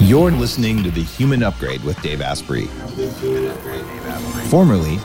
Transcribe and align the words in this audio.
You're 0.00 0.30
listening 0.30 0.84
to 0.84 0.90
The 0.90 1.02
Human 1.02 1.42
Upgrade 1.42 1.82
with 1.82 2.00
Dave 2.02 2.22
Asprey, 2.22 2.66
formerly 4.48 4.98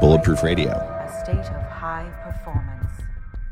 Bulletproof 0.00 0.42
Radio. 0.42 0.70
A 0.70 1.22
state 1.24 1.38
of 1.38 1.62
high 1.70 2.08
performance. 2.22 2.90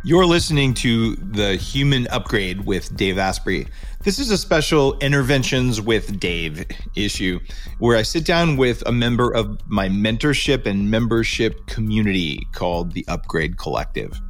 You're 0.04 0.26
listening 0.26 0.74
to 0.74 1.16
The 1.16 1.56
Human 1.56 2.06
Upgrade 2.08 2.66
with 2.66 2.94
Dave 2.94 3.18
Asprey. 3.18 3.66
This 4.04 4.18
is 4.18 4.30
a 4.30 4.38
special 4.38 4.98
Interventions 4.98 5.80
with 5.80 6.20
Dave 6.20 6.66
issue 6.94 7.40
where 7.78 7.96
I 7.96 8.02
sit 8.02 8.24
down 8.26 8.58
with 8.58 8.82
a 8.86 8.92
member 8.92 9.30
of 9.30 9.58
my 9.66 9.88
mentorship 9.88 10.66
and 10.66 10.90
membership 10.90 11.66
community 11.66 12.46
called 12.52 12.92
the 12.92 13.04
Upgrade 13.08 13.56
Collective. 13.56 14.20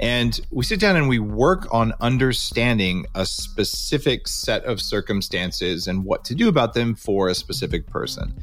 And 0.00 0.40
we 0.50 0.64
sit 0.64 0.78
down 0.78 0.96
and 0.96 1.08
we 1.08 1.18
work 1.18 1.66
on 1.72 1.92
understanding 2.00 3.06
a 3.14 3.26
specific 3.26 4.28
set 4.28 4.64
of 4.64 4.80
circumstances 4.80 5.88
and 5.88 6.04
what 6.04 6.24
to 6.26 6.34
do 6.34 6.48
about 6.48 6.74
them 6.74 6.94
for 6.94 7.28
a 7.28 7.34
specific 7.34 7.86
person. 7.86 8.34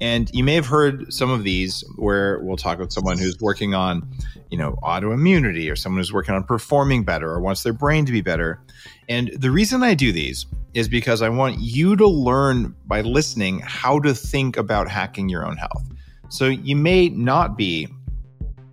And 0.00 0.28
you 0.34 0.42
may 0.42 0.54
have 0.54 0.66
heard 0.66 1.12
some 1.12 1.30
of 1.30 1.44
these 1.44 1.84
where 1.96 2.40
we'll 2.40 2.56
talk 2.56 2.78
with 2.78 2.92
someone 2.92 3.18
who's 3.18 3.38
working 3.40 3.72
on, 3.72 4.08
you 4.50 4.58
know, 4.58 4.72
autoimmunity 4.82 5.70
or 5.70 5.76
someone 5.76 6.00
who's 6.00 6.12
working 6.12 6.34
on 6.34 6.42
performing 6.42 7.04
better 7.04 7.30
or 7.30 7.40
wants 7.40 7.62
their 7.62 7.72
brain 7.72 8.04
to 8.06 8.12
be 8.12 8.20
better. 8.20 8.60
And 9.08 9.30
the 9.36 9.50
reason 9.50 9.82
I 9.84 9.94
do 9.94 10.10
these 10.10 10.46
is 10.74 10.88
because 10.88 11.22
I 11.22 11.28
want 11.28 11.60
you 11.60 11.94
to 11.96 12.08
learn 12.08 12.74
by 12.86 13.02
listening 13.02 13.60
how 13.60 14.00
to 14.00 14.14
think 14.14 14.56
about 14.56 14.88
hacking 14.88 15.28
your 15.28 15.46
own 15.46 15.56
health. 15.56 15.84
So 16.30 16.46
you 16.46 16.74
may 16.74 17.10
not 17.10 17.56
be 17.56 17.86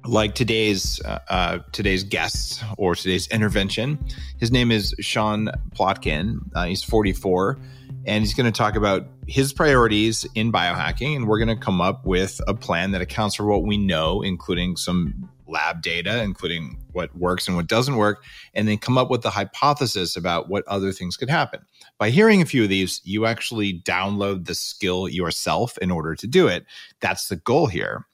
like 0.06 0.36
today's 0.36 1.02
uh, 1.04 1.20
uh, 1.30 1.60
today's 1.72 2.04
guest 2.04 2.64
or 2.78 2.96
today's 2.96 3.28
intervention. 3.28 4.04
His 4.40 4.52
name 4.52 4.72
is 4.72 4.96
Sean 5.00 5.50
Plotkin. 5.76 6.40
Uh, 6.56 6.66
he's 6.66 6.84
44, 6.84 7.58
and 8.06 8.24
he's 8.24 8.34
going 8.34 8.52
to 8.52 8.58
talk 8.58 8.76
about 8.76 9.08
his 9.28 9.54
priorities 9.54 10.26
in 10.36 10.52
biohacking. 10.52 11.16
And 11.16 11.28
we're 11.28 11.40
going 11.40 11.56
to 11.56 11.64
come 11.64 11.82
up 11.82 12.06
with 12.06 12.42
a 12.48 12.54
plan 12.54 12.92
that 12.92 13.02
accounts 13.02 13.36
for 13.36 13.46
what 13.46 13.64
we 13.64 13.78
know, 13.78 14.22
including 14.22 14.76
some 14.78 15.30
lab 15.48 15.82
data, 15.82 16.22
including 16.22 16.78
what 16.92 17.16
works 17.18 17.48
and 17.48 17.58
what 17.58 17.68
doesn't 17.68 17.96
work, 17.96 18.24
and 18.54 18.68
then 18.68 18.78
come 18.78 18.98
up 18.98 19.10
with 19.10 19.22
the 19.22 19.30
hypothesis 19.30 20.16
about 20.16 20.48
what 20.48 20.68
other 20.68 20.92
things 20.92 21.18
could 21.18 21.30
happen. 21.30 21.62
By 21.98 22.12
hearing 22.12 22.42
a 22.42 22.46
few 22.46 22.64
of 22.64 22.70
these, 22.70 23.02
you 23.04 23.26
actually 23.26 23.82
download 23.82 24.46
the 24.46 24.56
skill 24.56 25.10
yourself 25.10 25.78
in 25.80 25.92
order 25.92 26.16
to 26.16 26.28
do 26.28 26.48
it. 26.48 26.66
That's 27.00 27.28
the 27.28 27.36
goal 27.36 27.68
here. 27.68 28.06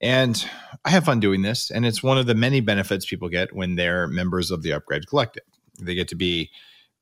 And 0.00 0.48
I 0.84 0.90
have 0.90 1.04
fun 1.04 1.20
doing 1.20 1.42
this. 1.42 1.70
And 1.70 1.84
it's 1.84 2.02
one 2.02 2.18
of 2.18 2.26
the 2.26 2.34
many 2.34 2.60
benefits 2.60 3.06
people 3.06 3.28
get 3.28 3.54
when 3.54 3.74
they're 3.74 4.06
members 4.06 4.50
of 4.50 4.62
the 4.62 4.72
Upgrade 4.72 5.08
Collective. 5.08 5.44
They 5.80 5.94
get 5.94 6.08
to 6.08 6.16
be 6.16 6.50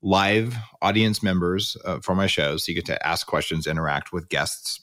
live 0.01 0.55
audience 0.81 1.23
members 1.23 1.77
uh, 1.85 1.99
for 1.99 2.15
my 2.15 2.27
shows. 2.27 2.65
So 2.65 2.71
you 2.71 2.75
get 2.75 2.85
to 2.87 3.07
ask 3.07 3.27
questions, 3.27 3.67
interact 3.67 4.13
with 4.13 4.29
guests, 4.29 4.81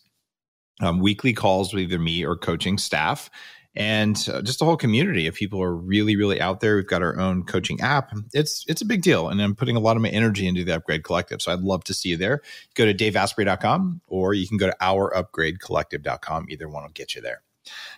um, 0.80 1.00
weekly 1.00 1.32
calls 1.32 1.72
with 1.72 1.84
either 1.84 1.98
me 1.98 2.24
or 2.24 2.36
coaching 2.36 2.78
staff, 2.78 3.30
and 3.76 4.16
uh, 4.32 4.42
just 4.42 4.62
a 4.62 4.64
whole 4.64 4.76
community 4.76 5.26
of 5.26 5.34
people 5.34 5.62
are 5.62 5.74
really, 5.74 6.16
really 6.16 6.40
out 6.40 6.60
there. 6.60 6.76
We've 6.76 6.86
got 6.86 7.02
our 7.02 7.18
own 7.18 7.44
coaching 7.44 7.80
app. 7.80 8.12
It's 8.32 8.64
it's 8.68 8.82
a 8.82 8.84
big 8.84 9.02
deal, 9.02 9.28
and 9.28 9.40
I'm 9.40 9.54
putting 9.54 9.76
a 9.76 9.80
lot 9.80 9.96
of 9.96 10.02
my 10.02 10.08
energy 10.08 10.46
into 10.46 10.64
the 10.64 10.76
Upgrade 10.76 11.04
Collective. 11.04 11.40
So 11.40 11.52
I'd 11.52 11.60
love 11.60 11.84
to 11.84 11.94
see 11.94 12.10
you 12.10 12.16
there. 12.16 12.40
Go 12.74 12.86
to 12.86 12.94
daveasprey.com 12.94 14.00
or 14.08 14.34
you 14.34 14.48
can 14.48 14.58
go 14.58 14.68
to 14.68 14.76
ourupgradecollective.com. 14.80 16.46
Either 16.50 16.68
one 16.68 16.82
will 16.82 16.90
get 16.90 17.14
you 17.14 17.22
there. 17.22 17.43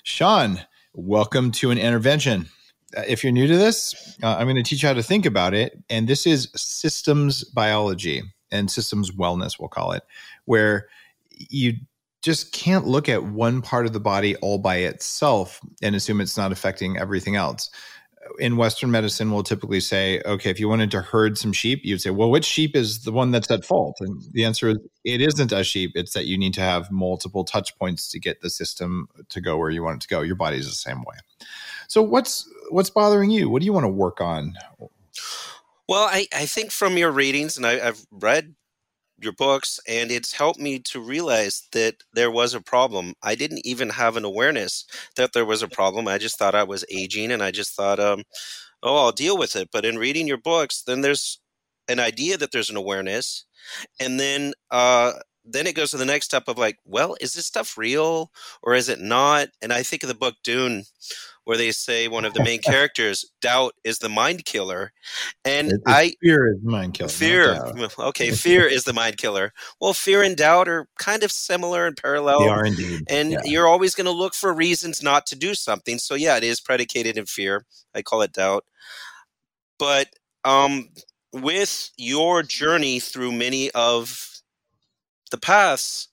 Sean, 0.02 0.60
welcome 0.94 1.50
to 1.52 1.70
an 1.70 1.78
intervention. 1.78 2.46
Uh, 2.96 3.02
if 3.06 3.22
you're 3.22 3.32
new 3.32 3.46
to 3.46 3.56
this, 3.56 4.16
uh, 4.22 4.36
I'm 4.36 4.46
going 4.46 4.56
to 4.56 4.62
teach 4.62 4.82
you 4.82 4.88
how 4.88 4.94
to 4.94 5.02
think 5.02 5.26
about 5.26 5.54
it. 5.54 5.78
And 5.90 6.08
this 6.08 6.26
is 6.26 6.50
systems 6.54 7.44
biology 7.44 8.22
and 8.50 8.70
systems 8.70 9.10
wellness, 9.10 9.58
we'll 9.58 9.68
call 9.68 9.92
it, 9.92 10.02
where 10.44 10.88
you 11.30 11.74
just 12.22 12.52
can't 12.52 12.86
look 12.86 13.08
at 13.08 13.24
one 13.24 13.62
part 13.62 13.86
of 13.86 13.92
the 13.92 14.00
body 14.00 14.36
all 14.36 14.58
by 14.58 14.76
itself 14.76 15.60
and 15.82 15.94
assume 15.94 16.20
it's 16.20 16.36
not 16.36 16.52
affecting 16.52 16.96
everything 16.98 17.36
else 17.36 17.70
in 18.38 18.56
Western 18.56 18.90
medicine, 18.90 19.32
we'll 19.32 19.42
typically 19.42 19.80
say, 19.80 20.20
okay, 20.24 20.50
if 20.50 20.60
you 20.60 20.68
wanted 20.68 20.90
to 20.92 21.00
herd 21.00 21.38
some 21.38 21.52
sheep, 21.52 21.80
you'd 21.84 22.00
say, 22.00 22.10
well, 22.10 22.30
which 22.30 22.44
sheep 22.44 22.76
is 22.76 23.04
the 23.04 23.12
one 23.12 23.30
that's 23.30 23.50
at 23.50 23.64
fault? 23.64 23.96
And 24.00 24.22
the 24.32 24.44
answer 24.44 24.70
is, 24.70 24.78
it 25.04 25.20
isn't 25.20 25.52
a 25.52 25.64
sheep. 25.64 25.92
It's 25.94 26.12
that 26.14 26.26
you 26.26 26.38
need 26.38 26.54
to 26.54 26.60
have 26.60 26.90
multiple 26.90 27.44
touch 27.44 27.76
points 27.78 28.08
to 28.10 28.20
get 28.20 28.40
the 28.40 28.50
system 28.50 29.08
to 29.28 29.40
go 29.40 29.56
where 29.56 29.70
you 29.70 29.82
want 29.82 29.96
it 29.96 30.08
to 30.08 30.08
go. 30.08 30.20
Your 30.22 30.36
body's 30.36 30.66
the 30.66 30.72
same 30.72 30.98
way. 30.98 31.16
So, 31.88 32.02
what's 32.02 32.48
what's 32.70 32.90
bothering 32.90 33.30
you? 33.30 33.48
What 33.48 33.60
do 33.60 33.66
you 33.66 33.72
want 33.72 33.84
to 33.84 33.88
work 33.88 34.20
on? 34.20 34.54
Well, 35.88 36.08
I, 36.10 36.26
I 36.34 36.46
think 36.46 36.72
from 36.72 36.96
your 36.98 37.12
readings, 37.12 37.56
and 37.56 37.64
I, 37.64 37.88
I've 37.88 38.04
read 38.10 38.54
your 39.18 39.32
books 39.32 39.80
and 39.88 40.10
it's 40.10 40.32
helped 40.32 40.60
me 40.60 40.78
to 40.80 41.00
realize 41.00 41.68
that 41.72 41.96
there 42.12 42.30
was 42.30 42.54
a 42.54 42.60
problem. 42.60 43.14
I 43.22 43.34
didn't 43.34 43.66
even 43.66 43.90
have 43.90 44.16
an 44.16 44.24
awareness 44.24 44.84
that 45.16 45.32
there 45.32 45.44
was 45.46 45.62
a 45.62 45.68
problem. 45.68 46.08
I 46.08 46.18
just 46.18 46.38
thought 46.38 46.54
i 46.54 46.62
was 46.64 46.84
aging 46.90 47.32
and 47.32 47.42
i 47.42 47.50
just 47.50 47.74
thought 47.74 48.00
um, 48.00 48.24
oh 48.82 48.96
i'll 49.06 49.12
deal 49.12 49.38
with 49.38 49.56
it. 49.56 49.70
But 49.72 49.84
in 49.84 49.98
reading 49.98 50.26
your 50.28 50.38
books 50.38 50.82
then 50.82 51.00
there's 51.02 51.40
an 51.88 52.00
idea 52.00 52.36
that 52.38 52.52
there's 52.52 52.70
an 52.70 52.76
awareness 52.76 53.44
and 54.00 54.20
then 54.20 54.52
uh, 54.70 55.12
then 55.44 55.66
it 55.66 55.76
goes 55.76 55.90
to 55.92 55.96
the 55.98 56.04
next 56.06 56.26
step 56.26 56.44
of 56.48 56.58
like 56.58 56.78
well 56.84 57.16
is 57.20 57.34
this 57.34 57.46
stuff 57.46 57.78
real 57.78 58.30
or 58.62 58.74
is 58.74 58.88
it 58.88 59.00
not? 59.00 59.48
And 59.62 59.72
i 59.72 59.82
think 59.82 60.02
of 60.02 60.08
the 60.08 60.14
book 60.14 60.36
dune 60.44 60.84
where 61.46 61.56
they 61.56 61.70
say 61.70 62.08
one 62.08 62.24
of 62.24 62.34
the 62.34 62.42
main 62.42 62.60
characters, 62.60 63.24
doubt 63.40 63.72
is 63.84 64.00
the 64.00 64.08
mind 64.08 64.44
killer. 64.44 64.92
And 65.44 65.68
it's 65.68 65.82
I 65.86 66.12
fear 66.20 66.52
is 66.52 66.60
the 66.60 66.70
mind 66.70 66.94
killer. 66.94 67.08
Fear. 67.08 67.72
Okay, 67.98 68.32
fear 68.32 68.66
is 68.66 68.82
the 68.82 68.92
mind 68.92 69.16
killer. 69.16 69.52
Well, 69.80 69.94
fear 69.94 70.22
and 70.22 70.36
doubt 70.36 70.68
are 70.68 70.88
kind 70.98 71.22
of 71.22 71.30
similar 71.30 71.86
and 71.86 71.96
parallel. 71.96 72.40
They 72.40 72.48
are 72.48 72.66
indeed. 72.66 73.04
And 73.08 73.30
yeah. 73.30 73.40
you're 73.44 73.68
always 73.68 73.94
going 73.94 74.06
to 74.06 74.10
look 74.10 74.34
for 74.34 74.52
reasons 74.52 75.04
not 75.04 75.24
to 75.26 75.36
do 75.36 75.54
something. 75.54 75.98
So 75.98 76.16
yeah, 76.16 76.36
it 76.36 76.42
is 76.42 76.60
predicated 76.60 77.16
in 77.16 77.26
fear. 77.26 77.64
I 77.94 78.02
call 78.02 78.22
it 78.22 78.32
doubt. 78.32 78.64
But 79.78 80.08
um 80.44 80.88
with 81.32 81.90
your 81.96 82.42
journey 82.42 82.98
through 82.98 83.30
many 83.30 83.70
of 83.70 84.40
the 85.30 85.38
paths, 85.38 86.08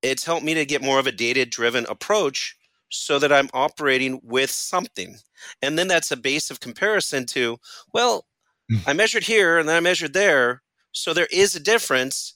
it's 0.00 0.24
helped 0.24 0.44
me 0.44 0.54
to 0.54 0.64
get 0.64 0.80
more 0.80 1.00
of 1.00 1.08
a 1.08 1.12
data 1.12 1.44
driven 1.44 1.86
approach 1.88 2.56
so 2.94 3.18
that 3.18 3.32
I'm 3.32 3.50
operating 3.52 4.20
with 4.22 4.50
something. 4.50 5.16
And 5.60 5.78
then 5.78 5.88
that's 5.88 6.12
a 6.12 6.16
base 6.16 6.50
of 6.50 6.60
comparison 6.60 7.26
to, 7.26 7.58
well, 7.92 8.26
mm. 8.70 8.80
I 8.86 8.92
measured 8.92 9.24
here 9.24 9.58
and 9.58 9.68
then 9.68 9.76
I 9.76 9.80
measured 9.80 10.12
there. 10.12 10.62
So 10.92 11.12
there 11.12 11.28
is 11.30 11.54
a 11.54 11.60
difference. 11.60 12.34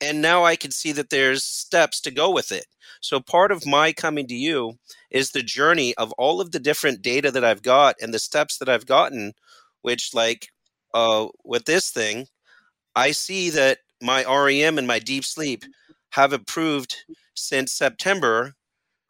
And 0.00 0.22
now 0.22 0.44
I 0.44 0.56
can 0.56 0.70
see 0.70 0.92
that 0.92 1.10
there's 1.10 1.44
steps 1.44 2.00
to 2.02 2.10
go 2.10 2.30
with 2.30 2.52
it. 2.52 2.66
So 3.00 3.20
part 3.20 3.52
of 3.52 3.66
my 3.66 3.92
coming 3.92 4.26
to 4.28 4.34
you 4.34 4.78
is 5.10 5.30
the 5.30 5.42
journey 5.42 5.94
of 5.96 6.12
all 6.12 6.40
of 6.40 6.52
the 6.52 6.60
different 6.60 7.02
data 7.02 7.30
that 7.30 7.44
I've 7.44 7.62
got 7.62 7.96
and 8.00 8.14
the 8.14 8.18
steps 8.18 8.58
that 8.58 8.68
I've 8.68 8.86
gotten, 8.86 9.32
which, 9.82 10.14
like 10.14 10.48
uh, 10.94 11.26
with 11.44 11.64
this 11.64 11.90
thing, 11.90 12.26
I 12.94 13.10
see 13.10 13.50
that 13.50 13.78
my 14.00 14.24
REM 14.24 14.78
and 14.78 14.86
my 14.86 15.00
deep 15.00 15.24
sleep 15.24 15.64
have 16.10 16.32
improved 16.32 16.96
since 17.34 17.72
September 17.72 18.54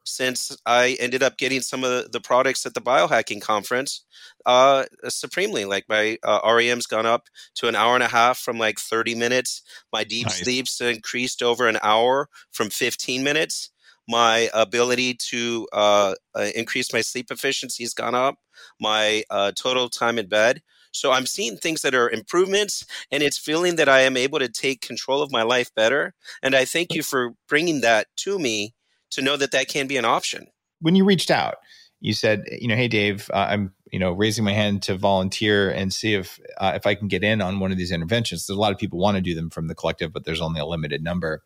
since 0.08 0.56
I 0.66 0.96
ended 0.98 1.22
up 1.22 1.36
getting 1.36 1.60
some 1.60 1.84
of 1.84 2.10
the 2.12 2.20
products 2.20 2.64
at 2.66 2.74
the 2.74 2.80
biohacking 2.80 3.40
conference 3.40 4.04
uh, 4.46 4.84
supremely. 5.08 5.64
Like 5.64 5.84
my 5.88 6.18
uh, 6.22 6.40
REM's 6.44 6.86
gone 6.86 7.06
up 7.06 7.28
to 7.56 7.68
an 7.68 7.76
hour 7.76 7.94
and 7.94 8.02
a 8.02 8.08
half 8.08 8.38
from 8.38 8.58
like 8.58 8.78
30 8.78 9.14
minutes. 9.14 9.62
My 9.92 10.04
deep 10.04 10.26
nice. 10.26 10.42
sleep's 10.42 10.80
increased 10.80 11.42
over 11.42 11.68
an 11.68 11.78
hour 11.82 12.28
from 12.52 12.70
15 12.70 13.22
minutes. 13.22 13.70
My 14.08 14.48
ability 14.54 15.14
to 15.30 15.68
uh, 15.72 16.14
uh 16.34 16.48
increase 16.54 16.92
my 16.94 17.02
sleep 17.02 17.30
efficiency 17.30 17.84
has 17.84 17.92
gone 17.92 18.14
up. 18.14 18.36
My 18.80 19.24
uh, 19.30 19.52
total 19.54 19.88
time 19.90 20.18
in 20.18 20.28
bed. 20.28 20.62
So 20.90 21.12
I'm 21.12 21.26
seeing 21.26 21.56
things 21.58 21.82
that 21.82 21.94
are 21.94 22.08
improvements, 22.08 22.86
and 23.12 23.22
it's 23.22 23.38
feeling 23.38 23.76
that 23.76 23.90
I 23.90 24.00
am 24.00 24.16
able 24.16 24.38
to 24.38 24.48
take 24.48 24.80
control 24.80 25.22
of 25.22 25.30
my 25.30 25.42
life 25.42 25.70
better. 25.74 26.14
And 26.42 26.54
I 26.54 26.64
thank 26.64 26.94
you 26.94 27.02
for 27.02 27.34
bringing 27.46 27.82
that 27.82 28.06
to 28.24 28.38
me 28.38 28.74
to 29.10 29.22
know 29.22 29.36
that 29.36 29.52
that 29.52 29.68
can 29.68 29.86
be 29.86 29.96
an 29.96 30.04
option. 30.04 30.46
When 30.80 30.94
you 30.94 31.04
reached 31.04 31.30
out, 31.30 31.56
you 32.00 32.14
said, 32.14 32.44
you 32.60 32.68
know, 32.68 32.76
hey 32.76 32.88
Dave, 32.88 33.30
uh, 33.32 33.46
I'm 33.50 33.72
you 33.90 33.98
know 33.98 34.12
raising 34.12 34.44
my 34.44 34.52
hand 34.52 34.82
to 34.84 34.96
volunteer 34.96 35.70
and 35.70 35.92
see 35.92 36.14
if 36.14 36.38
uh, 36.58 36.72
if 36.74 36.86
I 36.86 36.94
can 36.94 37.08
get 37.08 37.24
in 37.24 37.40
on 37.40 37.60
one 37.60 37.72
of 37.72 37.78
these 37.78 37.90
interventions. 37.90 38.46
There's 38.46 38.56
a 38.56 38.60
lot 38.60 38.72
of 38.72 38.78
people 38.78 38.98
want 38.98 39.16
to 39.16 39.20
do 39.20 39.34
them 39.34 39.50
from 39.50 39.66
the 39.68 39.74
collective, 39.74 40.12
but 40.12 40.24
there's 40.24 40.40
only 40.40 40.60
a 40.60 40.66
limited 40.66 41.02
number 41.02 41.42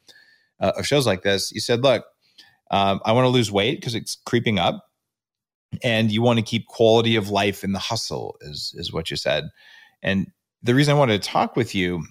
uh, 0.60 0.72
of 0.76 0.86
shows 0.86 1.06
like 1.06 1.22
this. 1.22 1.52
You 1.52 1.60
said, 1.60 1.82
look, 1.82 2.04
um, 2.70 3.00
I 3.04 3.12
want 3.12 3.24
to 3.24 3.30
lose 3.30 3.50
weight 3.50 3.80
because 3.80 3.94
it's 3.94 4.16
creeping 4.26 4.58
up, 4.58 4.88
and 5.82 6.10
you 6.10 6.22
want 6.22 6.38
to 6.38 6.44
keep 6.44 6.66
quality 6.66 7.16
of 7.16 7.30
life 7.30 7.64
in 7.64 7.72
the 7.72 7.78
hustle, 7.78 8.36
is 8.42 8.74
is 8.76 8.92
what 8.92 9.10
you 9.10 9.16
said. 9.16 9.44
And 10.02 10.26
the 10.62 10.74
reason 10.74 10.94
I 10.94 10.98
wanted 10.98 11.22
to 11.22 11.28
talk 11.28 11.56
with 11.56 11.74
you 11.74 12.04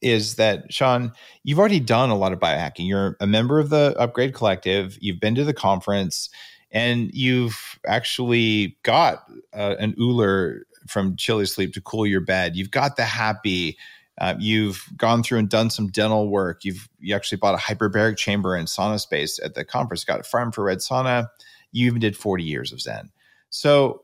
is 0.00 0.36
that 0.36 0.72
Sean, 0.72 1.12
you've 1.42 1.58
already 1.58 1.80
done 1.80 2.10
a 2.10 2.16
lot 2.16 2.32
of 2.32 2.38
biohacking. 2.38 2.86
You're 2.86 3.16
a 3.20 3.26
member 3.26 3.58
of 3.58 3.70
the 3.70 3.94
Upgrade 3.98 4.34
Collective. 4.34 4.96
You've 5.00 5.20
been 5.20 5.34
to 5.34 5.44
the 5.44 5.54
conference, 5.54 6.30
and 6.70 7.10
you've 7.12 7.78
actually 7.86 8.76
got 8.82 9.24
uh, 9.52 9.74
an 9.78 9.94
Ooler 9.98 10.66
from 10.86 11.16
Chili 11.16 11.46
Sleep 11.46 11.72
to 11.74 11.80
cool 11.80 12.06
your 12.06 12.20
bed. 12.20 12.56
You've 12.56 12.70
got 12.70 12.96
the 12.96 13.02
Hapbee 13.02 13.76
Uh, 14.20 14.34
you've 14.38 14.84
gone 14.96 15.22
through 15.22 15.38
and 15.38 15.48
done 15.48 15.70
some 15.70 15.88
dental 15.88 16.28
work. 16.28 16.64
You've 16.64 16.88
you 16.98 17.14
actually 17.14 17.38
bought 17.38 17.54
a 17.54 17.58
hyperbaric 17.58 18.16
chamber 18.16 18.56
and 18.56 18.66
sauna 18.66 18.98
space 18.98 19.38
at 19.38 19.54
the 19.54 19.64
conference. 19.64 20.04
Got 20.04 20.20
a 20.20 20.50
for 20.52 20.64
Red 20.64 20.78
sauna. 20.78 21.28
You 21.70 21.86
even 21.86 22.00
did 22.00 22.16
40 22.16 22.42
years 22.42 22.72
of 22.72 22.80
Zen. 22.80 23.10
So, 23.50 24.02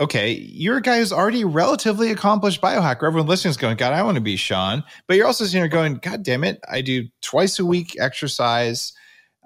okay, 0.00 0.32
you're 0.32 0.78
a 0.78 0.82
guy 0.82 0.98
who's 0.98 1.12
already 1.12 1.44
relatively 1.44 2.10
accomplished 2.10 2.60
biohacker. 2.60 3.06
Everyone 3.06 3.28
listening 3.28 3.50
is 3.50 3.56
going, 3.56 3.76
God, 3.76 3.92
I 3.92 4.02
want 4.02 4.16
to 4.16 4.20
be 4.20 4.36
Sean. 4.36 4.82
But 5.06 5.16
you're 5.16 5.26
also 5.26 5.44
sitting 5.44 5.60
here 5.60 5.68
going, 5.68 5.96
God 5.96 6.22
damn 6.22 6.44
it, 6.44 6.60
I 6.70 6.80
do 6.80 7.04
twice 7.20 7.58
a 7.58 7.64
week 7.64 7.96
exercise, 7.98 8.92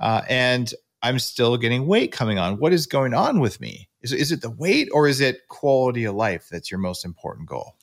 uh, 0.00 0.22
and 0.28 0.72
I'm 1.02 1.18
still 1.18 1.56
getting 1.56 1.86
weight 1.86 2.12
coming 2.12 2.38
on. 2.38 2.58
What 2.58 2.72
is 2.72 2.86
going 2.86 3.14
on 3.14 3.40
with 3.40 3.60
me? 3.60 3.88
Is, 4.02 4.12
is 4.12 4.32
it 4.32 4.42
the 4.42 4.50
weight 4.50 4.88
or 4.92 5.06
is 5.06 5.20
it 5.20 5.48
quality 5.48 6.04
of 6.04 6.14
life 6.14 6.48
that's 6.50 6.70
your 6.70 6.80
most 6.80 7.04
important 7.04 7.48
goal? 7.48 7.74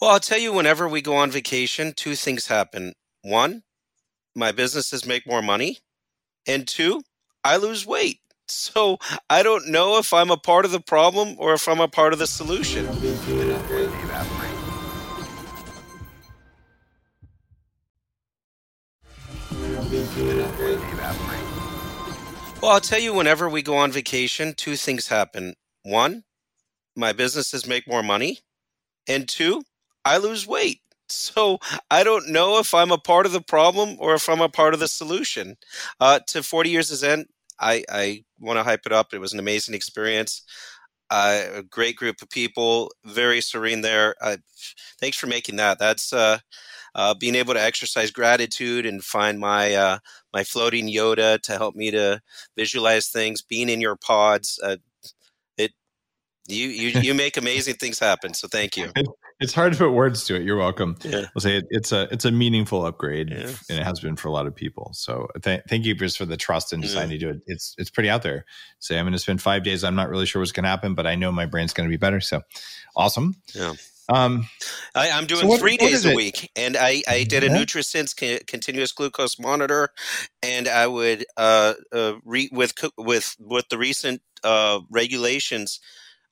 Well, 0.00 0.10
I'll 0.10 0.20
tell 0.20 0.38
you, 0.38 0.52
whenever 0.52 0.88
we 0.88 1.02
go 1.02 1.16
on 1.16 1.30
vacation, 1.30 1.92
two 1.94 2.14
things 2.14 2.46
happen. 2.46 2.94
One, 3.22 3.64
my 4.34 4.50
businesses 4.52 5.04
make 5.04 5.26
more 5.26 5.42
money. 5.42 5.78
And 6.46 6.66
two, 6.66 7.02
I 7.44 7.56
lose 7.58 7.86
weight. 7.86 8.19
So 8.50 8.98
I 9.28 9.42
don't 9.42 9.68
know 9.68 9.98
if 9.98 10.12
I'm 10.12 10.30
a 10.30 10.36
part 10.36 10.64
of 10.64 10.72
the 10.72 10.80
problem 10.80 11.36
or 11.38 11.54
if 11.54 11.68
I'm 11.68 11.80
a 11.80 11.88
part 11.88 12.12
of 12.12 12.18
the 12.18 12.26
solution. 12.26 12.86
Well, 22.60 22.72
I'll 22.72 22.80
tell 22.80 23.00
you, 23.00 23.14
whenever 23.14 23.48
we 23.48 23.62
go 23.62 23.76
on 23.76 23.90
vacation, 23.90 24.54
two 24.54 24.76
things 24.76 25.08
happen. 25.08 25.54
One, 25.82 26.24
my 26.94 27.12
businesses 27.12 27.66
make 27.66 27.88
more 27.88 28.02
money. 28.02 28.40
And 29.08 29.28
two, 29.28 29.62
I 30.04 30.18
lose 30.18 30.46
weight. 30.46 30.80
So 31.08 31.58
I 31.90 32.04
don't 32.04 32.28
know 32.28 32.58
if 32.58 32.74
I'm 32.74 32.92
a 32.92 32.98
part 32.98 33.26
of 33.26 33.32
the 33.32 33.40
problem 33.40 33.96
or 33.98 34.14
if 34.14 34.28
I'm 34.28 34.40
a 34.40 34.48
part 34.48 34.74
of 34.74 34.80
the 34.80 34.88
solution. 34.88 35.56
Uh, 35.98 36.20
to 36.28 36.42
40 36.42 36.70
years 36.70 36.90
of 36.90 36.98
Zen, 36.98 37.26
I, 37.60 37.84
I 37.90 38.24
want 38.38 38.58
to 38.58 38.64
hype 38.64 38.86
it 38.86 38.92
up. 38.92 39.12
It 39.12 39.20
was 39.20 39.32
an 39.32 39.38
amazing 39.38 39.74
experience. 39.74 40.42
Uh, 41.10 41.44
a 41.56 41.62
great 41.62 41.96
group 41.96 42.22
of 42.22 42.30
people, 42.30 42.92
very 43.04 43.40
serene 43.40 43.80
there. 43.80 44.14
Uh, 44.20 44.36
thanks 45.00 45.16
for 45.16 45.26
making 45.26 45.56
that. 45.56 45.78
That's 45.78 46.12
uh, 46.12 46.38
uh, 46.94 47.14
being 47.14 47.34
able 47.34 47.54
to 47.54 47.62
exercise 47.62 48.10
gratitude 48.12 48.86
and 48.86 49.02
find 49.02 49.40
my 49.40 49.74
uh, 49.74 49.98
my 50.32 50.44
floating 50.44 50.88
Yoda 50.88 51.40
to 51.42 51.52
help 51.52 51.74
me 51.74 51.90
to 51.90 52.20
visualize 52.56 53.08
things. 53.08 53.42
Being 53.42 53.68
in 53.68 53.80
your 53.80 53.96
pods, 53.96 54.60
uh, 54.62 54.76
it 55.58 55.72
you 56.46 56.68
you 56.68 57.00
you 57.00 57.14
make 57.14 57.36
amazing 57.36 57.74
things 57.74 57.98
happen. 57.98 58.32
So 58.34 58.46
thank 58.46 58.76
you. 58.76 58.92
It's 59.40 59.54
hard 59.54 59.72
to 59.72 59.78
put 59.78 59.90
words 59.92 60.24
to 60.24 60.36
it. 60.36 60.42
You're 60.42 60.56
welcome. 60.58 60.96
Yeah. 61.02 61.26
I'll 61.34 61.40
say 61.40 61.56
it, 61.56 61.64
it's 61.70 61.92
a 61.92 62.08
it's 62.12 62.24
a 62.26 62.30
meaningful 62.30 62.84
upgrade, 62.84 63.30
Yeah. 63.30 63.50
and 63.68 63.78
it 63.78 63.84
has 63.84 63.98
been 64.00 64.16
for 64.16 64.28
a 64.28 64.32
lot 64.32 64.46
of 64.46 64.54
people. 64.54 64.90
So 64.94 65.28
th- 65.42 65.62
thank 65.68 65.84
you 65.86 65.94
just 65.94 66.18
for 66.18 66.26
the 66.26 66.36
trust 66.36 66.72
and 66.72 66.82
deciding 66.82 67.10
to 67.10 67.18
do 67.18 67.30
it. 67.30 67.40
It's 67.46 67.74
it's 67.78 67.90
pretty 67.90 68.10
out 68.10 68.22
there. 68.22 68.44
Say 68.80 68.98
I'm 68.98 69.04
going 69.04 69.12
to 69.12 69.18
spend 69.18 69.40
five 69.40 69.64
days. 69.64 69.82
I'm 69.82 69.94
not 69.96 70.10
really 70.10 70.26
sure 70.26 70.40
what's 70.40 70.52
going 70.52 70.64
to 70.64 70.70
happen, 70.70 70.94
but 70.94 71.06
I 71.06 71.14
know 71.14 71.32
my 71.32 71.46
brain's 71.46 71.72
going 71.72 71.88
to 71.88 71.92
be 71.92 71.96
better. 71.96 72.20
So 72.20 72.42
awesome. 72.94 73.34
Yeah. 73.54 73.72
Um, 74.10 74.48
I, 74.94 75.10
I'm 75.10 75.26
doing 75.26 75.42
So 75.42 75.46
what- 75.46 75.60
three 75.60 75.76
days 75.76 76.04
a 76.04 76.10
it? 76.10 76.16
week, 76.16 76.50
and 76.56 76.76
I, 76.76 77.02
I 77.08 77.22
did 77.22 77.44
a 77.44 77.46
Yeah. 77.46 77.58
NutriSense 77.58 78.16
co- 78.18 78.42
continuous 78.48 78.90
glucose 78.90 79.38
monitor, 79.38 79.90
and 80.42 80.66
I 80.66 80.88
would 80.88 81.24
uh, 81.36 81.74
uh 81.92 82.14
re- 82.24 82.50
with 82.52 82.74
with 82.98 83.36
with 83.38 83.68
the 83.68 83.78
recent 83.78 84.20
uh 84.42 84.80
regulations, 84.90 85.78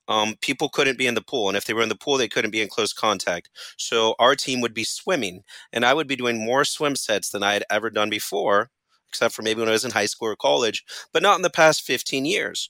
um 0.08 0.36
people 0.40 0.68
couldn't 0.68 0.98
be 0.98 1.06
in 1.06 1.14
the 1.14 1.22
pool, 1.22 1.48
and 1.48 1.56
if 1.56 1.64
they 1.64 1.74
were 1.74 1.82
in 1.82 1.88
the 1.88 1.94
pool, 1.96 2.16
they 2.18 2.28
couldn't 2.28 2.50
be 2.50 2.62
in 2.62 2.68
close 2.68 2.92
contact. 2.92 3.50
So 3.76 4.14
our 4.18 4.34
team 4.34 4.60
would 4.60 4.74
be 4.74 4.84
swimming, 4.84 5.44
and 5.72 5.84
I 5.84 5.94
would 5.94 6.06
be 6.08 6.16
doing 6.16 6.44
more 6.44 6.64
swim 6.64 6.96
sets 6.96 7.30
than 7.30 7.42
I 7.42 7.54
had 7.54 7.64
ever 7.70 7.90
done 7.90 8.10
before, 8.10 8.70
except 9.08 9.34
for 9.34 9.42
maybe 9.42 9.60
when 9.60 9.68
I 9.68 9.72
was 9.72 9.84
in 9.84 9.90
high 9.92 10.06
school 10.06 10.28
or 10.28 10.36
college, 10.36 10.84
but 11.12 11.22
not 11.22 11.36
in 11.36 11.42
the 11.42 11.50
past 11.50 11.82
15 11.82 12.24
years. 12.24 12.68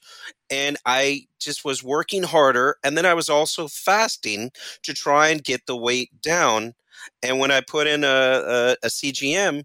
And 0.51 0.77
I 0.87 1.27
just 1.41 1.65
was 1.65 1.83
working 1.83 2.23
harder, 2.25 2.77
and 2.83 2.97
then 2.97 3.07
I 3.07 3.15
was 3.15 3.29
also 3.29 3.69
fasting 3.69 4.51
to 4.83 4.95
try 4.95 5.29
and 5.29 5.45
get 5.45 5.67
the 5.67 5.77
weight 5.77 6.11
down. 6.23 6.75
And 7.23 7.39
when 7.39 7.51
I 7.51 7.61
put 7.61 7.87
in 7.87 8.05
a, 8.05 8.07
a, 8.09 8.77
a 8.85 8.91
CGM, 8.91 9.65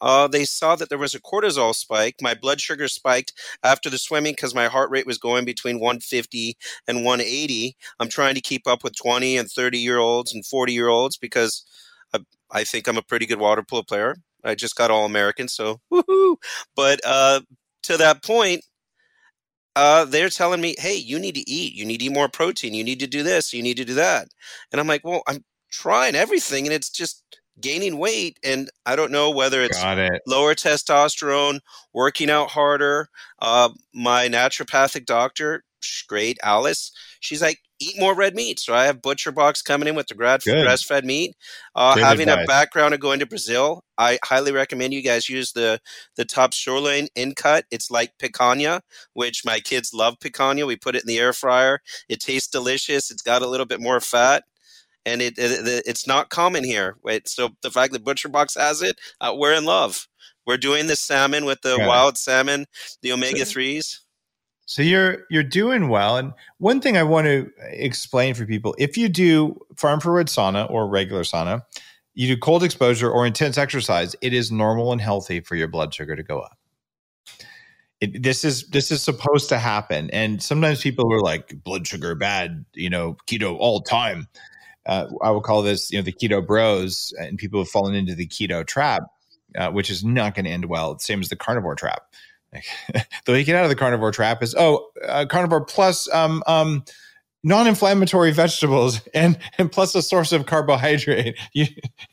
uh, 0.00 0.28
they 0.28 0.44
saw 0.44 0.76
that 0.76 0.88
there 0.88 0.98
was 0.98 1.14
a 1.14 1.20
cortisol 1.20 1.74
spike. 1.74 2.16
My 2.20 2.34
blood 2.34 2.60
sugar 2.60 2.88
spiked 2.88 3.32
after 3.62 3.88
the 3.88 3.98
swimming 3.98 4.32
because 4.32 4.54
my 4.54 4.66
heart 4.66 4.90
rate 4.90 5.06
was 5.06 5.18
going 5.18 5.44
between 5.44 5.80
150 5.80 6.56
and 6.88 7.04
180. 7.04 7.76
I'm 8.00 8.08
trying 8.08 8.34
to 8.34 8.40
keep 8.40 8.66
up 8.66 8.84
with 8.84 8.96
20 8.96 9.36
and 9.36 9.50
30 9.50 9.78
year 9.78 9.98
olds 9.98 10.34
and 10.34 10.44
40 10.44 10.72
year 10.72 10.88
olds 10.88 11.16
because 11.16 11.64
I, 12.12 12.20
I 12.50 12.64
think 12.64 12.86
I'm 12.88 12.98
a 12.98 13.02
pretty 13.02 13.26
good 13.26 13.40
water 13.40 13.62
polo 13.62 13.82
player. 13.82 14.16
I 14.44 14.54
just 14.54 14.76
got 14.76 14.90
All 14.90 15.06
American, 15.06 15.48
so 15.48 15.80
woohoo! 15.92 16.36
But 16.76 17.00
uh, 17.04 17.40
to 17.84 17.96
that 17.96 18.22
point, 18.22 18.62
uh, 19.76 20.04
they're 20.04 20.28
telling 20.28 20.60
me, 20.60 20.74
hey, 20.78 20.94
you 20.94 21.18
need 21.18 21.34
to 21.34 21.50
eat. 21.50 21.74
You 21.74 21.84
need 21.84 21.98
to 21.98 22.06
eat 22.06 22.12
more 22.12 22.28
protein. 22.28 22.74
You 22.74 22.84
need 22.84 23.00
to 23.00 23.06
do 23.06 23.22
this. 23.22 23.52
You 23.52 23.62
need 23.62 23.76
to 23.78 23.84
do 23.84 23.94
that. 23.94 24.28
And 24.70 24.80
I'm 24.80 24.86
like, 24.86 25.04
well, 25.04 25.22
I'm 25.26 25.44
trying 25.70 26.14
everything 26.14 26.66
and 26.66 26.72
it's 26.74 26.90
just 26.90 27.22
gaining 27.60 27.98
weight. 27.98 28.38
And 28.44 28.70
I 28.86 28.96
don't 28.96 29.12
know 29.12 29.30
whether 29.30 29.62
it's 29.62 29.78
it. 29.98 30.22
lower 30.26 30.54
testosterone, 30.54 31.60
working 31.92 32.30
out 32.30 32.50
harder. 32.50 33.08
Uh, 33.40 33.70
my 33.94 34.28
naturopathic 34.28 35.06
doctor, 35.06 35.64
great 36.08 36.38
Alice, 36.42 36.92
she's 37.20 37.42
like, 37.42 37.58
eat 37.80 37.98
more 37.98 38.14
red 38.14 38.34
meat. 38.34 38.60
So 38.60 38.74
I 38.74 38.84
have 38.84 39.02
Butcher 39.02 39.32
Box 39.32 39.60
coming 39.60 39.88
in 39.88 39.94
with 39.94 40.06
the 40.06 40.14
grad- 40.14 40.42
grass-fed 40.62 41.04
meat. 41.04 41.34
Uh, 41.74 41.96
having 41.96 42.28
a 42.28 42.46
background 42.46 42.94
of 42.94 43.00
going 43.00 43.18
to 43.18 43.26
Brazil, 43.26 43.84
I 43.98 44.18
highly 44.24 44.52
recommend 44.52 44.94
you 44.94 45.02
guys 45.02 45.28
use 45.28 45.52
the 45.52 45.80
the 46.16 46.24
top 46.24 46.52
shoreline 46.52 47.08
in 47.14 47.34
cut. 47.34 47.64
It's 47.70 47.90
like 47.90 48.12
picanha, 48.18 48.80
which 49.12 49.44
my 49.44 49.60
kids 49.60 49.92
love 49.92 50.18
picanha. 50.20 50.66
We 50.66 50.76
put 50.76 50.94
it 50.94 51.02
in 51.02 51.08
the 51.08 51.18
air 51.18 51.32
fryer. 51.32 51.80
It 52.08 52.20
tastes 52.20 52.48
delicious. 52.48 53.10
It's 53.10 53.22
got 53.22 53.42
a 53.42 53.48
little 53.48 53.66
bit 53.66 53.80
more 53.80 54.00
fat. 54.00 54.44
And 55.06 55.20
it, 55.20 55.34
it 55.38 55.84
it's 55.86 56.06
not 56.06 56.30
common 56.30 56.64
here. 56.64 56.96
Wait, 57.02 57.28
so 57.28 57.50
the 57.62 57.70
fact 57.70 57.92
that 57.92 58.04
Butcher 58.04 58.28
Box 58.28 58.54
has 58.54 58.82
it, 58.82 58.98
uh, 59.20 59.34
we're 59.36 59.54
in 59.54 59.64
love. 59.64 60.08
We're 60.46 60.56
doing 60.56 60.86
the 60.86 60.96
salmon 60.96 61.44
with 61.44 61.62
the 61.62 61.76
Yeah. 61.78 61.88
wild 61.88 62.18
salmon, 62.18 62.66
the 63.02 63.12
omega 63.12 63.44
threes. 63.44 64.00
So 64.66 64.82
you're 64.82 65.24
you're 65.30 65.42
doing 65.42 65.88
well. 65.88 66.16
And 66.16 66.32
one 66.58 66.80
thing 66.80 66.96
I 66.96 67.02
want 67.02 67.26
to 67.26 67.50
explain 67.70 68.34
for 68.34 68.46
people: 68.46 68.74
if 68.78 68.96
you 68.96 69.08
do 69.08 69.58
far 69.76 69.92
infrared 69.92 70.28
sauna 70.28 70.70
or 70.70 70.88
regular 70.88 71.22
sauna, 71.22 71.62
you 72.14 72.34
do 72.34 72.40
cold 72.40 72.62
exposure 72.62 73.10
or 73.10 73.26
intense 73.26 73.58
exercise, 73.58 74.16
it 74.22 74.32
is 74.32 74.50
normal 74.50 74.92
and 74.92 75.00
healthy 75.00 75.40
for 75.40 75.54
your 75.56 75.68
blood 75.68 75.92
sugar 75.92 76.16
to 76.16 76.22
go 76.22 76.40
up. 76.40 76.56
It, 78.00 78.22
this 78.22 78.44
is 78.44 78.68
this 78.68 78.90
is 78.90 79.02
supposed 79.02 79.48
to 79.50 79.58
happen, 79.58 80.10
and 80.10 80.42
sometimes 80.42 80.80
people 80.80 81.12
are 81.12 81.20
like 81.20 81.62
blood 81.62 81.86
sugar 81.86 82.14
bad, 82.14 82.64
you 82.74 82.90
know, 82.90 83.16
keto 83.26 83.56
all 83.58 83.80
time. 83.82 84.28
Uh, 84.86 85.06
I 85.22 85.30
will 85.30 85.40
call 85.40 85.62
this, 85.62 85.90
you 85.90 85.98
know, 85.98 86.02
the 86.02 86.12
keto 86.12 86.46
bros, 86.46 87.14
and 87.18 87.38
people 87.38 87.60
have 87.60 87.68
fallen 87.68 87.94
into 87.94 88.14
the 88.14 88.26
keto 88.26 88.66
trap, 88.66 89.04
uh, 89.56 89.70
which 89.70 89.90
is 89.90 90.04
not 90.04 90.34
going 90.34 90.44
to 90.44 90.50
end 90.50 90.66
well. 90.66 90.98
Same 90.98 91.20
as 91.20 91.28
the 91.28 91.36
carnivore 91.36 91.74
trap. 91.74 92.02
the 93.24 93.32
way 93.32 93.38
you 93.38 93.44
get 93.44 93.56
out 93.56 93.64
of 93.64 93.70
the 93.70 93.76
carnivore 93.76 94.12
trap 94.12 94.42
is 94.42 94.54
oh 94.56 94.88
uh, 95.06 95.26
carnivore 95.28 95.64
plus 95.64 96.12
um, 96.12 96.42
um, 96.46 96.84
non-inflammatory 97.42 98.32
vegetables 98.32 99.00
and 99.14 99.38
and 99.58 99.70
plus 99.70 99.94
a 99.94 100.02
source 100.02 100.32
of 100.32 100.46
carbohydrate 100.46 101.36
you, 101.52 101.66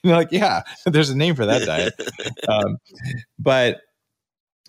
you're 0.04 0.16
like 0.16 0.32
yeah 0.32 0.62
there's 0.86 1.10
a 1.10 1.18
name 1.18 1.36
for 1.36 1.46
that 1.46 1.66
diet 1.66 1.94
um, 2.50 2.78
but 3.40 3.82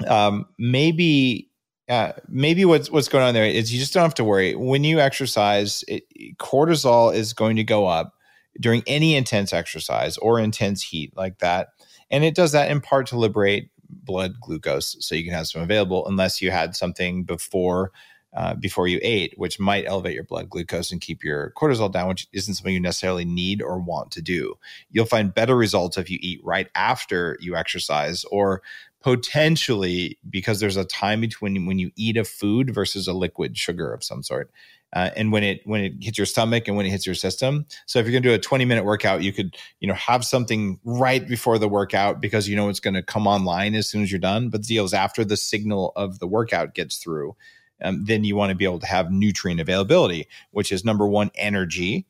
um, 0.06 0.46
maybe 0.58 1.48
uh, 1.92 2.12
maybe 2.26 2.64
what's 2.64 2.90
what's 2.90 3.08
going 3.08 3.22
on 3.22 3.34
there 3.34 3.44
is 3.44 3.70
you 3.70 3.78
just 3.78 3.92
don't 3.92 4.02
have 4.02 4.14
to 4.14 4.24
worry. 4.24 4.54
When 4.54 4.82
you 4.82 4.98
exercise 4.98 5.84
it, 5.86 6.04
cortisol 6.38 7.14
is 7.14 7.34
going 7.34 7.56
to 7.56 7.64
go 7.64 7.86
up 7.86 8.14
during 8.58 8.82
any 8.86 9.14
intense 9.14 9.52
exercise 9.52 10.16
or 10.16 10.40
intense 10.40 10.82
heat 10.82 11.14
like 11.18 11.40
that. 11.40 11.68
And 12.10 12.24
it 12.24 12.34
does 12.34 12.52
that 12.52 12.70
in 12.70 12.80
part 12.80 13.08
to 13.08 13.18
liberate 13.18 13.68
blood 13.90 14.36
glucose 14.40 14.96
so 15.00 15.14
you 15.14 15.22
can 15.22 15.34
have 15.34 15.48
some 15.48 15.60
available 15.60 16.06
unless 16.06 16.40
you 16.40 16.50
had 16.50 16.74
something 16.74 17.24
before 17.24 17.92
uh, 18.34 18.54
before 18.54 18.88
you 18.88 18.98
ate 19.02 19.34
which 19.36 19.60
might 19.60 19.84
elevate 19.86 20.14
your 20.14 20.24
blood 20.24 20.48
glucose 20.48 20.90
and 20.90 21.02
keep 21.02 21.22
your 21.22 21.52
cortisol 21.58 21.92
down 21.92 22.08
which 22.08 22.26
isn't 22.32 22.54
something 22.54 22.72
you 22.72 22.80
necessarily 22.80 23.26
need 23.26 23.60
or 23.60 23.78
want 23.78 24.10
to 24.12 24.22
do. 24.22 24.54
You'll 24.90 25.04
find 25.04 25.34
better 25.34 25.54
results 25.54 25.98
if 25.98 26.08
you 26.08 26.18
eat 26.22 26.40
right 26.42 26.70
after 26.74 27.36
you 27.38 27.54
exercise 27.54 28.24
or 28.30 28.62
potentially 29.02 30.18
because 30.28 30.60
there's 30.60 30.76
a 30.76 30.84
time 30.84 31.20
between 31.20 31.66
when 31.66 31.78
you 31.78 31.90
eat 31.96 32.16
a 32.16 32.24
food 32.24 32.74
versus 32.74 33.08
a 33.08 33.12
liquid 33.12 33.56
sugar 33.56 33.92
of 33.92 34.04
some 34.04 34.22
sort 34.22 34.50
uh, 34.94 35.10
and 35.16 35.32
when 35.32 35.42
it 35.42 35.60
when 35.64 35.82
it 35.82 35.92
hits 36.00 36.18
your 36.18 36.26
stomach 36.26 36.68
and 36.68 36.76
when 36.76 36.86
it 36.86 36.90
hits 36.90 37.06
your 37.06 37.14
system 37.14 37.66
so 37.86 37.98
if 37.98 38.06
you're 38.06 38.12
going 38.12 38.22
to 38.22 38.28
do 38.28 38.34
a 38.34 38.38
20 38.38 38.64
minute 38.64 38.84
workout 38.84 39.22
you 39.22 39.32
could 39.32 39.56
you 39.80 39.88
know 39.88 39.94
have 39.94 40.24
something 40.24 40.78
right 40.84 41.28
before 41.28 41.58
the 41.58 41.68
workout 41.68 42.20
because 42.20 42.48
you 42.48 42.56
know 42.56 42.68
it's 42.68 42.80
going 42.80 42.94
to 42.94 43.02
come 43.02 43.26
online 43.26 43.74
as 43.74 43.88
soon 43.88 44.02
as 44.02 44.10
you're 44.10 44.20
done 44.20 44.48
but 44.48 44.62
the 44.62 44.68
deal 44.68 44.84
is 44.84 44.94
after 44.94 45.24
the 45.24 45.36
signal 45.36 45.92
of 45.96 46.18
the 46.18 46.26
workout 46.26 46.74
gets 46.74 46.96
through 46.98 47.36
um, 47.82 48.04
then 48.04 48.22
you 48.24 48.36
want 48.36 48.50
to 48.50 48.56
be 48.56 48.64
able 48.64 48.78
to 48.78 48.86
have 48.86 49.10
nutrient 49.10 49.60
availability 49.60 50.28
which 50.52 50.70
is 50.72 50.84
number 50.84 51.06
one 51.06 51.30
energy 51.34 52.06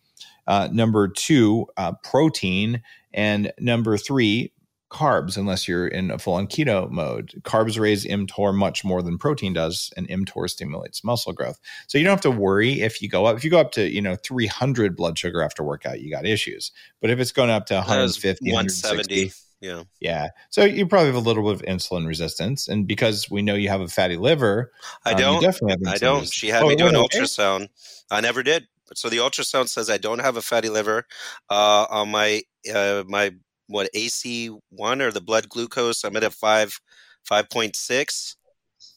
Uh, 0.47 0.69
number 0.73 1.09
two, 1.09 1.67
uh, 1.77 1.93
protein. 2.03 2.83
And 3.15 3.53
number 3.59 3.97
three, 3.97 4.53
carbs, 4.93 5.37
unless 5.37 5.67
you're 5.67 5.89
in 5.89 6.11
a 6.11 6.19
full 6.19 6.35
on 6.35 6.47
keto 6.47 6.91
mode. 6.91 7.35
Carbs 7.43 7.81
raise 7.81 8.05
mTOR 8.05 8.55
much 8.55 8.85
more 8.85 9.03
than 9.03 9.19
protein 9.19 9.53
does, 9.53 9.93
and 9.97 10.09
mTOR 10.09 10.49
stimulates 10.49 11.03
muscle 11.03 11.33
growth. 11.33 11.59
So 11.87 11.99
you 11.99 12.05
don't 12.05 12.13
have 12.13 12.21
to 12.21 12.31
worry 12.31 12.83
if 12.83 13.03
you 13.03 13.09
go 13.09 13.27
up. 13.27 13.37
If 13.37 13.45
you 13.45 13.51
go 13.51 13.61
up 13.61 13.73
to, 13.73 13.89
you 13.89 14.03
know, 14.03 14.17
300 14.17 14.97
blood 14.97 15.19
sugar 15.19 15.43
after 15.43 15.63
workout, 15.63 16.01
you 16.01 16.11
got 16.11 16.27
issues. 16.27 16.71
But 17.01 17.11
if 17.11 17.19
it's 17.19 17.33
going 17.33 17.51
up 17.51 17.67
to 17.67 17.75
150, 17.75 18.53
170, 18.53 19.33
yeah. 19.63 19.85
Yeah. 20.01 20.29
So 20.51 20.65
you 20.65 20.87
probably 20.87 21.07
have 21.07 21.15
a 21.15 21.21
little 21.21 21.45
bit 21.45 21.63
of 21.63 21.63
insulin 21.63 22.07
resistance. 22.07 22.67
And 22.67 22.87
because 22.87 23.31
we 23.31 23.43
know 23.43 23.55
you 23.55 23.69
have 23.69 23.81
a 23.81 23.89
fatty 23.89 24.17
liver, 24.17 24.73
I 25.05 25.13
um, 25.13 25.19
don't. 25.19 25.43
definitely 25.43 25.87
I 25.89 25.97
don't. 25.99 26.29
She 26.29 26.49
had 26.49 26.65
oh, 26.65 26.69
me 26.69 26.77
do 26.77 26.89
an 26.89 26.95
ultrasound. 26.95 27.69
I 28.11 28.21
never 28.21 28.43
did. 28.43 28.67
So 28.95 29.09
the 29.09 29.19
ultrasound 29.19 29.69
says 29.69 29.89
I 29.89 29.99
don't 29.99 30.19
have 30.19 30.37
a 30.37 30.43
fatty 30.43 30.69
liver. 30.69 31.07
Uh, 31.49 31.87
on 31.89 32.11
my 32.11 32.43
uh, 32.75 33.05
my 33.07 33.33
what 33.73 33.91
AC 33.95 34.51
one 34.71 35.03
or 35.03 35.11
the 35.11 35.21
blood 35.21 35.49
glucose, 35.49 36.05
I'm 36.05 36.17
at 36.17 36.25
a 36.25 36.31
five 36.31 36.79
five 37.25 37.51
point 37.51 37.77
six. 37.77 38.37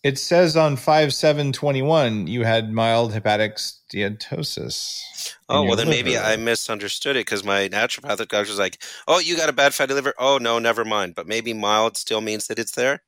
It 0.04 0.20
says 0.20 0.56
on 0.56 0.76
five 0.78 1.14
seven 1.14 1.52
twenty 1.52 1.82
one 1.82 2.28
you 2.28 2.44
had 2.44 2.72
mild 2.72 3.14
hepatic 3.14 3.56
steatosis. 3.56 5.02
Oh 5.50 5.64
well, 5.64 5.76
then 5.76 5.88
liver. 5.88 6.04
maybe 6.04 6.18
I 6.18 6.36
misunderstood 6.36 7.16
it 7.16 7.26
because 7.26 7.44
my 7.44 7.70
naturopathic 7.70 8.28
doctor 8.28 8.52
was 8.52 8.60
like, 8.60 8.84
"Oh, 9.08 9.20
you 9.20 9.36
got 9.36 9.50
a 9.50 9.54
bad 9.54 9.74
fatty 9.74 9.94
liver." 9.94 10.14
Oh 10.20 10.38
no, 10.38 10.60
never 10.60 10.86
mind. 10.86 11.16
But 11.16 11.28
maybe 11.28 11.54
mild 11.54 11.98
still 11.98 12.22
means 12.22 12.48
that 12.48 12.60
it's 12.60 12.74
there. 12.74 13.02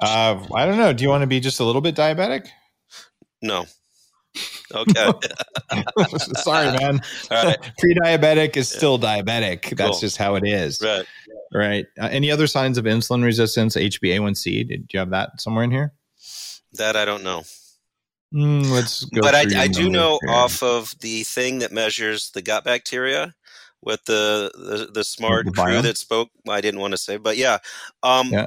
Uh, 0.00 0.46
I 0.54 0.66
don't 0.66 0.76
know. 0.78 0.92
Do 0.92 1.02
you 1.02 1.10
want 1.10 1.22
to 1.22 1.26
be 1.26 1.40
just 1.40 1.60
a 1.60 1.64
little 1.64 1.80
bit 1.80 1.94
diabetic? 1.94 2.48
No. 3.42 3.66
Okay. 4.74 5.12
Sorry, 6.36 6.78
man. 6.78 7.00
Pre-diabetic 7.78 8.56
is 8.56 8.68
still 8.68 8.98
diabetic. 8.98 9.76
That's 9.76 10.00
just 10.00 10.16
how 10.16 10.34
it 10.34 10.46
is. 10.46 10.82
Right. 10.82 11.06
Right. 11.52 11.86
Uh, 12.00 12.08
any 12.10 12.30
other 12.30 12.46
signs 12.46 12.78
of 12.78 12.84
insulin 12.84 13.22
resistance? 13.22 13.76
HbA1c. 13.76 14.68
Did 14.68 14.90
you 14.92 14.98
have 14.98 15.10
that 15.10 15.40
somewhere 15.40 15.64
in 15.64 15.70
here? 15.70 15.92
That 16.74 16.96
I 16.96 17.04
don't 17.04 17.22
know. 17.22 17.44
Mm, 18.34 18.70
let's 18.70 19.04
go. 19.04 19.22
But 19.22 19.34
I, 19.34 19.62
I 19.62 19.68
do 19.68 19.88
know 19.88 20.18
here. 20.22 20.34
off 20.34 20.62
of 20.62 20.94
the 21.00 21.22
thing 21.22 21.60
that 21.60 21.72
measures 21.72 22.30
the 22.30 22.42
gut 22.42 22.64
bacteria 22.64 23.34
with 23.82 24.04
the 24.04 24.50
the, 24.54 24.90
the 24.92 25.04
smart 25.04 25.46
the 25.46 25.52
crew 25.52 25.80
that 25.80 25.96
spoke. 25.96 26.30
I 26.48 26.60
didn't 26.60 26.80
want 26.80 26.92
to 26.92 26.98
say, 26.98 27.16
but 27.16 27.36
yeah, 27.36 27.58
um, 28.02 28.28
yeah. 28.30 28.46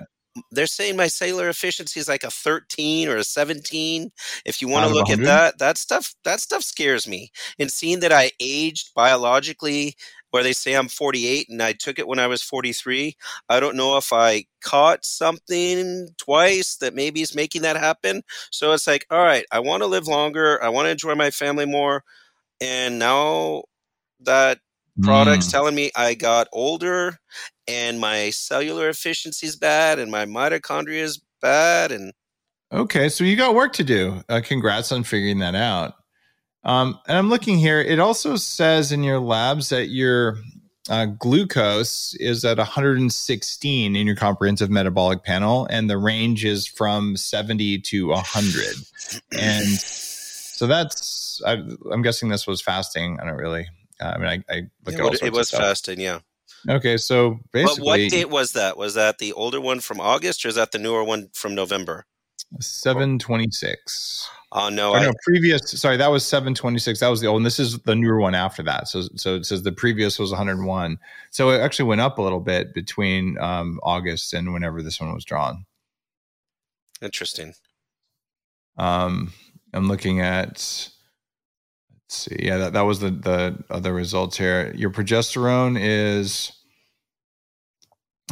They're 0.52 0.68
saying 0.68 0.98
my 0.98 1.08
cellular 1.08 1.50
efficiency 1.50 2.00
is 2.00 2.08
like 2.08 2.24
a 2.24 2.32
13 2.32 3.08
or 3.10 3.18
a 3.18 3.24
17. 3.24 4.12
If 4.46 4.62
you 4.62 4.68
want 4.68 4.88
to 4.88 4.94
look 4.94 5.10
at 5.10 5.20
that, 5.24 5.60
that 5.60 5.78
stuff 5.78 6.14
that 6.24 6.40
stuff 6.40 6.64
scares 6.64 7.08
me. 7.08 7.32
And 7.58 7.72
seeing 7.72 8.00
that 8.02 8.12
I 8.12 8.32
aged 8.40 8.94
biologically 8.94 9.96
where 10.32 10.44
they 10.44 10.54
say 10.54 10.74
I'm 10.74 10.88
48 10.88 11.50
and 11.50 11.62
I 11.62 11.74
took 11.74 12.00
it 12.00 12.08
when 12.08 12.20
I 12.20 12.28
was 12.28 12.42
43. 12.42 13.16
I 13.50 13.60
don't 13.60 13.76
know 13.76 13.98
if 13.98 14.14
I 14.14 14.46
caught 14.62 15.06
something 15.06 16.10
twice 16.18 16.76
that 16.78 16.94
maybe 16.94 17.22
is 17.22 17.36
making 17.36 17.64
that 17.64 17.78
happen. 17.78 18.22
So 18.52 18.72
it's 18.74 18.88
like, 18.88 19.06
all 19.10 19.24
right, 19.24 19.46
I 19.52 19.60
want 19.60 19.82
to 19.82 19.88
live 19.88 20.08
longer. 20.08 20.64
I 20.64 20.70
want 20.70 20.86
to 20.86 20.92
enjoy 20.92 21.16
my 21.16 21.32
family 21.32 21.66
more. 21.66 22.04
And 22.62 23.00
now 23.00 23.64
that 24.22 24.60
product's 25.04 25.48
mm. 25.48 25.52
telling 25.52 25.76
me 25.76 25.92
I 25.96 26.14
got 26.14 26.48
older 26.52 27.18
and 27.68 28.00
my 28.00 28.30
cellular 28.32 28.90
efficiency 28.90 29.48
is 29.48 29.56
bad 29.56 30.00
and 30.00 30.12
my 30.12 30.26
mitochondria 30.26 31.02
is 31.02 31.22
bad 31.42 31.92
and 31.92 32.14
Okay, 32.72 33.10
so 33.10 33.24
you 33.24 33.36
got 33.36 33.56
work 33.56 33.74
to 33.74 33.84
do. 33.84 34.22
Uh, 34.30 34.42
congrats 34.44 34.92
on 34.92 35.04
figuring 35.04 35.40
that 35.40 35.56
out. 35.56 35.94
Um, 36.64 37.00
and 37.08 37.18
I'm 37.18 37.30
looking 37.30 37.58
here. 37.58 37.82
It 37.82 38.00
also 38.00 38.36
says 38.36 38.92
in 38.92 39.02
your 39.02 39.20
labs 39.20 39.70
that 39.70 39.88
your 39.88 40.38
uh, 40.88 41.06
glucose 41.06 42.14
is 42.20 42.46
at 42.46 42.58
116 42.58 43.96
in 43.96 44.08
your 44.08 44.16
comprehensive 44.16 44.70
metabolic 44.70 45.24
panel, 45.24 45.68
and 45.70 45.90
the 45.90 45.98
range 45.98 46.46
is 46.46 46.68
from 46.68 47.18
70 47.18 47.80
to 47.80 48.08
100. 48.10 48.76
And 49.32 49.66
so 49.66 50.68
that's, 50.68 51.42
I, 51.46 51.64
i'm 51.92 52.02
guessing 52.02 52.30
this 52.30 52.46
was 52.46 52.62
fasting. 52.62 53.20
I 53.20 53.26
don't 53.26 53.36
really, 53.36 53.68
I 54.02 54.18
mean, 54.18 54.28
I, 54.28 54.54
I 54.54 54.62
look 54.86 54.94
it, 54.94 54.94
at 54.96 55.02
all 55.02 55.14
It 55.14 55.34
was 55.34 55.52
fasting, 55.52 56.00
yeah. 56.00 56.20
Okay, 56.68 56.98
so 56.98 57.40
basically. 57.54 57.80
But 57.80 57.86
what 57.86 58.12
date 58.12 58.30
was 58.30 58.54
that? 58.54 58.78
Was 58.78 58.94
that 58.96 59.18
the 59.18 59.34
older 59.34 59.62
one 59.62 59.80
from 59.80 60.00
August 60.00 60.46
or 60.46 60.50
is 60.50 60.56
that 60.56 60.72
the 60.72 60.80
newer 60.80 61.04
one 61.04 61.30
from 61.34 61.56
November? 61.56 62.06
726. 62.60 64.30
Oh 64.52 64.70
no! 64.70 64.96
I, 64.96 65.04
no, 65.04 65.14
previous. 65.24 65.62
Sorry, 65.80 65.96
that 65.98 66.08
was 66.08 66.26
seven 66.26 66.56
twenty 66.56 66.80
six. 66.80 67.02
That 67.02 67.10
was 67.10 67.22
the 67.22 67.28
old. 67.28 67.38
And 67.38 67.46
this 67.46 67.60
is 67.60 67.78
the 67.80 67.96
newer 67.96 68.20
one 68.20 68.34
after 68.34 68.64
that. 68.64 68.88
So, 68.88 69.04
so 69.16 69.36
it 69.36 69.46
says 69.46 69.62
the 69.62 69.72
previous 69.72 70.18
was 70.18 70.32
one 70.32 70.40
hundred 70.40 70.66
one. 70.66 70.98
So 71.30 71.52
it 71.52 71.60
actually 71.60 71.86
went 71.86 72.02
up 72.02 72.18
a 72.18 72.24
little 72.24 72.40
bit 72.40 72.74
between 72.74 73.38
um, 73.38 73.80
August 73.84 74.34
and 74.34 74.52
whenever 74.52 74.82
this 74.82 75.00
one 75.00 75.14
was 75.14 75.24
drawn. 75.24 75.66
Interesting. 77.00 77.54
Um, 78.78 79.34
I'm 79.72 79.88
looking 79.88 80.20
at. 80.20 80.90
See. 82.10 82.38
Yeah, 82.40 82.58
that, 82.58 82.74
that 82.74 82.82
was 82.82 83.00
the 83.00 83.12
the 83.12 83.64
other 83.70 83.94
results 83.94 84.38
here. 84.38 84.74
Your 84.76 84.90
progesterone 84.90 85.78
is 85.80 86.52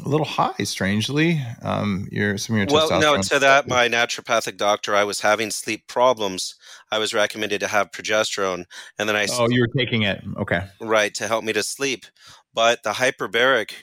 a 0.03 0.10
little 0.10 0.25
high, 0.25 0.63
strangely. 0.63 1.41
Um, 1.62 2.07
your 2.12 2.38
some 2.38 2.55
of 2.55 2.60
your 2.60 2.67
well, 2.72 3.00
no, 3.00 3.22
to 3.22 3.39
that, 3.39 3.67
my 3.67 3.88
naturopathic 3.88 4.57
doctor, 4.57 4.96
I 4.96 5.03
was 5.03 5.22
having 5.22 5.51
sleep 5.51 5.88
problems. 5.88 6.55
I 6.91 6.98
was 7.00 7.13
recommended 7.13 7.60
to 7.62 7.67
have 7.67 7.91
progesterone, 7.91 8.65
and 8.98 9.07
then 9.07 9.15
I 9.15 9.27
oh, 9.31 9.48
you 9.50 9.62
were 9.62 9.67
taking 9.77 10.03
it, 10.03 10.24
okay, 10.38 10.62
right, 10.81 11.13
to 11.15 11.27
help 11.27 11.43
me 11.43 11.53
to 11.53 11.63
sleep. 11.63 12.05
But 12.53 12.84
the 12.84 12.93
hyperbaric, 12.93 13.74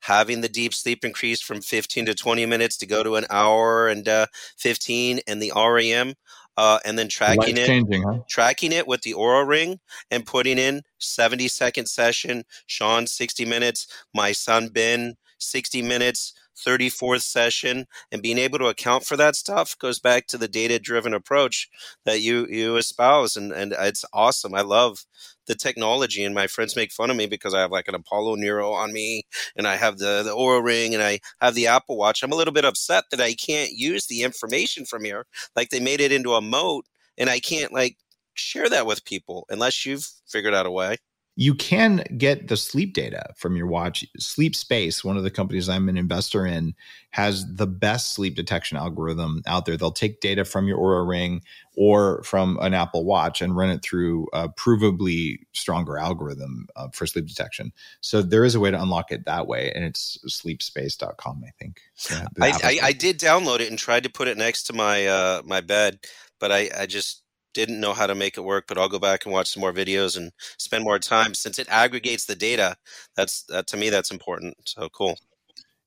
having 0.00 0.40
the 0.40 0.48
deep 0.48 0.72
sleep 0.72 1.04
increase 1.04 1.42
from 1.42 1.60
15 1.60 2.06
to 2.06 2.14
20 2.14 2.46
minutes 2.46 2.76
to 2.78 2.86
go 2.86 3.02
to 3.02 3.16
an 3.16 3.26
hour 3.30 3.88
and 3.88 4.08
uh, 4.08 4.26
15, 4.56 5.20
and 5.26 5.42
the 5.42 5.52
REM, 5.54 6.14
uh, 6.56 6.78
and 6.84 6.98
then 6.98 7.08
tracking 7.08 7.56
it, 7.56 8.02
huh? 8.04 8.18
tracking 8.28 8.72
it 8.72 8.86
with 8.86 9.02
the 9.02 9.14
Oura 9.14 9.46
Ring 9.46 9.80
and 10.10 10.24
putting 10.26 10.58
in 10.58 10.82
70 10.98 11.48
second 11.48 11.86
session, 11.86 12.44
Sean 12.66 13.06
60 13.06 13.44
minutes, 13.44 13.86
my 14.14 14.32
son 14.32 14.68
Ben 14.68 15.16
60 15.38 15.82
minutes, 15.82 16.34
34th 16.56 17.22
session, 17.22 17.86
and 18.10 18.22
being 18.22 18.38
able 18.38 18.58
to 18.58 18.66
account 18.66 19.04
for 19.04 19.16
that 19.16 19.36
stuff 19.36 19.78
goes 19.78 19.98
back 19.98 20.26
to 20.28 20.38
the 20.38 20.48
data 20.48 20.78
driven 20.78 21.14
approach 21.14 21.68
that 22.04 22.20
you 22.20 22.46
you 22.48 22.76
espouse. 22.76 23.36
And, 23.36 23.52
and 23.52 23.74
it's 23.78 24.04
awesome. 24.12 24.54
I 24.54 24.62
love 24.62 25.04
the 25.46 25.54
technology 25.54 26.24
and 26.24 26.34
my 26.34 26.46
friends 26.46 26.76
make 26.76 26.92
fun 26.92 27.10
of 27.10 27.16
me 27.16 27.26
because 27.26 27.54
I 27.54 27.60
have 27.60 27.70
like 27.70 27.88
an 27.88 27.94
Apollo 27.94 28.36
Neuro 28.36 28.72
on 28.72 28.92
me 28.92 29.24
and 29.56 29.66
I 29.66 29.76
have 29.76 29.98
the, 29.98 30.22
the 30.22 30.34
Oura 30.34 30.62
ring 30.62 30.94
and 30.94 31.02
I 31.02 31.20
have 31.40 31.54
the 31.54 31.66
Apple 31.66 31.96
watch. 31.96 32.22
I'm 32.22 32.32
a 32.32 32.36
little 32.36 32.54
bit 32.54 32.64
upset 32.64 33.04
that 33.10 33.20
I 33.20 33.34
can't 33.34 33.72
use 33.72 34.06
the 34.06 34.22
information 34.22 34.84
from 34.84 35.04
here. 35.04 35.26
Like 35.54 35.70
they 35.70 35.80
made 35.80 36.00
it 36.00 36.12
into 36.12 36.34
a 36.34 36.40
moat 36.40 36.86
and 37.18 37.28
I 37.28 37.40
can't 37.40 37.72
like 37.72 37.98
share 38.34 38.68
that 38.68 38.86
with 38.86 39.04
people 39.04 39.46
unless 39.48 39.84
you've 39.84 40.08
figured 40.26 40.54
out 40.54 40.66
a 40.66 40.70
way 40.70 40.96
you 41.36 41.54
can 41.54 42.04
get 42.16 42.46
the 42.46 42.56
sleep 42.56 42.94
data 42.94 43.32
from 43.36 43.56
your 43.56 43.66
watch. 43.66 44.06
Sleep 44.18 44.54
Space, 44.54 45.02
one 45.02 45.16
of 45.16 45.24
the 45.24 45.30
companies 45.30 45.68
I'm 45.68 45.88
an 45.88 45.96
investor 45.96 46.46
in, 46.46 46.74
has 47.10 47.44
the 47.56 47.66
best 47.66 48.14
sleep 48.14 48.36
detection 48.36 48.76
algorithm 48.76 49.42
out 49.46 49.66
there. 49.66 49.76
They'll 49.76 49.90
take 49.90 50.20
data 50.20 50.44
from 50.44 50.68
your 50.68 50.78
Oura 50.78 51.08
Ring 51.08 51.42
or 51.76 52.22
from 52.22 52.56
an 52.60 52.72
Apple 52.72 53.04
Watch 53.04 53.42
and 53.42 53.56
run 53.56 53.70
it 53.70 53.82
through 53.82 54.28
a 54.32 54.48
provably 54.48 55.38
stronger 55.52 55.98
algorithm 55.98 56.68
uh, 56.76 56.88
for 56.92 57.04
sleep 57.04 57.26
detection. 57.26 57.72
So 58.00 58.22
there 58.22 58.44
is 58.44 58.54
a 58.54 58.60
way 58.60 58.70
to 58.70 58.80
unlock 58.80 59.10
it 59.10 59.24
that 59.26 59.48
way, 59.48 59.72
and 59.74 59.84
it's 59.84 60.18
sleepspace.com, 60.28 61.42
I 61.44 61.50
think. 61.58 61.80
Yeah, 62.10 62.26
I, 62.40 62.50
I, 62.62 62.78
I, 62.88 62.92
did 62.92 63.18
download 63.18 63.58
it 63.58 63.70
and 63.70 63.78
tried 63.78 64.04
to 64.04 64.10
put 64.10 64.28
it 64.28 64.38
next 64.38 64.64
to 64.64 64.72
my 64.72 65.06
uh, 65.06 65.42
my 65.44 65.60
bed, 65.60 65.98
but 66.38 66.52
I, 66.52 66.70
I 66.78 66.86
just 66.86 67.23
didn't 67.54 67.80
know 67.80 67.94
how 67.94 68.06
to 68.06 68.14
make 68.14 68.36
it 68.36 68.42
work, 68.42 68.66
but 68.68 68.76
I'll 68.76 68.88
go 68.88 68.98
back 68.98 69.24
and 69.24 69.32
watch 69.32 69.50
some 69.50 69.60
more 69.60 69.72
videos 69.72 70.16
and 70.16 70.32
spend 70.58 70.84
more 70.84 70.98
time 70.98 71.34
since 71.34 71.58
it 71.58 71.68
aggregates 71.70 72.26
the 72.26 72.36
data. 72.36 72.76
That's 73.16 73.44
that 73.44 73.66
to 73.68 73.76
me 73.76 73.88
that's 73.88 74.10
important. 74.10 74.56
So 74.64 74.88
cool. 74.90 75.18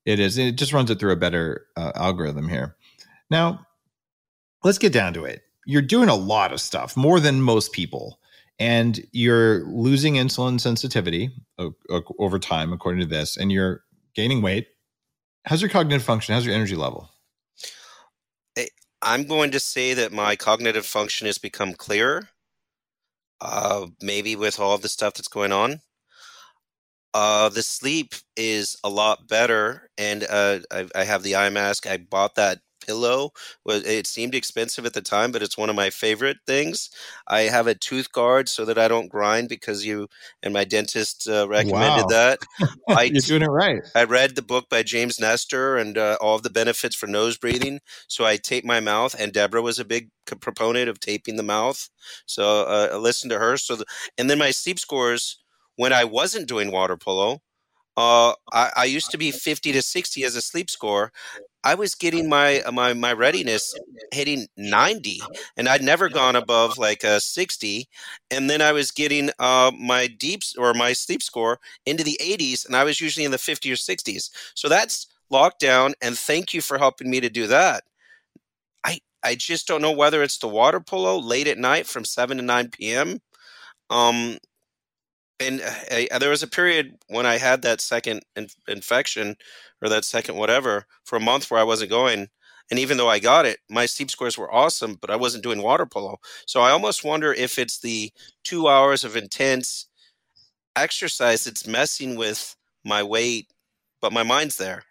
It 0.05 0.19
is. 0.19 0.37
It 0.37 0.55
just 0.55 0.73
runs 0.73 0.89
it 0.89 0.99
through 0.99 1.11
a 1.11 1.17
better 1.17 1.67
uh, 1.75 1.91
algorithm 1.95 2.47
here. 2.47 2.77
Now, 3.29 3.67
let's 4.63 4.77
get 4.77 4.93
down 4.93 5.13
to 5.13 5.25
it. 5.25 5.41
You're 5.65 5.81
doing 5.81 6.07
a 6.07 6.15
lot 6.15 6.53
of 6.53 6.61
stuff, 6.61 6.95
more 6.95 7.19
than 7.19 7.41
most 7.41 7.73
people, 7.73 8.19
and 8.57 9.05
you're 9.11 9.65
losing 9.65 10.13
insulin 10.13 10.61
sensitivity 10.61 11.31
uh, 11.59 11.71
uh, 11.89 11.99
over 12.19 12.39
time, 12.39 12.71
according 12.71 13.01
to 13.01 13.05
this, 13.05 13.35
and 13.35 13.51
you're 13.51 13.83
gaining 14.15 14.41
weight. 14.41 14.67
How's 15.45 15.61
your 15.61 15.69
cognitive 15.69 16.03
function? 16.03 16.33
How's 16.33 16.45
your 16.45 16.55
energy 16.55 16.77
level? 16.77 17.09
I'm 19.07 19.23
going 19.23 19.51
to 19.51 19.59
say 19.61 19.93
that 19.93 20.11
my 20.11 20.35
cognitive 20.35 20.85
function 20.85 21.27
has 21.27 21.37
become 21.37 21.73
clearer. 21.73 22.27
Uh, 23.39 23.87
maybe 24.01 24.35
with 24.35 24.59
all 24.59 24.77
the 24.77 24.89
stuff 24.89 25.13
that's 25.13 25.29
going 25.29 25.53
on. 25.53 25.79
Uh, 27.13 27.47
the 27.47 27.63
sleep 27.63 28.15
is 28.35 28.75
a 28.83 28.89
lot 28.89 29.29
better, 29.29 29.89
and 29.97 30.25
uh, 30.29 30.59
I, 30.71 30.87
I, 30.93 31.03
have 31.05 31.23
the 31.23 31.35
eye 31.37 31.49
mask. 31.49 31.87
I 31.87 31.97
bought 31.97 32.35
that 32.35 32.59
pillow. 32.87 33.31
Was 33.65 33.83
it 33.85 34.07
seemed 34.07 34.35
expensive 34.35 34.85
at 34.85 34.93
the 34.93 35.01
time, 35.01 35.31
but 35.31 35.43
it's 35.43 35.57
one 35.57 35.69
of 35.69 35.75
my 35.75 35.89
favorite 35.89 36.37
things. 36.47 36.89
I 37.27 37.41
have 37.41 37.67
a 37.67 37.75
tooth 37.75 38.11
guard 38.11 38.49
so 38.49 38.65
that 38.65 38.77
I 38.79 38.87
don't 38.87 39.09
grind 39.09 39.49
because 39.49 39.85
you 39.85 40.07
and 40.43 40.53
my 40.53 40.63
dentist 40.65 41.27
uh, 41.29 41.47
recommended 41.47 42.07
Wow. 42.07 42.09
that. 42.09 42.39
I 42.95 43.11
You're 43.11 43.21
doing 43.21 43.41
it 43.43 43.47
right. 43.47 43.81
I 43.95 44.03
read 44.03 44.35
the 44.35 44.41
book 44.43 44.69
by 44.69 44.83
James 44.83 45.19
Nestor 45.19 45.77
and 45.77 45.97
uh, 45.97 46.17
all 46.21 46.35
of 46.35 46.43
the 46.43 46.49
benefits 46.49 46.95
for 46.95 47.07
nose 47.07 47.37
breathing. 47.37 47.79
So 48.07 48.25
I 48.25 48.37
tape 48.37 48.63
my 48.63 48.79
mouth, 48.79 49.15
and 49.17 49.33
Deborah 49.33 49.61
was 49.61 49.79
a 49.79 49.85
big 49.85 50.09
proponent 50.25 50.89
of 50.89 50.99
taping 50.99 51.35
the 51.35 51.43
mouth. 51.43 51.89
So 52.25 52.63
uh, 52.63 52.89
I 52.93 52.97
listened 52.97 53.31
to 53.31 53.39
her. 53.39 53.57
So, 53.57 53.75
the, 53.77 53.85
and 54.17 54.29
then 54.29 54.37
my 54.37 54.51
sleep 54.51 54.79
scores 54.79 55.39
when 55.75 55.93
I 55.93 56.03
wasn't 56.05 56.47
doing 56.47 56.71
water 56.71 56.97
polo. 56.97 57.41
Uh, 57.97 58.33
I, 58.53 58.71
I 58.77 58.85
used 58.85 59.11
to 59.11 59.17
be 59.17 59.31
50 59.31 59.71
to 59.73 59.81
60 59.81 60.23
as 60.23 60.35
a 60.35 60.41
sleep 60.41 60.69
score. 60.69 61.11
I 61.67 61.75
was 61.75 61.95
getting 61.95 62.29
my 62.29 62.63
my 62.71 62.93
my 62.93 63.11
readiness 63.11 63.75
hitting 64.13 64.47
90, 64.55 65.19
and 65.57 65.67
I'd 65.67 65.83
never 65.83 66.07
gone 66.07 66.37
above 66.37 66.77
like 66.77 67.03
a 67.03 67.19
60. 67.19 67.89
And 68.31 68.49
then 68.49 68.61
I 68.61 68.71
was 68.71 68.91
getting 68.91 69.31
uh, 69.37 69.71
my 69.77 70.07
deeps 70.07 70.55
or 70.55 70.73
my 70.73 70.93
sleep 70.93 71.21
score 71.21 71.59
into 71.85 72.05
the 72.05 72.17
80s, 72.21 72.65
and 72.65 72.73
I 72.73 72.85
was 72.85 73.01
usually 73.01 73.25
in 73.25 73.31
the 73.31 73.37
50 73.37 73.69
or 73.69 73.75
60s. 73.75 74.29
So 74.55 74.69
that's 74.69 75.07
lockdown, 75.29 75.91
and 76.01 76.17
thank 76.17 76.53
you 76.53 76.61
for 76.61 76.77
helping 76.77 77.09
me 77.09 77.19
to 77.19 77.29
do 77.29 77.47
that. 77.47 77.83
I 78.85 78.99
I 79.21 79.35
just 79.35 79.67
don't 79.67 79.81
know 79.81 79.91
whether 79.91 80.23
it's 80.23 80.37
the 80.37 80.47
water 80.47 80.79
polo 80.79 81.17
late 81.17 81.47
at 81.47 81.57
night 81.57 81.85
from 81.85 82.05
7 82.05 82.37
to 82.37 82.43
9 82.43 82.69
p.m. 82.69 83.19
Um, 83.89 84.37
and 85.39 85.61
I, 85.91 86.07
there 86.19 86.29
was 86.29 86.43
a 86.43 86.47
period 86.47 86.97
when 87.07 87.25
I 87.25 87.37
had 87.37 87.61
that 87.61 87.81
second 87.81 88.21
in, 88.35 88.47
infection 88.67 89.35
or 89.81 89.89
that 89.89 90.05
second 90.05 90.35
whatever 90.35 90.85
for 91.03 91.15
a 91.15 91.21
month 91.21 91.49
where 91.49 91.59
I 91.59 91.63
wasn't 91.63 91.91
going. 91.91 92.27
And 92.69 92.79
even 92.79 92.97
though 92.97 93.09
I 93.09 93.19
got 93.19 93.45
it, 93.45 93.59
my 93.69 93.85
sleep 93.85 94.11
scores 94.11 94.37
were 94.37 94.53
awesome, 94.53 94.97
but 94.99 95.09
I 95.09 95.15
wasn't 95.15 95.43
doing 95.43 95.61
water 95.61 95.85
polo. 95.85 96.17
So 96.45 96.61
I 96.61 96.71
almost 96.71 97.03
wonder 97.03 97.33
if 97.33 97.57
it's 97.57 97.79
the 97.79 98.11
two 98.43 98.67
hours 98.67 99.03
of 99.03 99.15
intense 99.15 99.87
exercise 100.75 101.45
that's 101.45 101.65
messing 101.65 102.15
with 102.15 102.55
my 102.83 103.03
weight, 103.03 103.47
but 104.01 104.11
my 104.11 104.23
mind's 104.23 104.57
there. 104.57 104.83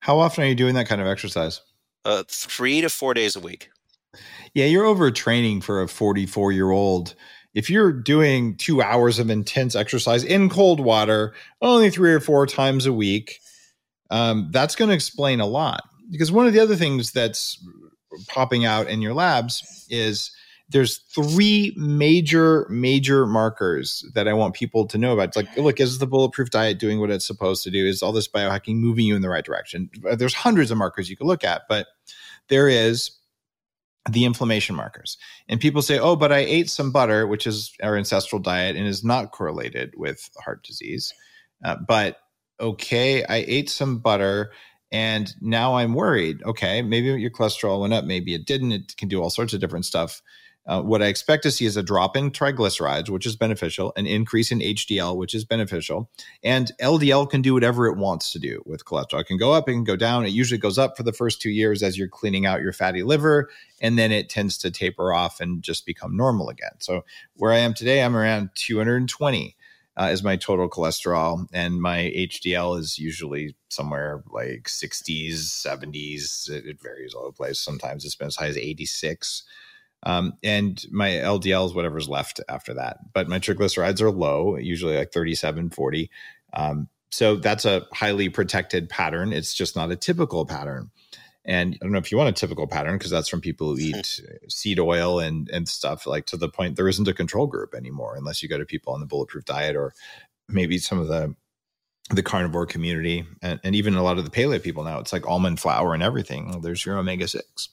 How 0.00 0.18
often 0.18 0.44
are 0.44 0.48
you 0.48 0.54
doing 0.54 0.74
that 0.74 0.88
kind 0.88 1.00
of 1.00 1.06
exercise? 1.06 1.62
Uh, 2.04 2.24
three 2.28 2.80
to 2.82 2.88
four 2.88 3.14
days 3.14 3.36
a 3.36 3.40
week. 3.40 3.70
Yeah, 4.54 4.66
you're 4.66 4.84
overtraining 4.84 5.62
for 5.62 5.82
a 5.82 5.88
44 5.88 6.52
year 6.52 6.70
old. 6.70 7.14
If 7.56 7.70
you're 7.70 7.90
doing 7.90 8.54
two 8.56 8.82
hours 8.82 9.18
of 9.18 9.30
intense 9.30 9.74
exercise 9.74 10.22
in 10.22 10.50
cold 10.50 10.78
water, 10.78 11.32
only 11.62 11.88
three 11.88 12.12
or 12.12 12.20
four 12.20 12.46
times 12.46 12.84
a 12.84 12.92
week, 12.92 13.40
um, 14.10 14.50
that's 14.52 14.76
going 14.76 14.90
to 14.90 14.94
explain 14.94 15.40
a 15.40 15.46
lot. 15.46 15.82
Because 16.10 16.30
one 16.30 16.46
of 16.46 16.52
the 16.52 16.60
other 16.60 16.76
things 16.76 17.12
that's 17.12 17.58
popping 18.28 18.66
out 18.66 18.88
in 18.88 19.00
your 19.00 19.14
labs 19.14 19.86
is 19.88 20.30
there's 20.68 20.98
three 21.14 21.72
major, 21.78 22.66
major 22.68 23.24
markers 23.24 24.04
that 24.14 24.28
I 24.28 24.34
want 24.34 24.52
people 24.52 24.86
to 24.88 24.98
know 24.98 25.14
about. 25.14 25.28
It's 25.28 25.36
like, 25.38 25.56
look, 25.56 25.80
is 25.80 25.98
the 25.98 26.06
bulletproof 26.06 26.50
diet 26.50 26.78
doing 26.78 27.00
what 27.00 27.10
it's 27.10 27.26
supposed 27.26 27.64
to 27.64 27.70
do? 27.70 27.86
Is 27.86 28.02
all 28.02 28.12
this 28.12 28.28
biohacking 28.28 28.76
moving 28.76 29.06
you 29.06 29.16
in 29.16 29.22
the 29.22 29.30
right 29.30 29.44
direction? 29.44 29.88
There's 30.18 30.34
hundreds 30.34 30.70
of 30.70 30.76
markers 30.76 31.08
you 31.08 31.16
can 31.16 31.26
look 31.26 31.42
at, 31.42 31.62
but 31.70 31.86
there 32.48 32.68
is 32.68 33.12
the 34.10 34.24
inflammation 34.24 34.76
markers. 34.76 35.16
And 35.48 35.60
people 35.60 35.82
say, 35.82 35.98
oh, 35.98 36.16
but 36.16 36.32
I 36.32 36.38
ate 36.38 36.70
some 36.70 36.92
butter, 36.92 37.26
which 37.26 37.46
is 37.46 37.72
our 37.82 37.96
ancestral 37.96 38.40
diet 38.40 38.76
and 38.76 38.86
is 38.86 39.04
not 39.04 39.32
correlated 39.32 39.94
with 39.96 40.30
heart 40.42 40.62
disease. 40.62 41.12
Uh, 41.64 41.76
but 41.86 42.18
okay, 42.60 43.24
I 43.24 43.44
ate 43.46 43.68
some 43.68 43.98
butter 43.98 44.52
and 44.92 45.32
now 45.40 45.74
I'm 45.76 45.94
worried. 45.94 46.42
Okay, 46.44 46.82
maybe 46.82 47.08
your 47.20 47.30
cholesterol 47.30 47.80
went 47.80 47.92
up, 47.92 48.04
maybe 48.04 48.34
it 48.34 48.46
didn't. 48.46 48.72
It 48.72 48.96
can 48.96 49.08
do 49.08 49.20
all 49.20 49.30
sorts 49.30 49.52
of 49.52 49.60
different 49.60 49.84
stuff. 49.84 50.22
Uh, 50.66 50.82
what 50.82 51.02
I 51.02 51.06
expect 51.06 51.42
to 51.44 51.50
see 51.50 51.64
is 51.64 51.76
a 51.76 51.82
drop 51.82 52.16
in 52.16 52.30
triglycerides, 52.30 53.08
which 53.08 53.26
is 53.26 53.36
beneficial, 53.36 53.92
an 53.96 54.06
increase 54.06 54.50
in 54.50 54.58
HDL, 54.58 55.16
which 55.16 55.34
is 55.34 55.44
beneficial. 55.44 56.10
And 56.42 56.72
LDL 56.80 57.30
can 57.30 57.42
do 57.42 57.54
whatever 57.54 57.86
it 57.86 57.96
wants 57.96 58.32
to 58.32 58.38
do 58.38 58.62
with 58.66 58.84
cholesterol. 58.84 59.20
It 59.20 59.26
can 59.26 59.38
go 59.38 59.52
up, 59.52 59.68
it 59.68 59.72
can 59.72 59.84
go 59.84 59.96
down. 59.96 60.26
It 60.26 60.30
usually 60.30 60.58
goes 60.58 60.78
up 60.78 60.96
for 60.96 61.02
the 61.04 61.12
first 61.12 61.40
two 61.40 61.50
years 61.50 61.82
as 61.82 61.96
you're 61.96 62.08
cleaning 62.08 62.46
out 62.46 62.62
your 62.62 62.72
fatty 62.72 63.02
liver, 63.02 63.48
and 63.80 63.98
then 63.98 64.10
it 64.10 64.28
tends 64.28 64.58
to 64.58 64.70
taper 64.70 65.12
off 65.12 65.40
and 65.40 65.62
just 65.62 65.86
become 65.86 66.16
normal 66.16 66.48
again. 66.48 66.72
So, 66.78 67.04
where 67.34 67.52
I 67.52 67.58
am 67.58 67.74
today, 67.74 68.02
I'm 68.02 68.16
around 68.16 68.50
220 68.54 69.56
uh, 69.98 70.08
is 70.12 70.22
my 70.22 70.36
total 70.36 70.68
cholesterol, 70.68 71.46
and 71.52 71.80
my 71.80 72.12
HDL 72.14 72.78
is 72.78 72.98
usually 72.98 73.56
somewhere 73.68 74.22
like 74.30 74.64
60s, 74.64 75.36
70s. 75.36 76.50
It, 76.50 76.66
it 76.66 76.80
varies 76.82 77.14
all 77.14 77.22
over 77.22 77.30
the 77.30 77.36
place. 77.36 77.58
Sometimes 77.58 78.04
it's 78.04 78.14
been 78.14 78.26
as 78.26 78.36
high 78.36 78.48
as 78.48 78.58
86. 78.58 79.44
Um, 80.02 80.34
and 80.42 80.84
my 80.90 81.10
LDL 81.10 81.66
is 81.66 81.74
whatever's 81.74 82.08
left 82.08 82.40
after 82.48 82.74
that. 82.74 82.98
But 83.12 83.28
my 83.28 83.38
triglycerides 83.38 84.00
are 84.00 84.10
low, 84.10 84.56
usually 84.56 84.96
like 84.96 85.12
37, 85.12 85.70
40. 85.70 86.10
Um, 86.52 86.88
so 87.10 87.36
that's 87.36 87.64
a 87.64 87.86
highly 87.92 88.28
protected 88.28 88.88
pattern. 88.88 89.32
It's 89.32 89.54
just 89.54 89.74
not 89.74 89.90
a 89.90 89.96
typical 89.96 90.44
pattern. 90.44 90.90
And 91.44 91.74
I 91.74 91.84
don't 91.84 91.92
know 91.92 91.98
if 91.98 92.10
you 92.10 92.18
want 92.18 92.28
a 92.28 92.32
typical 92.32 92.66
pattern 92.66 92.98
because 92.98 93.10
that's 93.10 93.28
from 93.28 93.40
people 93.40 93.68
who 93.68 93.78
eat 93.78 94.20
seed 94.48 94.80
oil 94.80 95.20
and 95.20 95.48
and 95.50 95.68
stuff 95.68 96.06
like 96.06 96.26
to 96.26 96.36
the 96.36 96.48
point 96.48 96.74
there 96.74 96.88
isn't 96.88 97.06
a 97.06 97.14
control 97.14 97.46
group 97.46 97.72
anymore 97.72 98.16
unless 98.16 98.42
you 98.42 98.48
go 98.48 98.58
to 98.58 98.64
people 98.64 98.92
on 98.92 99.00
the 99.00 99.06
bulletproof 99.06 99.44
diet 99.44 99.76
or 99.76 99.94
maybe 100.48 100.76
some 100.78 100.98
of 100.98 101.06
the 101.06 101.34
the 102.10 102.22
carnivore 102.22 102.66
community 102.66 103.24
and, 103.42 103.58
and 103.64 103.74
even 103.74 103.94
a 103.94 104.02
lot 104.02 104.18
of 104.18 104.24
the 104.24 104.30
paleo 104.30 104.62
people 104.62 104.84
now. 104.84 104.98
It's 104.98 105.12
like 105.12 105.26
almond 105.26 105.58
flour 105.58 105.94
and 105.94 106.02
everything. 106.02 106.60
There's 106.60 106.84
your 106.84 106.98
omega 106.98 107.26
six. 107.26 107.68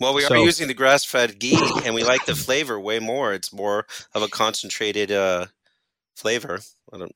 Well, 0.00 0.14
we 0.14 0.22
So- 0.22 0.34
are 0.34 0.38
using 0.44 0.68
the 0.68 0.74
grass-fed 0.74 1.38
ghee, 1.38 1.58
and 1.84 1.94
we 1.94 2.04
like 2.04 2.24
the 2.24 2.36
flavor 2.36 2.78
way 2.78 2.98
more. 3.00 3.32
It's 3.34 3.52
more 3.52 3.86
of 4.14 4.22
a 4.22 4.28
concentrated 4.28 5.10
uh, 5.10 5.46
flavor. 6.16 6.60
I 6.92 6.98
don't, 6.98 7.14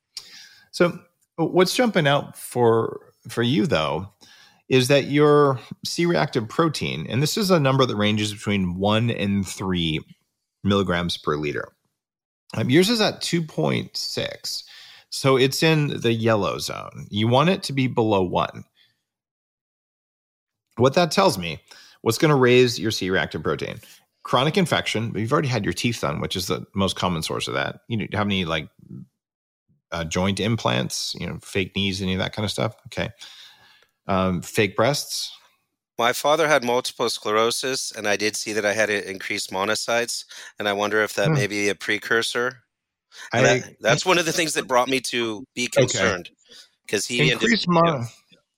So 0.73 0.99
what's 1.37 1.75
jumping 1.75 2.07
out 2.07 2.37
for 2.37 3.13
for 3.29 3.43
you 3.43 3.67
though 3.67 4.13
is 4.69 4.89
that 4.89 5.05
your 5.05 5.61
C-reactive 5.85 6.49
protein, 6.49 7.07
and 7.09 7.23
this 7.23 7.37
is 7.37 7.51
a 7.51 7.61
number 7.61 7.85
that 7.87 7.95
ranges 7.97 8.33
between 8.33 8.75
one 8.79 9.11
and 9.11 9.47
three 9.47 10.01
milligrams 10.65 11.17
per 11.17 11.37
liter. 11.37 11.73
Um, 12.57 12.71
yours 12.71 12.89
is 12.91 13.01
at 13.01 13.21
2.6. 13.21 14.65
So 15.11 15.37
it's 15.37 15.63
in 15.63 16.01
the 16.01 16.13
yellow 16.13 16.59
zone. 16.59 17.07
You 17.11 17.29
want 17.29 17.51
it 17.51 17.63
to 17.65 17.73
be 17.73 17.87
below 17.87 18.23
one. 18.23 18.65
What 20.77 20.95
that 20.95 21.11
tells 21.11 21.37
me, 21.37 21.61
what's 22.03 22.19
going 22.19 22.29
to 22.31 22.37
raise 22.37 22.79
your 22.79 22.91
C 22.91 23.11
reactive 23.11 23.43
protein? 23.43 23.81
Chronic 24.23 24.57
infection. 24.57 25.11
but 25.11 25.21
You've 25.21 25.33
already 25.33 25.49
had 25.49 25.65
your 25.65 25.73
teeth 25.73 26.01
done, 26.01 26.21
which 26.21 26.37
is 26.37 26.47
the 26.47 26.65
most 26.75 26.95
common 26.97 27.23
source 27.23 27.49
of 27.49 27.55
that. 27.55 27.81
You 27.89 27.97
know, 27.97 28.07
have 28.13 28.27
any 28.27 28.45
like 28.45 28.69
uh, 29.91 30.05
joint 30.05 30.39
implants, 30.41 31.15
you 31.19 31.27
know, 31.27 31.39
fake 31.43 31.75
knees, 31.75 32.01
any 32.01 32.13
of 32.15 32.19
that 32.21 32.33
kind 32.33 32.45
of 32.45 32.51
stuff? 32.51 32.77
Okay. 32.87 33.11
Um, 34.07 34.43
fake 34.43 34.77
breasts. 34.77 35.31
my 35.99 36.13
father 36.13 36.49
had 36.49 36.65
multiple 36.65 37.09
sclerosis, 37.09 37.93
and 37.93 38.09
I 38.09 38.17
did 38.17 38.35
see 38.37 38.53
that 38.55 38.65
I 38.67 38.73
had 38.73 38.91
increased 38.91 39.51
monocytes, 39.53 40.25
and 40.59 40.69
I 40.69 40.73
wonder 40.73 41.03
if 41.03 41.15
that 41.15 41.29
Hmm. 41.29 41.35
may 41.35 41.47
be 41.47 41.69
a 41.69 41.75
precursor. 41.75 42.63
I, 43.33 43.43
that- 43.43 43.77
that's 43.81 44.07
one 44.07 44.19
of 44.19 44.25
the 44.25 44.33
things 44.33 44.55
that 44.55 44.67
brought 44.67 44.89
me 44.89 45.01
to 45.01 45.45
be 45.55 45.67
concerned 45.69 46.31
because 46.87 47.07
he 47.07 47.21
ended- 47.21 47.35
increased 47.43 47.69
mono, 47.69 48.05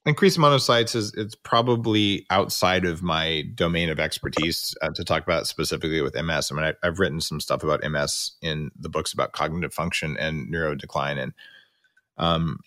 increased 0.07 0.39
monocytes 0.39 0.95
is 0.95 1.15
it's 1.15 1.35
probably 1.35 2.27
outside 2.31 2.85
of 2.85 3.03
my 3.03 3.45
domain 3.55 3.89
of 3.89 3.99
expertise 3.99 4.75
uh, 4.83 4.91
to 4.91 5.05
talk 5.05 5.23
about 5.23 5.47
specifically 5.47 6.03
with 6.03 6.15
MS. 6.15 6.51
I 6.51 6.55
mean, 6.55 6.65
I, 6.65 6.87
I've 6.87 6.99
written 6.99 7.21
some 7.21 7.41
stuff 7.41 7.63
about 7.63 7.89
MS 7.89 8.33
in 8.43 8.71
the 8.79 8.89
books 8.89 9.13
about 9.13 9.33
cognitive 9.33 9.73
function 9.73 10.17
and 10.19 10.53
neurodecline, 10.53 11.19
and 11.19 11.33
um, 12.19 12.59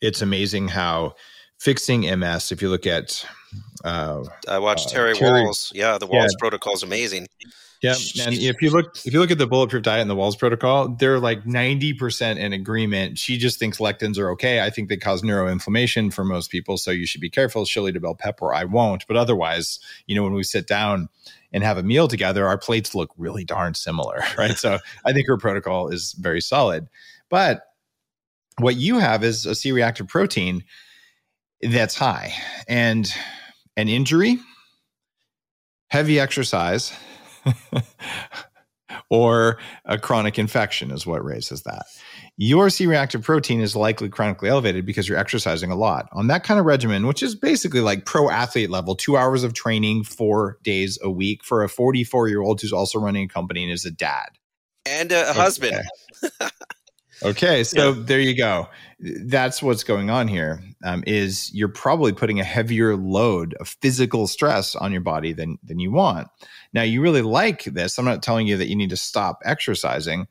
it's 0.00 0.22
amazing 0.22 0.68
how 0.68 1.14
fixing 1.58 2.02
MS. 2.18 2.50
If 2.50 2.62
you 2.62 2.70
look 2.70 2.86
at 2.86 3.24
uh, 3.84 4.24
I 4.48 4.58
watched 4.58 4.88
uh, 4.88 4.90
Terry, 4.90 5.14
Terry- 5.14 5.42
Wahls. 5.42 5.72
Yeah, 5.74 5.98
the 5.98 6.08
Yeah. 6.08 6.24
Wahls 6.24 6.38
protocol 6.38 6.74
is 6.74 6.82
amazing. 6.82 7.28
Yeah, 7.82 7.96
and 8.24 8.34
if 8.34 8.62
you 8.62 8.70
look 8.70 8.96
if 9.04 9.12
you 9.12 9.20
look 9.20 9.30
at 9.30 9.36
the 9.36 9.46
bulletproof 9.46 9.82
diet 9.82 10.00
and 10.00 10.08
the 10.08 10.16
Wahls 10.16 10.38
protocol, 10.38 10.88
they're 10.88 11.18
like 11.20 11.44
ninety 11.44 11.92
percent 11.92 12.38
in 12.38 12.54
agreement. 12.54 13.18
She 13.18 13.36
just 13.36 13.58
thinks 13.58 13.76
lectins 13.76 14.16
are 14.16 14.30
okay. 14.30 14.62
I 14.62 14.70
think 14.70 14.88
they 14.88 14.96
cause 14.96 15.20
neuroinflammation 15.20 16.10
for 16.10 16.24
most 16.24 16.50
people, 16.50 16.78
so 16.78 16.90
you 16.90 17.04
should 17.04 17.20
be 17.20 17.28
careful. 17.28 17.66
She'll 17.66 17.86
eat 17.86 17.96
a 17.96 18.00
bell 18.00 18.14
pepper. 18.14 18.54
I 18.54 18.64
won't, 18.64 19.06
but 19.06 19.18
otherwise, 19.18 19.80
you 20.06 20.14
know, 20.16 20.22
when 20.22 20.32
we 20.32 20.44
sit 20.44 20.66
down 20.66 21.10
and 21.52 21.62
have 21.62 21.76
a 21.76 21.82
meal 21.82 22.08
together, 22.08 22.46
our 22.46 22.56
plates 22.56 22.94
look 22.94 23.10
really 23.18 23.44
darn 23.44 23.74
similar, 23.74 24.22
right? 24.38 24.56
so 24.56 24.78
I 25.04 25.12
think 25.12 25.26
her 25.26 25.36
protocol 25.36 25.88
is 25.88 26.12
very 26.12 26.40
solid. 26.40 26.88
But 27.28 27.66
what 28.56 28.76
you 28.76 28.98
have 28.98 29.22
is 29.22 29.44
a 29.44 29.54
C-reactive 29.54 30.08
protein 30.08 30.64
that's 31.60 31.96
high, 31.96 32.32
and 32.66 33.12
an 33.76 33.88
injury, 33.88 34.38
heavy 35.88 36.18
exercise 36.18 36.92
or 39.10 39.58
a 39.84 39.98
chronic 39.98 40.38
infection 40.38 40.90
is 40.90 41.06
what 41.06 41.24
raises 41.24 41.62
that. 41.62 41.86
your 42.36 42.70
C 42.70 42.86
reactive 42.86 43.22
protein 43.22 43.60
is 43.60 43.76
likely 43.76 44.08
chronically 44.08 44.48
elevated 44.48 44.86
because 44.86 45.08
you're 45.08 45.18
exercising 45.18 45.70
a 45.70 45.76
lot. 45.76 46.08
On 46.12 46.26
that 46.28 46.44
kind 46.44 46.58
of 46.58 46.66
regimen, 46.66 47.06
which 47.06 47.22
is 47.22 47.34
basically 47.34 47.80
like 47.80 48.04
pro 48.04 48.30
athlete 48.30 48.70
level, 48.70 48.94
two 48.94 49.16
hours 49.16 49.44
of 49.44 49.54
training, 49.54 50.04
four 50.04 50.58
days 50.62 50.98
a 51.02 51.10
week 51.10 51.44
for 51.44 51.62
a 51.62 51.68
44 51.68 52.28
year 52.28 52.42
old 52.42 52.60
who's 52.60 52.72
also 52.72 52.98
running 52.98 53.24
a 53.24 53.28
company 53.28 53.62
and 53.62 53.72
is 53.72 53.84
a 53.84 53.90
dad 53.90 54.28
and 54.86 55.12
a, 55.12 55.30
okay. 55.30 55.38
husband. 55.38 55.82
okay, 57.24 57.64
so 57.64 57.92
yeah. 57.92 58.02
there 58.04 58.20
you 58.20 58.36
go. 58.36 58.68
That's 59.00 59.62
what's 59.62 59.84
going 59.84 60.10
on 60.10 60.28
here. 60.28 60.62
Um, 60.82 61.02
is 61.06 61.52
you're 61.54 61.68
probably 61.68 62.12
putting 62.12 62.40
a 62.40 62.44
heavier 62.44 62.96
load 62.96 63.54
of 63.54 63.68
physical 63.68 64.26
stress 64.26 64.74
on 64.74 64.92
your 64.92 65.00
body 65.00 65.32
than 65.32 65.58
than 65.62 65.78
you 65.78 65.90
want. 65.90 66.28
Now, 66.72 66.82
you 66.82 67.00
really 67.00 67.22
like 67.22 67.64
this. 67.64 67.98
I'm 67.98 68.04
not 68.04 68.22
telling 68.22 68.46
you 68.46 68.56
that 68.56 68.68
you 68.68 68.76
need 68.76 68.90
to 68.90 68.96
stop 68.96 69.40
exercising. 69.44 70.26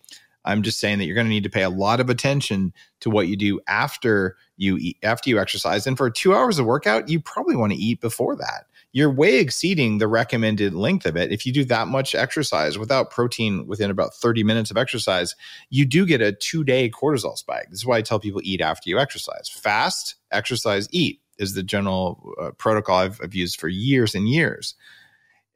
I'm 0.46 0.62
just 0.62 0.80
saying 0.80 1.00
that 1.00 1.06
you're 1.06 1.16
going 1.16 1.28
to 1.28 1.32
need 1.32 1.44
to 1.44 1.50
pay 1.50 1.64
a 1.64 1.70
lot 1.70 2.00
of 2.00 2.10
attention 2.10 2.74
to 3.00 3.10
what 3.10 3.28
you 3.28 3.38
do 3.38 3.62
after 3.68 4.36
you 4.58 4.78
eat, 4.78 4.98
after 5.04 5.30
you 5.30 5.40
exercise. 5.40 5.88
And 5.88 5.98
for 5.98 6.10
two 6.10 6.36
hours 6.36 6.60
of 6.60 6.66
workout, 6.66 7.10
you 7.10 7.22
probably 7.22 7.56
want 7.56 7.72
to 7.72 7.78
eat 7.78 8.02
before 8.02 8.36
that. 8.36 8.66
You're 8.94 9.12
way 9.12 9.40
exceeding 9.40 9.98
the 9.98 10.08
recommended 10.08 10.74
length 10.74 11.06
of 11.06 11.18
it. 11.18 11.32
If 11.32 11.46
you 11.46 11.52
do 11.52 11.66
that 11.66 11.88
much 11.88 12.16
exercise 12.16 12.78
without 12.78 13.10
protein 13.10 13.68
within 13.68 13.92
about 13.92 14.14
30 14.14 14.44
minutes 14.44 14.72
of 14.72 14.78
exercise, 14.78 15.36
you 15.70 15.86
do 15.86 16.06
get 16.06 16.22
a 16.22 16.32
two 16.32 16.64
day 16.64 16.90
cortisol 16.90 17.36
spike. 17.38 17.70
This 17.70 17.80
is 17.80 17.86
why 17.86 17.98
I 17.98 18.02
tell 18.04 18.20
people 18.20 18.42
eat 18.44 18.62
after 18.62 18.90
you 18.90 19.00
exercise. 19.00 19.50
Fast, 19.50 20.16
exercise, 20.32 20.88
eat 20.92 21.20
is 21.40 21.56
the 21.56 21.64
general 21.64 22.34
uh, 22.40 22.52
protocol 22.52 22.98
I've, 22.98 23.20
I've 23.22 23.36
used 23.36 23.60
for 23.60 23.68
years 23.68 24.16
and 24.16 24.30
years. 24.30 24.76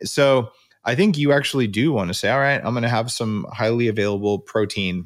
So, 0.04 0.52
I 0.88 0.95
think 0.95 1.17
you 1.17 1.34
actually 1.34 1.67
do 1.67 1.91
want 1.91 2.08
to 2.08 2.13
say, 2.13 2.30
all 2.30 2.39
right, 2.39 2.62
I'm 2.63 2.73
going 2.73 2.84
to 2.84 2.89
have 2.89 3.12
some 3.12 3.45
highly 3.52 3.89
available 3.89 4.39
protein. 4.39 5.06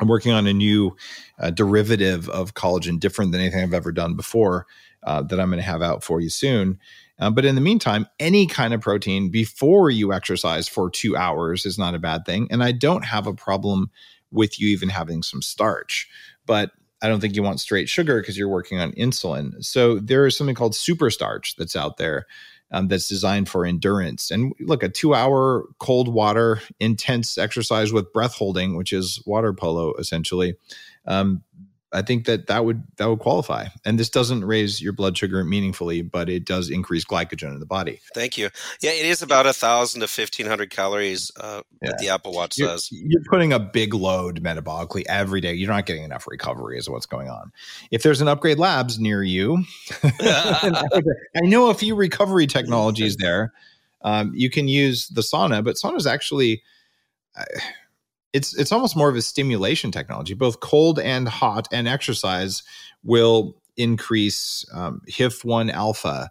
I'm 0.00 0.08
working 0.08 0.32
on 0.32 0.46
a 0.46 0.54
new 0.54 0.96
uh, 1.38 1.50
derivative 1.50 2.26
of 2.30 2.54
collagen, 2.54 2.98
different 2.98 3.32
than 3.32 3.42
anything 3.42 3.62
I've 3.62 3.74
ever 3.74 3.92
done 3.92 4.14
before, 4.14 4.66
uh, 5.02 5.20
that 5.22 5.38
I'm 5.38 5.50
going 5.50 5.58
to 5.58 5.66
have 5.66 5.82
out 5.82 6.02
for 6.02 6.22
you 6.22 6.30
soon. 6.30 6.78
Uh, 7.18 7.30
but 7.30 7.44
in 7.44 7.54
the 7.54 7.60
meantime, 7.60 8.06
any 8.20 8.46
kind 8.46 8.72
of 8.72 8.80
protein 8.80 9.30
before 9.30 9.90
you 9.90 10.12
exercise 10.12 10.68
for 10.68 10.90
two 10.90 11.16
hours 11.16 11.66
is 11.66 11.78
not 11.78 11.94
a 11.94 11.98
bad 11.98 12.24
thing. 12.24 12.46
And 12.50 12.62
I 12.62 12.72
don't 12.72 13.04
have 13.04 13.26
a 13.26 13.34
problem 13.34 13.90
with 14.30 14.60
you 14.60 14.68
even 14.68 14.88
having 14.88 15.22
some 15.22 15.42
starch. 15.42 16.08
But 16.46 16.70
I 17.00 17.08
don't 17.08 17.20
think 17.20 17.36
you 17.36 17.42
want 17.42 17.60
straight 17.60 17.88
sugar 17.88 18.20
because 18.20 18.36
you're 18.36 18.48
working 18.48 18.78
on 18.78 18.92
insulin. 18.92 19.64
So 19.64 19.98
there 19.98 20.26
is 20.26 20.36
something 20.36 20.54
called 20.54 20.74
super 20.74 21.10
starch 21.10 21.56
that's 21.56 21.76
out 21.76 21.96
there 21.96 22.26
um, 22.70 22.88
that's 22.88 23.08
designed 23.08 23.48
for 23.48 23.64
endurance. 23.64 24.30
And 24.30 24.52
look, 24.60 24.82
a 24.82 24.88
two 24.88 25.14
hour 25.14 25.64
cold 25.78 26.12
water, 26.12 26.60
intense 26.80 27.38
exercise 27.38 27.92
with 27.92 28.12
breath 28.12 28.34
holding, 28.34 28.76
which 28.76 28.92
is 28.92 29.22
water 29.26 29.52
polo 29.52 29.94
essentially. 29.94 30.54
Um, 31.06 31.42
I 31.92 32.02
think 32.02 32.26
that 32.26 32.48
that 32.48 32.64
would 32.66 32.82
that 32.96 33.08
would 33.08 33.20
qualify. 33.20 33.66
And 33.84 33.98
this 33.98 34.10
doesn't 34.10 34.44
raise 34.44 34.80
your 34.80 34.92
blood 34.92 35.16
sugar 35.16 35.42
meaningfully, 35.42 36.02
but 36.02 36.28
it 36.28 36.44
does 36.44 36.68
increase 36.68 37.04
glycogen 37.04 37.54
in 37.54 37.60
the 37.60 37.66
body. 37.66 38.00
Thank 38.14 38.36
you. 38.36 38.50
Yeah, 38.82 38.90
it 38.90 39.06
is 39.06 39.22
about 39.22 39.46
a 39.46 39.54
thousand 39.54 40.02
to 40.02 40.08
fifteen 40.08 40.46
hundred 40.46 40.70
calories 40.70 41.30
uh, 41.38 41.62
yeah. 41.82 41.90
that 41.90 41.98
the 41.98 42.10
Apple 42.10 42.32
Watch 42.32 42.58
you're, 42.58 42.68
says. 42.68 42.88
You're 42.92 43.22
putting 43.30 43.54
a 43.54 43.58
big 43.58 43.94
load 43.94 44.42
metabolically 44.42 45.04
every 45.08 45.40
day. 45.40 45.54
You're 45.54 45.70
not 45.72 45.86
getting 45.86 46.04
enough 46.04 46.26
recovery, 46.26 46.78
is 46.78 46.90
what's 46.90 47.06
going 47.06 47.30
on. 47.30 47.52
If 47.90 48.02
there's 48.02 48.20
an 48.20 48.28
Upgrade 48.28 48.58
Labs 48.58 48.98
near 48.98 49.22
you, 49.22 49.64
I 50.02 51.40
know 51.42 51.70
a 51.70 51.74
few 51.74 51.94
recovery 51.94 52.46
technologies 52.46 53.16
there. 53.16 53.52
Um, 54.02 54.32
you 54.34 54.50
can 54.50 54.68
use 54.68 55.08
the 55.08 55.22
sauna, 55.22 55.64
but 55.64 55.76
sauna 55.76 55.96
is 55.96 56.06
actually. 56.06 56.62
Uh, 57.36 57.44
it's 58.32 58.54
it's 58.56 58.72
almost 58.72 58.96
more 58.96 59.08
of 59.08 59.16
a 59.16 59.22
stimulation 59.22 59.90
technology. 59.90 60.34
Both 60.34 60.60
cold 60.60 60.98
and 60.98 61.28
hot 61.28 61.68
and 61.72 61.88
exercise 61.88 62.62
will 63.02 63.56
increase 63.76 64.64
um, 64.74 65.00
HIF1 65.08 65.70
alpha, 65.70 66.30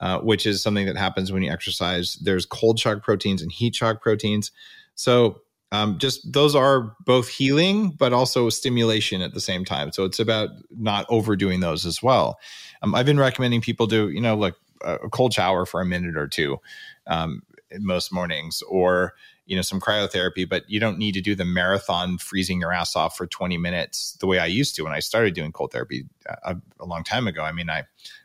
uh, 0.00 0.18
which 0.20 0.46
is 0.46 0.62
something 0.62 0.86
that 0.86 0.96
happens 0.96 1.30
when 1.30 1.42
you 1.42 1.50
exercise. 1.50 2.16
There's 2.22 2.46
cold 2.46 2.78
shock 2.78 3.02
proteins 3.02 3.42
and 3.42 3.52
heat 3.52 3.74
shock 3.74 4.00
proteins. 4.02 4.50
So 4.94 5.42
um, 5.70 5.98
just 5.98 6.32
those 6.32 6.54
are 6.54 6.96
both 7.04 7.28
healing, 7.28 7.90
but 7.90 8.12
also 8.12 8.48
stimulation 8.48 9.20
at 9.20 9.34
the 9.34 9.40
same 9.40 9.64
time. 9.64 9.92
So 9.92 10.04
it's 10.04 10.18
about 10.18 10.50
not 10.70 11.06
overdoing 11.08 11.60
those 11.60 11.84
as 11.84 12.02
well. 12.02 12.38
Um, 12.82 12.94
I've 12.94 13.06
been 13.06 13.20
recommending 13.20 13.60
people 13.60 13.86
do, 13.86 14.08
you 14.08 14.20
know, 14.20 14.34
like 14.34 14.54
a 14.82 15.10
cold 15.10 15.32
shower 15.34 15.66
for 15.66 15.80
a 15.80 15.84
minute 15.84 16.16
or 16.16 16.28
two 16.28 16.58
um, 17.06 17.42
most 17.78 18.12
mornings, 18.12 18.62
or 18.62 19.14
you 19.48 19.56
know 19.56 19.62
some 19.62 19.80
cryotherapy 19.80 20.48
but 20.48 20.62
you 20.68 20.78
don't 20.78 20.98
need 20.98 21.12
to 21.12 21.20
do 21.20 21.34
the 21.34 21.44
marathon 21.44 22.18
freezing 22.18 22.60
your 22.60 22.72
ass 22.72 22.94
off 22.94 23.16
for 23.16 23.26
20 23.26 23.56
minutes 23.56 24.16
the 24.20 24.26
way 24.26 24.38
i 24.38 24.46
used 24.46 24.76
to 24.76 24.84
when 24.84 24.92
i 24.92 25.00
started 25.00 25.34
doing 25.34 25.50
cold 25.50 25.72
therapy 25.72 26.04
a, 26.26 26.50
uh, 26.50 26.54
a 26.78 26.84
long 26.84 27.02
time 27.02 27.26
ago. 27.26 27.42
I 27.42 27.50
mean 27.50 27.70
i 27.70 27.82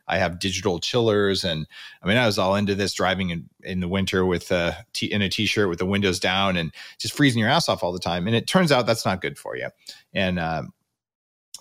i 0.08 0.18
have 0.18 0.38
digital 0.38 0.80
chillers 0.80 1.44
and 1.44 1.66
i 2.04 2.08
mean 2.08 2.18
i 2.18 2.26
was 2.26 2.38
all 2.38 2.56
into 2.56 2.76
this 2.76 2.94
driving 2.94 3.30
in, 3.30 3.50
in 3.64 3.80
the 3.80 3.88
winter 3.88 4.26
with 4.26 4.52
a 4.52 4.86
t- 4.92 5.12
in 5.12 5.22
a 5.22 5.30
t-shirt 5.30 5.70
with 5.70 5.80
the 5.80 5.86
windows 5.86 6.20
down 6.20 6.58
and 6.58 6.74
just 7.00 7.16
freezing 7.16 7.40
your 7.40 7.50
ass 7.50 7.70
off 7.70 7.84
all 7.84 7.94
the 7.94 8.00
time. 8.00 8.28
And 8.28 8.36
it 8.36 8.46
turns 8.46 8.72
out 8.72 8.86
that's 8.86 9.06
not 9.06 9.22
good 9.22 9.38
for 9.38 9.56
you. 9.56 9.70
And 10.14 10.40
uh, 10.40 10.64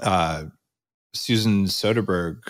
uh, 0.02 0.44
susan 1.14 1.66
soderberg 1.66 2.40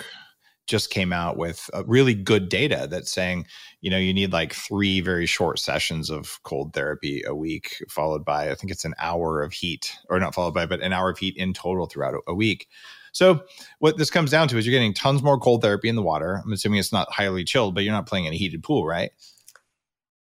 just 0.66 0.90
came 0.90 1.12
out 1.12 1.37
with 1.37 1.68
uh, 1.75 1.85
really 1.87 2.14
good 2.14 2.48
data 2.48 2.87
that's 2.88 3.12
saying, 3.12 3.46
you 3.81 3.90
know, 3.90 3.98
you 3.98 4.14
need 4.14 4.33
like 4.33 4.55
three 4.55 5.01
very 5.01 5.27
short 5.27 5.59
sessions 5.59 6.09
of 6.09 6.40
cold 6.44 6.72
therapy 6.72 7.22
a 7.27 7.35
week, 7.35 7.85
followed 7.88 8.25
by, 8.25 8.51
I 8.51 8.55
think 8.55 8.70
it's 8.70 8.85
an 8.85 8.94
hour 8.98 9.42
of 9.42 9.53
heat, 9.53 9.96
or 10.09 10.20
not 10.20 10.35
followed 10.35 10.55
by, 10.55 10.66
but 10.66 10.81
an 10.81 10.92
hour 10.92 11.11
of 11.11 11.18
heat 11.18 11.37
in 11.37 11.53
total 11.53 11.87
throughout 11.87 12.14
a, 12.27 12.35
week. 12.35 12.68
So 13.12 13.44
what 13.81 13.98
this 13.98 14.11
comes 14.11 14.31
down 14.31 14.48
to 14.48 14.59
is 14.59 14.66
you're 14.66 14.72
getting 14.72 14.94
tons 14.94 15.22
more 15.22 15.38
cold 15.38 15.62
therapy 15.62 15.88
in 15.88 15.96
the 15.96 16.03
water. 16.03 16.40
I'm 16.44 16.53
assuming 16.53 16.79
it's 16.79 16.92
not 16.92 17.12
highly 17.12 17.44
chilled, 17.44 17.75
but 17.75 17.85
you're 17.85 17.92
not 17.92 18.07
playing 18.07 18.25
in 18.25 18.33
a 18.33 18.37
heated 18.37 18.62
pool, 18.62 18.87
right? 18.87 19.11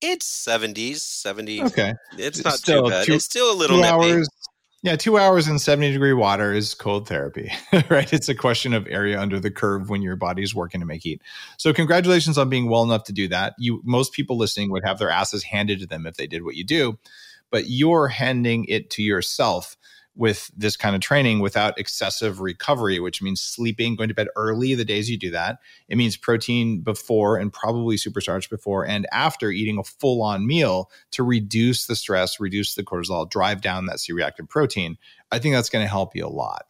It's 0.00 0.46
70s, 0.46 0.98
70s. 0.98 1.66
Okay. 1.66 1.94
It's 2.16 2.44
not 2.44 2.54
still 2.54 2.84
too 2.84 2.90
bad. 2.90 3.06
Two, 3.06 3.14
it's 3.14 3.24
still 3.24 3.52
a 3.52 3.56
little 3.56 3.78
two 3.78 3.84
hours, 3.84 4.28
yeah, 4.82 4.94
two 4.94 5.18
hours 5.18 5.48
in 5.48 5.58
70 5.58 5.92
degree 5.92 6.12
water 6.12 6.52
is 6.52 6.74
cold 6.74 7.08
therapy, 7.08 7.50
right? 7.90 8.12
It's 8.12 8.28
a 8.28 8.34
question 8.34 8.72
of 8.72 8.86
area 8.88 9.20
under 9.20 9.40
the 9.40 9.50
curve 9.50 9.90
when 9.90 10.02
your 10.02 10.14
body 10.14 10.42
is 10.42 10.54
working 10.54 10.80
to 10.80 10.86
make 10.86 11.02
heat. 11.02 11.20
So, 11.56 11.72
congratulations 11.72 12.38
on 12.38 12.48
being 12.48 12.68
well 12.68 12.84
enough 12.84 13.04
to 13.04 13.12
do 13.12 13.26
that. 13.28 13.54
You, 13.58 13.80
most 13.84 14.12
people 14.12 14.36
listening 14.36 14.70
would 14.70 14.84
have 14.84 14.98
their 14.98 15.10
asses 15.10 15.42
handed 15.42 15.80
to 15.80 15.86
them 15.86 16.06
if 16.06 16.16
they 16.16 16.28
did 16.28 16.44
what 16.44 16.54
you 16.54 16.64
do, 16.64 16.98
but 17.50 17.64
you're 17.68 18.08
handing 18.08 18.66
it 18.66 18.90
to 18.90 19.02
yourself 19.02 19.76
with 20.18 20.50
this 20.56 20.76
kind 20.76 20.96
of 20.96 21.00
training 21.00 21.38
without 21.38 21.78
excessive 21.78 22.40
recovery, 22.40 22.98
which 22.98 23.22
means 23.22 23.40
sleeping, 23.40 23.94
going 23.94 24.08
to 24.08 24.14
bed 24.14 24.26
early 24.34 24.74
the 24.74 24.84
days 24.84 25.08
you 25.08 25.16
do 25.16 25.30
that. 25.30 25.58
It 25.88 25.96
means 25.96 26.16
protein 26.16 26.80
before 26.80 27.36
and 27.36 27.52
probably 27.52 27.96
super 27.96 28.20
starch 28.20 28.50
before 28.50 28.84
and 28.84 29.06
after 29.12 29.50
eating 29.50 29.78
a 29.78 29.84
full 29.84 30.20
on 30.22 30.44
meal 30.44 30.90
to 31.12 31.22
reduce 31.22 31.86
the 31.86 31.94
stress, 31.94 32.40
reduce 32.40 32.74
the 32.74 32.82
cortisol, 32.82 33.30
drive 33.30 33.60
down 33.60 33.86
that 33.86 34.00
C 34.00 34.12
reactive 34.12 34.48
protein. 34.48 34.98
I 35.30 35.38
think 35.38 35.54
that's 35.54 35.70
going 35.70 35.84
to 35.84 35.88
help 35.88 36.16
you 36.16 36.26
a 36.26 36.28
lot. 36.28 36.66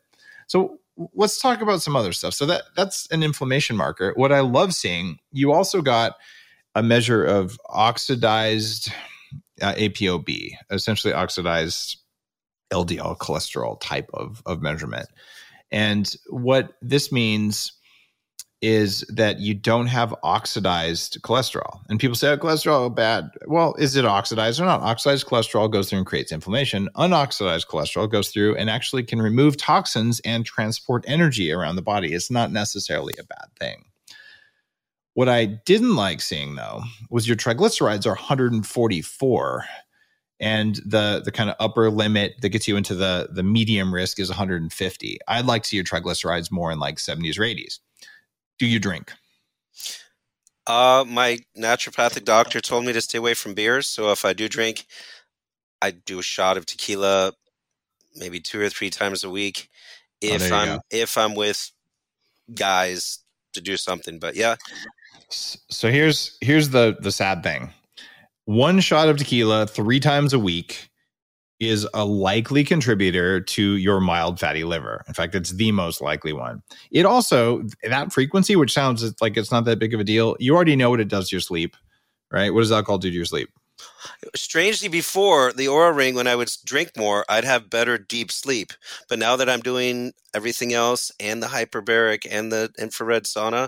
So 0.47 0.79
let's 1.15 1.41
talk 1.41 1.63
about 1.63 1.81
some 1.81 1.97
other 1.97 2.13
stuff. 2.13 2.35
So 2.35 2.45
that 2.47 2.65
that's 2.77 3.09
an 3.11 3.23
inflammation 3.23 3.77
marker. 3.77 4.13
What 4.15 4.31
I 4.31 4.41
love 4.41 4.75
seeing, 4.75 5.21
you 5.33 5.53
also 5.53 5.81
got 5.81 6.17
a 6.75 6.83
measure 6.83 7.25
of 7.25 7.59
oxidized 7.71 8.93
uh, 9.63 9.73
APOB, 9.73 10.51
essentially 10.71 11.15
oxidized 11.15 11.97
LDL 12.71 13.19
cholesterol 13.19 13.81
type 13.81 14.11
of, 14.15 14.43
of 14.47 14.63
measurement. 14.63 15.09
And 15.71 16.15
what 16.29 16.75
this 16.81 17.13
means 17.13 17.73
is 18.61 19.05
that 19.09 19.39
you 19.39 19.55
don't 19.55 19.87
have 19.87 20.15
oxidized 20.25 21.23
cholesterol. 21.23 21.81
And 21.89 22.01
people 22.01 22.17
say, 22.17 22.31
oh, 22.31 22.37
cholesterol 22.37 22.93
bad. 22.93 23.31
Well, 23.47 23.75
is 23.79 23.95
it 23.95 24.05
oxidized 24.05 24.61
or 24.61 24.65
not? 24.65 24.81
Oxidized 24.81 25.27
cholesterol 25.27 25.71
goes 25.71 25.89
through 25.89 25.99
and 25.99 26.07
creates 26.07 26.33
inflammation. 26.33 26.89
Unoxidized 26.97 27.69
cholesterol 27.69 28.11
goes 28.11 28.31
through 28.31 28.57
and 28.57 28.69
actually 28.69 29.05
can 29.05 29.23
remove 29.23 29.57
toxins 29.57 30.21
and 30.21 30.45
transport 30.45 31.05
energy 31.07 31.53
around 31.53 31.77
the 31.77 31.83
body. 31.83 32.13
It's 32.13 32.33
not 32.33 32.51
necessarily 32.51 33.15
a 33.19 33.25
bad 33.25 33.49
thing. 33.61 33.85
What 35.15 35.29
I 35.29 35.47
didn't 35.47 35.97
like 35.97 36.21
seeing 36.21 36.57
though 36.57 36.83
was 37.11 37.29
your 37.29 37.37
triglycerides 37.37 38.07
are 38.07 38.11
144 38.11 39.65
and 40.41 40.77
the 40.87 41.21
the 41.25 41.33
kind 41.33 41.51
of 41.51 41.57
upper 41.59 41.91
limit 41.91 42.35
that 42.41 42.51
gets 42.51 42.69
you 42.69 42.77
into 42.77 42.95
the 42.95 43.29
the 43.33 43.43
medium 43.43 43.93
risk 43.93 44.21
is 44.21 44.29
150. 44.29 45.19
I'd 45.27 45.47
like 45.47 45.63
to 45.65 45.69
see 45.69 45.77
your 45.77 45.85
triglycerides 45.85 46.51
more 46.51 46.71
in 46.71 46.79
like 46.79 46.97
70s 46.97 47.39
or 47.39 47.43
80s. 47.43 47.79
Do 48.59 48.67
you 48.67 48.79
drink? 48.79 49.13
Uh, 50.67 51.05
my 51.09 51.39
naturopathic 51.57 52.25
doctor 52.25 52.61
told 52.61 52.85
me 52.85 52.93
to 52.93 53.01
stay 53.01 53.19
away 53.19 53.35
from 53.35 53.55
beers. 53.55 53.87
So 53.87 54.13
if 54.13 54.25
I 54.25 54.35
do 54.35 54.49
drink, 54.49 54.85
I 55.81 55.93
do 55.93 56.19
a 56.19 56.23
shot 56.23 56.59
of 56.59 56.67
tequila, 56.67 57.33
maybe 58.15 58.39
two 58.39 58.61
or 58.61 58.69
three 58.69 58.91
times 58.91 59.25
a 59.25 59.31
week. 59.31 59.71
Oh, 60.23 60.27
if 60.27 60.53
oh, 60.53 60.55
I'm 60.55 60.69
go. 60.69 60.81
if 60.91 61.17
I'm 61.17 61.35
with 61.35 61.73
guys 62.55 63.21
to 63.55 63.61
do 63.61 63.77
something, 63.77 64.19
but 64.19 64.37
yeah. 64.37 64.57
So 65.31 65.91
here's 65.91 66.37
here's 66.41 66.71
the 66.71 66.97
the 67.01 67.13
sad 67.13 67.43
thing 67.43 67.71
one 68.49 68.81
shot 68.81 69.11
of 69.11 69.19
tequila 69.19 69.67
three 69.67 70.01
times 70.01 70.33
a 70.33 70.39
week 70.39 70.89
is 71.61 71.87
a 71.93 72.07
likely 72.07 72.65
contributor 72.65 73.43
to 73.43 73.77
your 73.77 74.01
mild 74.01 74.41
fatty 74.41 74.65
liver. 74.65 75.05
In 75.07 75.13
fact, 75.13 75.35
it's 75.35 75.51
the 75.51 75.71
most 75.71 76.01
likely 76.01 76.33
one. 76.33 76.63
It 76.91 77.05
also, 77.05 77.63
that 77.83 78.11
frequency, 78.11 78.57
which 78.57 78.73
sounds 78.73 79.15
like 79.21 79.37
it's 79.37 79.53
not 79.53 79.67
that 79.67 79.79
big 79.79 79.93
of 79.93 80.01
a 80.01 80.05
deal, 80.05 80.35
you 80.41 80.57
already 80.57 80.77
know 80.77 80.89
what 80.89 80.99
it 80.99 81.09
does 81.09 81.29
to 81.29 81.37
your 81.37 81.43
sleep, 81.43 81.77
right? 82.31 82.55
What 82.55 82.61
does 82.61 82.73
alcohol 82.73 82.97
do 82.97 83.11
to 83.11 83.15
your 83.15 83.27
sleep? 83.27 83.51
Strangely, 84.35 84.89
before 84.89 85.53
the 85.53 85.67
Oura 85.67 85.95
Ring, 85.95 86.15
when 86.15 86.27
I 86.27 86.35
would 86.35 86.51
drink 86.65 86.93
more, 86.97 87.27
I'd 87.29 87.45
have 87.45 87.69
better 87.69 87.99
deep 87.99 88.33
sleep. 88.33 88.73
But 89.11 89.19
now 89.19 89.37
that 89.37 89.51
I'm 89.51 89.61
doing 89.61 90.15
everything 90.33 90.73
else 90.73 91.13
and 91.21 91.43
the 91.43 91.49
hyperbaric 91.49 92.27
and 92.31 92.51
the 92.51 92.73
infrared 92.79 93.25
sauna, 93.25 93.65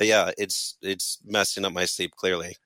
uh, 0.00 0.02
yeah, 0.02 0.32
it's 0.36 0.76
it's 0.82 1.18
messing 1.24 1.64
up 1.64 1.72
my 1.72 1.84
sleep 1.84 2.16
clearly. 2.16 2.56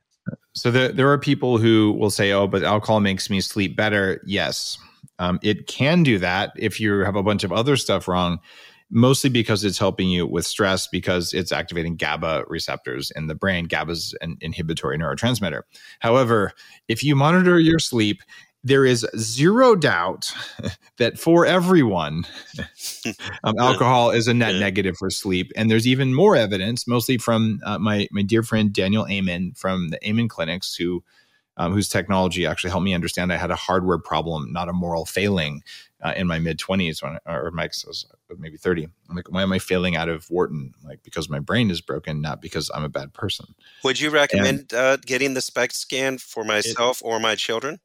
So 0.54 0.70
there, 0.70 0.88
there 0.88 1.10
are 1.10 1.18
people 1.18 1.58
who 1.58 1.92
will 1.92 2.10
say, 2.10 2.32
"Oh, 2.32 2.46
but 2.46 2.62
alcohol 2.62 3.00
makes 3.00 3.30
me 3.30 3.40
sleep 3.40 3.76
better." 3.76 4.20
Yes, 4.26 4.78
um, 5.18 5.38
it 5.42 5.66
can 5.66 6.02
do 6.02 6.18
that 6.18 6.52
if 6.56 6.80
you 6.80 6.98
have 7.00 7.16
a 7.16 7.22
bunch 7.22 7.44
of 7.44 7.52
other 7.52 7.76
stuff 7.76 8.08
wrong. 8.08 8.38
Mostly 8.94 9.30
because 9.30 9.64
it's 9.64 9.78
helping 9.78 10.10
you 10.10 10.26
with 10.26 10.44
stress 10.44 10.86
because 10.86 11.32
it's 11.32 11.50
activating 11.50 11.96
GABA 11.96 12.44
receptors 12.48 13.10
in 13.16 13.26
the 13.26 13.34
brain. 13.34 13.64
GABA 13.64 13.92
is 13.92 14.14
an 14.20 14.36
inhibitory 14.42 14.98
neurotransmitter. 14.98 15.62
However, 16.00 16.52
if 16.88 17.02
you 17.02 17.16
monitor 17.16 17.58
your 17.58 17.78
sleep 17.78 18.20
there 18.64 18.84
is 18.84 19.06
zero 19.16 19.74
doubt 19.74 20.32
that 20.98 21.18
for 21.18 21.44
everyone, 21.44 22.24
um, 23.44 23.58
alcohol 23.58 24.10
is 24.10 24.28
a 24.28 24.34
net 24.34 24.54
negative 24.56 24.96
for 24.96 25.10
sleep. 25.10 25.52
And 25.56 25.70
there's 25.70 25.86
even 25.86 26.14
more 26.14 26.36
evidence, 26.36 26.86
mostly 26.86 27.18
from 27.18 27.60
uh, 27.64 27.78
my 27.78 28.08
my 28.10 28.22
dear 28.22 28.42
friend 28.42 28.72
Daniel 28.72 29.06
Amen 29.08 29.52
from 29.56 29.88
the 29.88 30.08
Amen 30.08 30.28
Clinics, 30.28 30.74
who 30.74 31.02
um, 31.56 31.72
whose 31.72 31.88
technology 31.88 32.46
actually 32.46 32.70
helped 32.70 32.84
me 32.84 32.94
understand 32.94 33.32
I 33.32 33.36
had 33.36 33.50
a 33.50 33.56
hardware 33.56 33.98
problem, 33.98 34.52
not 34.52 34.68
a 34.68 34.72
moral 34.72 35.04
failing, 35.04 35.62
uh, 36.02 36.12
in 36.16 36.26
my 36.26 36.38
mid 36.38 36.58
twenties 36.58 37.02
when 37.02 37.18
or 37.26 37.50
my 37.50 37.68
was 37.86 38.06
maybe 38.38 38.56
thirty. 38.56 38.84
I'm 39.08 39.16
like, 39.16 39.30
why 39.30 39.42
am 39.42 39.52
I 39.52 39.58
failing 39.58 39.96
out 39.96 40.08
of 40.08 40.30
Wharton? 40.30 40.72
Like 40.84 41.02
because 41.02 41.28
my 41.28 41.38
brain 41.38 41.70
is 41.70 41.80
broken, 41.80 42.20
not 42.20 42.40
because 42.40 42.70
I'm 42.74 42.84
a 42.84 42.88
bad 42.88 43.12
person. 43.12 43.54
Would 43.84 44.00
you 44.00 44.10
recommend 44.10 44.72
and, 44.72 44.74
uh, 44.74 44.96
getting 44.98 45.34
the 45.34 45.40
SPECT 45.40 45.74
scan 45.74 46.18
for 46.18 46.44
myself 46.44 47.02
it, 47.02 47.06
or 47.06 47.20
my 47.20 47.34
children? 47.34 47.80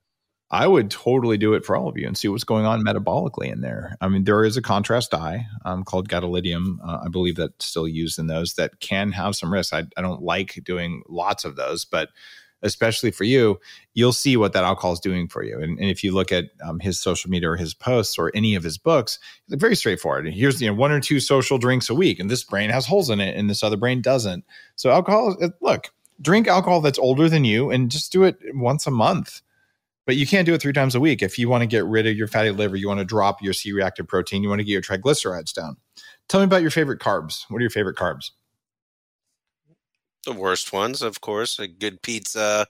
I 0.49 0.65
would 0.65 0.89
totally 0.89 1.38
do 1.38 1.53
it 1.55 1.65
for 1.65 1.75
all 1.75 1.89
of 1.89 1.97
you 1.97 2.07
and 2.07 2.17
see 2.17 2.29
what's 2.29 2.45
going 2.45 2.65
on 2.65 2.83
metabolically 2.83 3.51
in 3.51 3.60
there. 3.60 3.97
I 3.99 4.07
mean, 4.07 4.23
there 4.23 4.45
is 4.45 4.55
a 4.55 4.62
contrast 4.62 5.12
dye 5.12 5.45
um, 5.65 5.83
called 5.83 6.07
gadolinium. 6.07 6.77
Uh, 6.81 6.99
I 7.05 7.10
believe 7.10 7.36
that's 7.36 7.65
still 7.65 7.88
used 7.88 8.17
in 8.17 8.27
those 8.27 8.53
that 8.53 8.79
can 8.79 9.12
have 9.12 9.36
some 9.36 9.51
risks. 9.51 9.73
I, 9.73 9.83
I 9.97 10.01
don't 10.01 10.21
like 10.21 10.62
doing 10.63 11.03
lots 11.10 11.43
of 11.43 11.57
those, 11.57 11.83
but 11.83 12.10
especially 12.62 13.12
for 13.12 13.25
you, 13.25 13.60
you'll 13.93 14.13
see 14.13 14.38
what 14.38 14.53
that 14.53 14.63
alcohol 14.63 14.93
is 14.93 15.01
doing 15.01 15.27
for 15.27 15.43
you. 15.43 15.60
And, 15.60 15.77
and 15.79 15.89
if 15.89 16.01
you 16.03 16.13
look 16.13 16.31
at 16.31 16.45
um, 16.63 16.79
his 16.79 16.99
social 16.99 17.29
media 17.29 17.51
or 17.51 17.57
his 17.57 17.73
posts 17.73 18.17
or 18.17 18.31
any 18.33 18.55
of 18.55 18.63
his 18.63 18.77
books, 18.77 19.19
very 19.49 19.75
straightforward. 19.75 20.27
Here's 20.29 20.62
you 20.62 20.67
know 20.67 20.73
one 20.73 20.91
or 20.91 21.01
two 21.01 21.19
social 21.19 21.57
drinks 21.57 21.89
a 21.89 21.93
week, 21.93 22.19
and 22.19 22.29
this 22.29 22.43
brain 22.43 22.69
has 22.69 22.86
holes 22.86 23.10
in 23.10 23.19
it, 23.19 23.36
and 23.38 23.49
this 23.49 23.63
other 23.63 23.77
brain 23.77 24.01
doesn't. 24.01 24.45
So 24.75 24.91
alcohol, 24.91 25.36
look, 25.62 25.89
drink 26.21 26.47
alcohol 26.47 26.81
that's 26.81 26.99
older 26.99 27.29
than 27.29 27.45
you, 27.45 27.69
and 27.69 27.91
just 27.91 28.12
do 28.12 28.23
it 28.23 28.38
once 28.53 28.88
a 28.88 28.91
month 28.91 29.41
but 30.08 30.15
you 30.15 30.26
can't 30.26 30.46
do 30.46 30.54
it 30.54 30.62
three 30.62 30.74
times 30.74 30.96
a 30.96 31.02
week. 31.02 31.22
If 31.22 31.38
you 31.38 31.50
want 31.50 31.63
to 31.63 31.67
get 31.67 31.86
rid 31.86 32.08
of 32.08 32.15
your 32.15 32.28
fatty 32.28 32.50
liver, 32.50 32.78
you 32.78 32.88
want 32.88 33.02
to 33.02 33.06
drop 33.06 33.43
your 33.43 33.52
C 33.52 33.74
reactive 33.74 34.08
protein, 34.08 34.41
you 34.41 34.48
want 34.50 34.60
to 34.60 34.63
get 34.63 34.72
your 34.72 34.82
triglycerides 34.82 35.54
down. 35.54 35.76
Tell 36.30 36.39
me 36.39 36.46
about 36.46 36.62
your 36.62 36.72
favorite 36.72 37.02
carbs. 37.02 37.43
What 37.50 37.58
are 37.58 37.62
your 37.62 37.70
favorite 37.70 37.98
carbs? 37.98 38.32
The 40.26 40.32
worst 40.32 40.72
ones, 40.72 41.02
of 41.02 41.20
course, 41.20 41.60
a 41.60 41.67
good 41.67 42.02
pizza, 42.02 42.67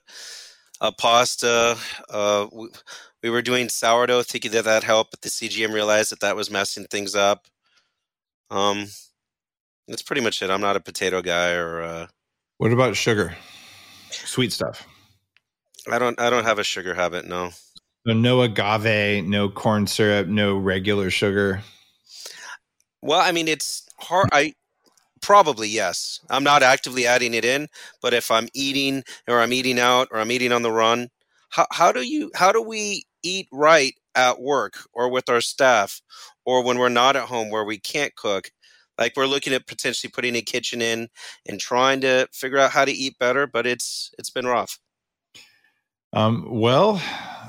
a 0.80 0.92
pasta. 0.92 1.78
Uh, 2.10 2.48
we, 2.52 2.68
we 3.22 3.30
were 3.30 3.42
doing 3.42 3.68
sourdough, 3.68 4.22
thinking 4.22 4.50
that 4.52 4.64
that 4.64 4.82
helped, 4.82 5.12
but 5.12 5.20
the 5.20 5.28
CGM 5.28 5.72
realized 5.72 6.10
that 6.10 6.20
that 6.20 6.36
was 6.36 6.50
messing 6.50 6.86
things 6.86 7.14
up. 7.14 7.46
Um, 8.50 8.86
that's 9.86 10.02
pretty 10.02 10.22
much 10.22 10.42
it. 10.42 10.50
I'm 10.50 10.60
not 10.60 10.76
a 10.76 10.80
potato 10.80 11.22
guy 11.22 11.52
or. 11.52 11.82
Uh, 11.82 12.06
what 12.58 12.72
about 12.72 12.96
sugar? 12.96 13.36
Sweet 14.10 14.52
stuff. 14.52 14.86
I 15.90 15.98
don't. 15.98 16.20
I 16.20 16.30
don't 16.30 16.44
have 16.44 16.58
a 16.58 16.64
sugar 16.64 16.94
habit. 16.94 17.26
No. 17.26 17.50
So 18.06 18.14
no 18.14 18.42
agave, 18.42 19.24
no 19.24 19.48
corn 19.48 19.86
syrup, 19.86 20.28
no 20.28 20.56
regular 20.56 21.10
sugar. 21.10 21.62
Well, 23.02 23.20
I 23.20 23.32
mean, 23.32 23.48
it's 23.48 23.86
hard. 23.98 24.28
I 24.32 24.54
probably 25.20 25.68
yes. 25.68 26.20
I'm 26.30 26.44
not 26.44 26.62
actively 26.62 27.06
adding 27.06 27.34
it 27.34 27.44
in, 27.44 27.68
but 28.02 28.14
if 28.14 28.30
I'm 28.30 28.48
eating 28.54 29.02
or 29.28 29.40
I'm 29.40 29.52
eating 29.52 29.78
out 29.78 30.08
or 30.10 30.20
I'm 30.20 30.32
eating 30.32 30.52
on 30.52 30.62
the 30.62 30.72
run, 30.72 31.08
how 31.50 31.66
how 31.70 31.92
do 31.92 32.02
you 32.02 32.30
how 32.34 32.52
do 32.52 32.62
we 32.62 33.04
eat 33.22 33.48
right 33.52 33.94
at 34.14 34.40
work 34.40 34.74
or 34.92 35.10
with 35.10 35.28
our 35.28 35.40
staff 35.40 36.00
or 36.44 36.62
when 36.62 36.78
we're 36.78 36.88
not 36.88 37.16
at 37.16 37.28
home 37.28 37.50
where 37.50 37.64
we 37.64 37.78
can't 37.78 38.14
cook? 38.16 38.50
Like 38.98 39.14
we're 39.16 39.26
looking 39.26 39.52
at 39.52 39.66
potentially 39.66 40.10
putting 40.10 40.34
a 40.34 40.42
kitchen 40.42 40.82
in 40.82 41.08
and 41.46 41.60
trying 41.60 42.00
to 42.00 42.26
figure 42.32 42.58
out 42.58 42.72
how 42.72 42.84
to 42.84 42.92
eat 42.92 43.18
better, 43.18 43.46
but 43.46 43.66
it's 43.66 44.10
it's 44.18 44.30
been 44.30 44.46
rough. 44.46 44.78
Um, 46.12 46.46
well, 46.48 47.02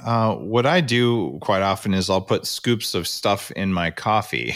uh, 0.06 0.36
what 0.36 0.65
I 0.65 0.82
do 0.82 1.39
quite 1.41 1.62
often 1.62 1.93
is 1.93 2.10
I'll 2.10 2.22
put 2.22 2.45
scoops 2.45 2.93
of 2.93 3.08
stuff 3.08 3.52
in 3.52 3.74
my 3.74 3.91
coffee, 3.91 4.56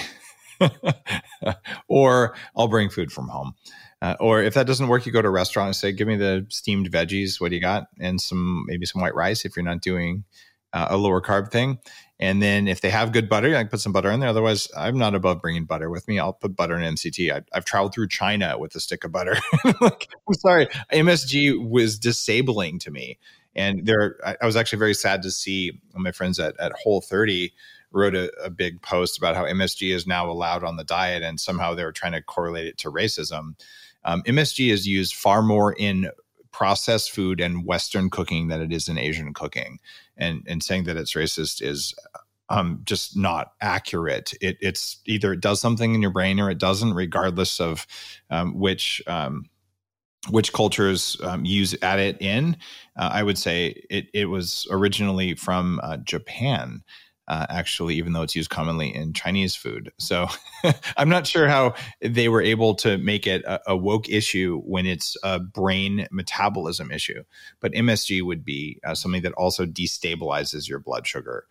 or 1.87 2.35
I'll 2.55 2.67
bring 2.67 2.89
food 2.89 3.11
from 3.11 3.27
home. 3.27 3.53
Uh, 4.01 4.15
or 4.19 4.43
if 4.43 4.53
that 4.55 4.67
doesn't 4.67 4.89
work, 4.89 5.05
you 5.05 5.13
go 5.13 5.21
to 5.21 5.29
a 5.29 5.31
restaurant 5.31 5.67
and 5.67 5.75
say, 5.75 5.93
"Give 5.93 6.07
me 6.07 6.17
the 6.17 6.45
steamed 6.49 6.91
veggies. 6.91 7.39
What 7.39 7.49
do 7.49 7.55
you 7.55 7.61
got?" 7.61 7.87
And 7.99 8.19
some 8.19 8.65
maybe 8.67 8.85
some 8.85 9.01
white 9.01 9.15
rice 9.15 9.45
if 9.45 9.55
you're 9.55 9.63
not 9.63 9.81
doing 9.81 10.25
uh, 10.73 10.87
a 10.89 10.97
lower 10.97 11.21
carb 11.21 11.51
thing. 11.51 11.79
And 12.19 12.41
then 12.41 12.67
if 12.67 12.81
they 12.81 12.89
have 12.89 13.11
good 13.11 13.29
butter, 13.29 13.49
I 13.55 13.61
can 13.61 13.67
put 13.69 13.79
some 13.79 13.91
butter 13.91 14.11
in 14.11 14.19
there. 14.19 14.29
Otherwise, 14.29 14.67
I'm 14.75 14.97
not 14.97 15.15
above 15.15 15.41
bringing 15.41 15.65
butter 15.65 15.89
with 15.89 16.07
me. 16.07 16.19
I'll 16.19 16.33
put 16.33 16.55
butter 16.55 16.77
in 16.77 16.95
MCT. 16.95 17.31
I, 17.31 17.41
have 17.53 17.65
traveled 17.65 17.93
through 17.93 18.07
China 18.09 18.57
with 18.57 18.75
a 18.75 18.79
stick 18.79 19.03
of 19.03 19.11
butter. 19.11 19.37
I'm 19.65 20.33
sorry, 20.33 20.67
MSG 20.91 21.69
was 21.69 21.99
disabling 21.99 22.79
to 22.79 22.91
me. 22.91 23.19
And 23.55 23.85
there, 23.85 24.17
I 24.41 24.45
was 24.45 24.55
actually 24.55 24.79
very 24.79 24.93
sad 24.93 25.21
to 25.23 25.31
see 25.31 25.79
my 25.93 26.11
friends 26.11 26.39
at, 26.39 26.59
at 26.59 26.71
Whole 26.73 27.01
30 27.01 27.53
wrote 27.91 28.15
a, 28.15 28.31
a, 28.43 28.49
big 28.49 28.81
post 28.81 29.19
about 29.19 29.35
how 29.35 29.43
MSG 29.43 29.93
is 29.93 30.07
now 30.07 30.29
allowed 30.29 30.63
on 30.63 30.77
the 30.77 30.83
diet, 30.83 31.21
and 31.21 31.39
somehow 31.39 31.73
they 31.73 31.85
were 31.85 31.91
trying 31.91 32.13
to 32.13 32.23
correlate 32.23 32.65
it 32.65 32.77
to 32.79 32.91
racism. 32.91 33.53
Um, 34.03 34.23
MSG 34.23 34.71
is 34.71 34.87
used 34.87 35.13
far 35.13 35.43
more 35.43 35.73
in 35.73 36.09
processed 36.51 37.11
food 37.11 37.39
and 37.39 37.65
Western 37.65 38.09
cooking 38.09 38.47
than 38.47 38.61
it 38.61 38.73
is 38.73 38.89
in 38.89 38.97
Asian 38.97 39.33
cooking, 39.33 39.79
and 40.17 40.43
and 40.47 40.63
saying 40.63 40.85
that 40.85 40.97
it's 40.97 41.13
racist 41.13 41.61
is 41.61 41.93
um, 42.49 42.81
just 42.83 43.17
not 43.17 43.53
accurate. 43.61 44.33
It, 44.41 44.57
it's 44.59 44.97
either 45.05 45.33
it 45.33 45.39
does 45.39 45.61
something 45.61 45.93
in 45.93 46.01
your 46.01 46.11
brain 46.11 46.39
or 46.39 46.49
it 46.49 46.59
doesn't, 46.59 46.93
regardless 46.93 47.59
of 47.59 47.87
um, 48.29 48.59
which 48.59 49.01
um, 49.07 49.49
which 50.29 50.53
cultures 50.53 51.17
um, 51.23 51.45
use 51.45 51.75
at 51.81 51.99
it 51.99 52.21
in. 52.21 52.57
Uh, 52.97 53.09
I 53.11 53.23
would 53.23 53.37
say 53.37 53.83
it, 53.89 54.07
it 54.13 54.25
was 54.25 54.67
originally 54.71 55.35
from 55.35 55.79
uh, 55.83 55.97
Japan, 55.97 56.83
uh, 57.27 57.45
actually, 57.49 57.95
even 57.95 58.13
though 58.13 58.21
it's 58.21 58.35
used 58.35 58.49
commonly 58.49 58.93
in 58.93 59.13
Chinese 59.13 59.55
food. 59.55 59.91
So 59.99 60.27
I'm 60.97 61.09
not 61.09 61.27
sure 61.27 61.47
how 61.47 61.73
they 62.01 62.29
were 62.29 62.41
able 62.41 62.75
to 62.75 62.97
make 62.97 63.27
it 63.27 63.43
a, 63.45 63.59
a, 63.67 63.77
woke 63.77 64.09
issue 64.09 64.61
when 64.65 64.85
it's 64.85 65.17
a 65.23 65.39
brain 65.39 66.07
metabolism 66.11 66.91
issue. 66.91 67.23
But 67.59 67.73
MSG 67.73 68.23
would 68.23 68.43
be 68.45 68.79
uh, 68.85 68.95
something 68.95 69.21
that 69.23 69.33
also 69.33 69.65
destabilizes 69.65 70.67
your 70.67 70.79
blood 70.79 71.07
sugar. 71.07 71.45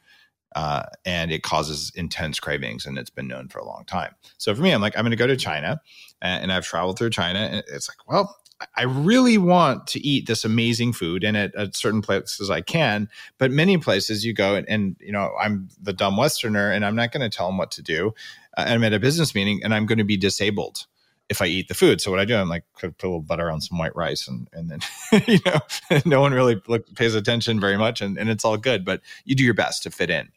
Uh, 0.55 0.83
and 1.07 1.33
it 1.33 1.43
causes 1.43 1.91
intense 1.95 2.39
cravings, 2.39 2.85
and 2.85 2.99
it's 2.99 3.09
been 3.09 3.27
known 3.27 3.49
for 3.49 3.59
a 3.59 3.65
long 3.65 3.85
time. 3.87 4.15
So 4.37 4.55
for 4.55 4.61
me, 4.61 4.71
I'm 4.71 4.83
like, 4.83 4.95
I'm 4.99 5.03
going 5.03 5.11
to 5.13 5.17
go 5.17 5.27
to 5.27 5.35
China, 5.35 5.81
and 6.21 6.53
I've 6.53 6.67
traveled 6.67 6.99
through 6.99 7.09
China, 7.09 7.39
and 7.39 7.65
it's 7.69 7.89
like, 7.89 8.07
well, 8.07 8.37
I 8.77 8.83
really 8.83 9.39
want 9.39 9.87
to 9.89 10.07
eat 10.07 10.27
this 10.27 10.45
amazing 10.45 10.93
food, 10.93 11.25
and 11.25 11.37
at, 11.37 11.55
at, 11.55 11.77
certain 11.77 12.03
places 12.03 12.51
I 12.51 12.61
can, 12.61 13.09
but 13.39 13.51
many 13.51 13.79
places 13.79 14.25
you 14.25 14.33
go 14.33 14.55
and, 14.55 14.69
and 14.69 14.97
you 15.01 15.13
know 15.13 15.33
I'm 15.41 15.69
the 15.81 15.93
dumb 15.93 16.17
Westerner, 16.17 16.71
and 16.71 16.85
I'm 16.85 16.97
not 16.97 17.13
going 17.13 17.29
to 17.29 17.35
tell 17.35 17.47
them 17.47 17.59
what 17.59 17.71
to 17.73 17.83
do. 17.83 18.15
Uh, 18.57 18.65
I'm 18.69 18.85
at 18.85 18.93
a 18.93 19.01
business 19.01 19.35
meeting, 19.35 19.61
and 19.63 19.75
I'm 19.75 19.87
going 19.87 19.99
to 19.99 20.05
be 20.05 20.17
disabled 20.17 20.87
if 21.29 21.41
I 21.41 21.47
eat 21.47 21.69
the 21.69 21.75
food. 21.75 22.01
So 22.01 22.11
what 22.11 22.21
I 22.21 22.25
do, 22.25 22.37
I'm 22.37 22.49
like 22.49 22.65
put 22.79 23.03
a 23.03 23.07
little 23.07 23.21
butter 23.21 23.51
on 23.51 23.61
some 23.61 23.79
white 23.79 23.97
rice, 23.97 24.29
and 24.29 24.49
and 24.53 24.71
then 24.71 24.81
you 25.27 25.39
know 25.47 26.01
no 26.05 26.21
one 26.21 26.33
really 26.33 26.61
look, 26.67 26.95
pays 26.95 27.15
attention 27.15 27.61
very 27.61 27.77
much, 27.77 28.01
and, 28.01 28.19
and 28.19 28.29
it's 28.29 28.45
all 28.45 28.57
good. 28.57 28.85
But 28.85 29.01
you 29.25 29.35
do 29.35 29.45
your 29.45 29.55
best 29.55 29.83
to 29.85 29.91
fit 29.91 30.11
in. 30.11 30.29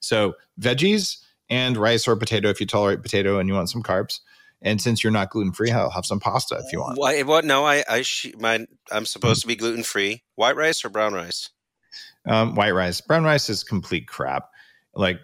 So 0.00 0.34
veggies 0.60 1.18
and 1.50 1.76
rice 1.76 2.08
or 2.08 2.16
potato 2.16 2.48
if 2.48 2.60
you 2.60 2.66
tolerate 2.66 3.02
potato 3.02 3.38
and 3.38 3.48
you 3.48 3.54
want 3.54 3.70
some 3.70 3.82
carbs 3.82 4.20
and 4.64 4.80
since 4.80 5.04
you're 5.04 5.12
not 5.12 5.30
gluten 5.30 5.52
free, 5.52 5.70
I'll 5.70 5.90
have 5.90 6.06
some 6.06 6.18
pasta 6.18 6.56
if 6.56 6.72
you 6.72 6.80
want. 6.80 6.98
Why? 6.98 7.22
What? 7.22 7.44
No, 7.44 7.64
I, 7.64 7.84
I, 7.86 8.04
my, 8.38 8.66
I'm 8.90 9.04
supposed 9.04 9.42
to 9.42 9.46
be 9.46 9.56
gluten 9.56 9.84
free. 9.84 10.22
White 10.34 10.56
rice 10.56 10.84
or 10.84 10.88
brown 10.88 11.12
rice? 11.12 11.50
Um, 12.26 12.54
white 12.54 12.72
rice. 12.72 13.02
Brown 13.02 13.24
rice 13.24 13.50
is 13.50 13.62
complete 13.62 14.08
crap. 14.08 14.48
Like 14.94 15.18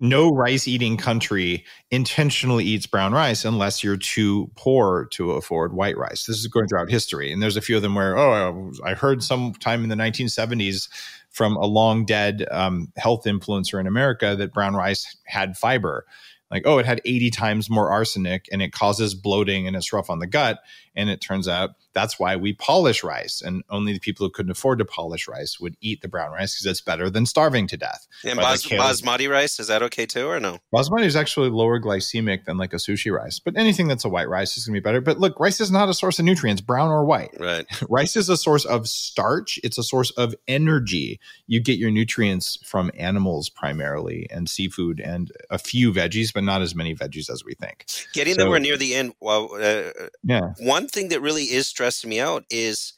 no 0.00 0.30
rice 0.30 0.66
eating 0.66 0.96
country 0.96 1.66
intentionally 1.90 2.64
eats 2.64 2.86
brown 2.86 3.12
rice 3.12 3.44
unless 3.44 3.82
you're 3.82 3.96
too 3.96 4.50
poor 4.56 5.06
to 5.12 5.32
afford 5.32 5.74
white 5.74 5.98
rice. 5.98 6.24
This 6.24 6.38
is 6.38 6.46
going 6.46 6.68
throughout 6.68 6.88
history. 6.88 7.32
And 7.32 7.42
there's 7.42 7.56
a 7.56 7.60
few 7.60 7.76
of 7.76 7.82
them 7.82 7.94
where, 7.94 8.16
oh, 8.16 8.72
I 8.84 8.94
heard 8.94 9.22
sometime 9.22 9.82
in 9.82 9.88
the 9.88 9.96
1970s 9.96 10.88
from 11.30 11.56
a 11.56 11.66
long 11.66 12.06
dead 12.06 12.46
um, 12.50 12.92
health 12.96 13.24
influencer 13.24 13.78
in 13.78 13.86
America 13.86 14.34
that 14.36 14.54
brown 14.54 14.74
rice 14.74 15.16
had 15.26 15.58
fiber 15.58 16.06
like, 16.50 16.62
oh, 16.66 16.78
it 16.78 16.86
had 16.86 17.00
80 17.04 17.30
times 17.30 17.70
more 17.70 17.90
arsenic 17.90 18.48
and 18.50 18.62
it 18.62 18.72
causes 18.72 19.14
bloating 19.14 19.66
and 19.66 19.76
it's 19.76 19.92
rough 19.92 20.10
on 20.10 20.18
the 20.18 20.26
gut. 20.26 20.60
And 20.98 21.08
it 21.08 21.20
turns 21.20 21.46
out 21.46 21.76
that's 21.94 22.18
why 22.18 22.36
we 22.36 22.52
polish 22.52 23.02
rice. 23.02 23.40
And 23.40 23.62
only 23.70 23.92
the 23.92 24.00
people 24.00 24.26
who 24.26 24.30
couldn't 24.30 24.50
afford 24.50 24.80
to 24.80 24.84
polish 24.84 25.28
rice 25.28 25.60
would 25.60 25.76
eat 25.80 26.02
the 26.02 26.08
brown 26.08 26.32
rice 26.32 26.54
because 26.54 26.66
it's 26.66 26.80
better 26.80 27.08
than 27.08 27.24
starving 27.24 27.68
to 27.68 27.76
death. 27.76 28.06
And 28.24 28.38
bas- 28.38 28.66
basmati 28.66 29.30
rice, 29.30 29.60
is 29.60 29.68
that 29.68 29.82
okay 29.84 30.04
too 30.04 30.26
or 30.26 30.40
no? 30.40 30.58
Basmati 30.74 31.04
is 31.04 31.16
actually 31.16 31.50
lower 31.50 31.80
glycemic 31.80 32.44
than 32.44 32.56
like 32.56 32.72
a 32.72 32.76
sushi 32.76 33.12
rice, 33.12 33.38
but 33.38 33.56
anything 33.56 33.86
that's 33.86 34.04
a 34.04 34.08
white 34.08 34.28
rice 34.28 34.56
is 34.56 34.66
going 34.66 34.74
to 34.74 34.80
be 34.80 34.84
better. 34.84 35.00
But 35.00 35.18
look, 35.20 35.38
rice 35.38 35.60
is 35.60 35.70
not 35.70 35.88
a 35.88 35.94
source 35.94 36.18
of 36.18 36.24
nutrients, 36.24 36.60
brown 36.60 36.90
or 36.90 37.04
white. 37.04 37.30
Right. 37.38 37.64
rice 37.88 38.16
is 38.16 38.28
a 38.28 38.36
source 38.36 38.64
of 38.64 38.88
starch, 38.88 39.60
it's 39.62 39.78
a 39.78 39.84
source 39.84 40.10
of 40.12 40.34
energy. 40.48 41.20
You 41.46 41.60
get 41.60 41.78
your 41.78 41.92
nutrients 41.92 42.58
from 42.64 42.90
animals 42.98 43.48
primarily 43.48 44.26
and 44.30 44.48
seafood 44.48 45.00
and 45.00 45.30
a 45.48 45.58
few 45.58 45.92
veggies, 45.92 46.32
but 46.32 46.42
not 46.42 46.60
as 46.60 46.74
many 46.74 46.94
veggies 46.94 47.30
as 47.30 47.44
we 47.44 47.54
think. 47.54 47.86
Getting 48.12 48.34
so, 48.34 48.44
nowhere 48.44 48.60
near 48.60 48.76
the 48.76 48.94
end. 48.94 49.14
Well, 49.20 49.50
uh, 49.54 50.08
yeah. 50.24 50.52
One 50.58 50.87
thing 50.88 51.08
that 51.08 51.20
really 51.20 51.44
is 51.44 51.66
stressing 51.66 52.10
me 52.10 52.20
out 52.20 52.44
is 52.50 52.94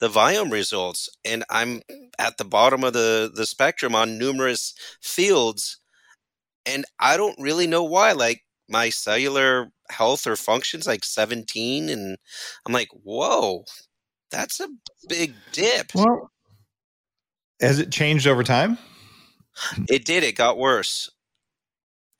the 0.00 0.08
Viome 0.08 0.50
results, 0.50 1.08
and 1.24 1.44
I'm 1.48 1.82
at 2.18 2.36
the 2.36 2.44
bottom 2.44 2.82
of 2.82 2.92
the 2.92 3.30
the 3.32 3.46
spectrum 3.46 3.94
on 3.94 4.18
numerous 4.18 4.74
fields, 5.00 5.78
and 6.66 6.84
I 6.98 7.16
don't 7.16 7.38
really 7.38 7.66
know 7.66 7.84
why. 7.84 8.12
Like 8.12 8.42
my 8.68 8.90
cellular 8.90 9.70
health 9.90 10.26
or 10.26 10.36
functions 10.36 10.86
like 10.86 11.04
17, 11.04 11.88
and 11.88 12.16
I'm 12.66 12.72
like, 12.72 12.88
whoa, 13.04 13.64
that's 14.30 14.58
a 14.58 14.68
big 15.08 15.34
dip. 15.52 15.94
Well, 15.94 16.30
has 17.60 17.78
it 17.78 17.92
changed 17.92 18.26
over 18.26 18.42
time? 18.42 18.78
It 19.88 20.04
did. 20.04 20.24
It 20.24 20.34
got 20.34 20.58
worse. 20.58 21.10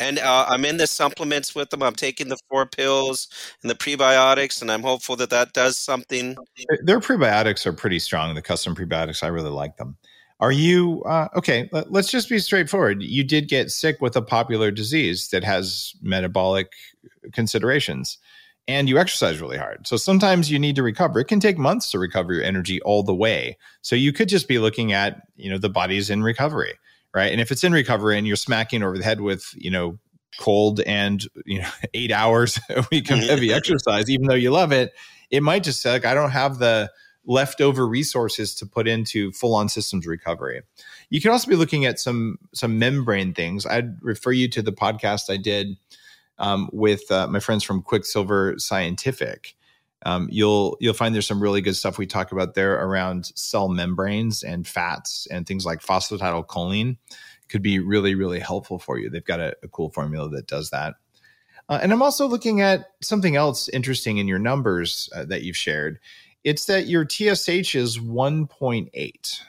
And 0.01 0.19
uh, 0.19 0.47
I'm 0.49 0.65
in 0.65 0.79
the 0.79 0.87
supplements 0.87 1.55
with 1.55 1.71
them. 1.71 1.83
I'm 1.83 1.95
taking 1.95 2.29
the 2.29 2.39
four 2.51 2.67
pills 2.67 3.29
and 3.63 3.71
the 3.71 3.75
prebiotics, 3.75 4.61
and 4.61 4.71
I'm 4.71 4.83
hopeful 4.83 5.15
that 5.17 5.31
that 5.31 5.53
does 5.53 5.79
something. 5.79 6.37
Their 6.83 6.99
prebiotics 6.99 7.67
are 7.67 7.73
pretty 7.73 8.01
strong. 8.01 8.35
The 8.35 8.43
custom 8.43 8.75
prebiotics, 8.75 9.23
I 9.23 9.29
really 9.29 9.51
like 9.51 9.77
them. 9.77 9.97
Are 10.41 10.51
you 10.51 11.05
uh, 11.05 11.29
okay? 11.37 11.69
Let, 11.71 11.93
let's 11.93 12.11
just 12.11 12.29
be 12.29 12.41
straightforward. 12.41 13.01
You 13.01 13.23
did 13.23 13.49
get 13.49 13.71
sick 13.71 14.01
with 14.01 14.17
a 14.17 14.23
popular 14.23 14.73
disease 14.73 15.29
that 15.29 15.45
has 15.45 15.95
metabolic 16.03 16.73
considerations, 17.33 18.19
and 18.67 18.89
you 18.89 18.99
exercise 18.99 19.41
really 19.41 19.59
hard. 19.59 19.87
So 19.87 19.97
sometimes 19.97 20.51
you 20.51 20.59
need 20.59 20.75
to 20.75 20.83
recover. 20.83 21.21
It 21.21 21.29
can 21.29 21.39
take 21.39 21.59
months 21.59 21.93
to 21.93 22.01
recover 22.01 22.33
your 22.33 22.43
energy 22.43 22.83
all 22.83 23.05
the 23.05 23.15
way. 23.15 23.57
So 23.83 23.95
you 23.95 24.13
could 24.13 24.29
just 24.29 24.49
be 24.49 24.59
looking 24.59 24.93
at, 24.93 25.23
you 25.37 25.49
know, 25.49 25.59
the 25.59 25.71
body's 25.71 26.11
in 26.11 26.25
recovery 26.25 26.75
right? 27.15 27.33
And 27.33 27.41
if 27.41 27.51
it's 27.51 27.65
in 27.65 27.73
recovery 27.73 28.19
and 28.19 28.27
you're 28.27 28.37
smacking 28.37 28.83
over 28.83 28.97
the 28.97 29.05
head 29.05 29.21
with, 29.21 29.45
you 29.55 29.71
know, 29.71 29.99
cold 30.39 30.81
and 30.81 31.23
you 31.45 31.61
know 31.61 31.69
eight 31.95 32.11
hours 32.11 32.59
a 32.71 32.85
week 32.91 33.11
of 33.11 33.19
heavy 33.19 33.53
exercise, 33.55 34.11
even 34.11 34.27
though 34.27 34.35
you 34.35 34.51
love 34.51 34.73
it, 34.73 34.93
it 35.31 35.43
might 35.43 35.63
just 35.63 35.83
say 35.83 35.93
like 35.93 36.05
I 36.05 36.15
don't 36.15 36.31
have 36.31 36.59
the 36.59 36.91
leftover 37.25 37.87
resources 37.87 38.55
to 38.57 38.67
put 38.67 38.89
into 38.89 39.31
full 39.33 39.55
on 39.55 39.69
systems 39.69 40.07
recovery. 40.07 40.63
You 41.09 41.21
can 41.21 41.31
also 41.31 41.49
be 41.49 41.57
looking 41.57 41.85
at 41.85 41.99
some 41.99 42.39
some 42.55 42.79
membrane 42.79 43.35
things. 43.35 43.67
I'd 43.67 44.03
refer 44.03 44.33
you 44.33 44.49
to 44.51 44.63
the 44.63 44.73
podcast 44.73 45.31
I 45.31 45.37
did 45.37 45.77
um, 46.39 46.69
with 46.73 47.11
uh, 47.11 47.29
my 47.29 47.41
friends 47.41 47.63
from 47.65 47.83
Quicksilver 47.83 48.55
Scientific. 48.59 49.55
Um, 50.05 50.29
you'll 50.31 50.77
you'll 50.81 50.95
find 50.95 51.15
there's 51.15 51.27
some 51.27 51.43
really 51.43 51.61
good 51.61 51.77
stuff 51.77 51.99
we 51.99 52.07
talk 52.07 52.33
about 52.33 52.55
there 52.55 52.75
around 52.75 53.27
cell 53.35 53.69
membranes 53.69 54.43
and 54.43 54.67
fats 54.67 55.27
and 55.31 55.47
things 55.47 55.65
like 55.65 55.81
phosphatidylcholine 55.81 56.97
could 57.49 57.63
be 57.63 57.79
really 57.79 58.15
really 58.15 58.41
helpful 58.41 58.79
for 58.79 58.99
you. 58.99 59.11
They've 59.11 59.25
got 59.25 59.41
a, 59.41 59.55
a 59.63 59.69
cool 59.69 59.91
formula 59.91 60.29
that 60.31 60.47
does 60.47 60.71
that. 60.71 60.95
Uh, 61.69 61.79
and 61.81 61.93
I'm 61.93 62.03
also 62.03 62.27
looking 62.27 62.61
at 62.61 62.87
something 63.01 63.37
else 63.37 63.69
interesting 63.69 64.19
in 64.19 64.27
your 64.27 64.39
numbers 64.39 65.09
uh, 65.15 65.25
that 65.27 65.43
you've 65.43 65.57
shared. 65.57 66.01
It's 66.45 66.67
that 66.67 66.87
your 66.87 67.07
TSH 67.09 67.77
is 67.77 67.99
1.8, 67.99 69.41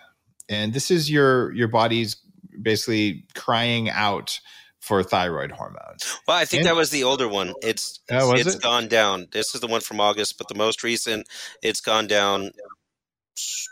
and 0.48 0.74
this 0.74 0.92
is 0.92 1.10
your 1.10 1.52
your 1.54 1.68
body's 1.68 2.18
basically 2.62 3.26
crying 3.34 3.90
out 3.90 4.40
for 4.84 5.02
thyroid 5.02 5.50
hormones. 5.50 6.20
Well, 6.28 6.36
I 6.36 6.44
think 6.44 6.62
and, 6.62 6.68
that 6.68 6.76
was 6.76 6.90
the 6.90 7.06
older 7.06 7.30
one. 7.30 7.54
It's 7.62 8.02
oh, 8.12 8.34
it's 8.34 8.56
it? 8.56 8.62
gone 8.62 8.90
down. 8.90 9.28
This 9.32 9.56
is 9.56 9.62
the 9.62 9.68
one 9.68 9.80
from 9.80 10.02
August, 10.02 10.38
but 10.38 10.50
the 10.50 10.56
most 10.56 10.84
recent, 10.84 11.26
it's 11.62 11.80
gone 11.80 12.06
down. 12.06 12.52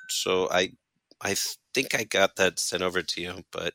So 0.08 0.50
I 0.50 0.72
I 1.20 1.36
think 1.74 1.94
I 1.94 2.06
got 2.06 2.38
that 2.38 2.60
sent 2.60 2.82
over 2.82 3.02
to 3.02 3.22
you, 3.22 3.44
but 3.52 3.74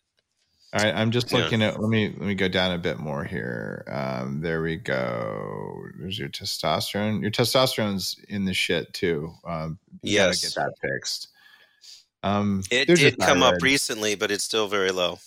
all 0.72 0.82
right, 0.82 0.94
I'm 0.94 1.10
just 1.10 1.30
looking 1.30 1.60
yeah. 1.60 1.68
at. 1.68 1.80
Let 1.80 1.90
me 1.90 2.08
let 2.08 2.26
me 2.26 2.34
go 2.34 2.48
down 2.48 2.72
a 2.72 2.78
bit 2.78 2.98
more 2.98 3.22
here. 3.22 3.84
Um, 3.86 4.40
there 4.40 4.62
we 4.62 4.76
go. 4.76 5.82
There's 6.00 6.18
your 6.18 6.30
testosterone. 6.30 7.20
Your 7.20 7.30
testosterone's 7.30 8.16
in 8.30 8.46
the 8.46 8.54
shit 8.54 8.94
too. 8.94 9.34
Um, 9.46 9.78
you 10.02 10.14
yes, 10.14 10.42
gotta 10.42 10.70
get 10.70 10.80
that 10.80 10.88
fixed. 10.88 11.28
Um, 12.22 12.62
it 12.70 12.86
did 12.86 13.18
come 13.18 13.42
up 13.42 13.60
recently, 13.60 14.14
but 14.14 14.30
it's 14.30 14.42
still 14.42 14.68
very 14.68 14.90
low. 14.90 15.18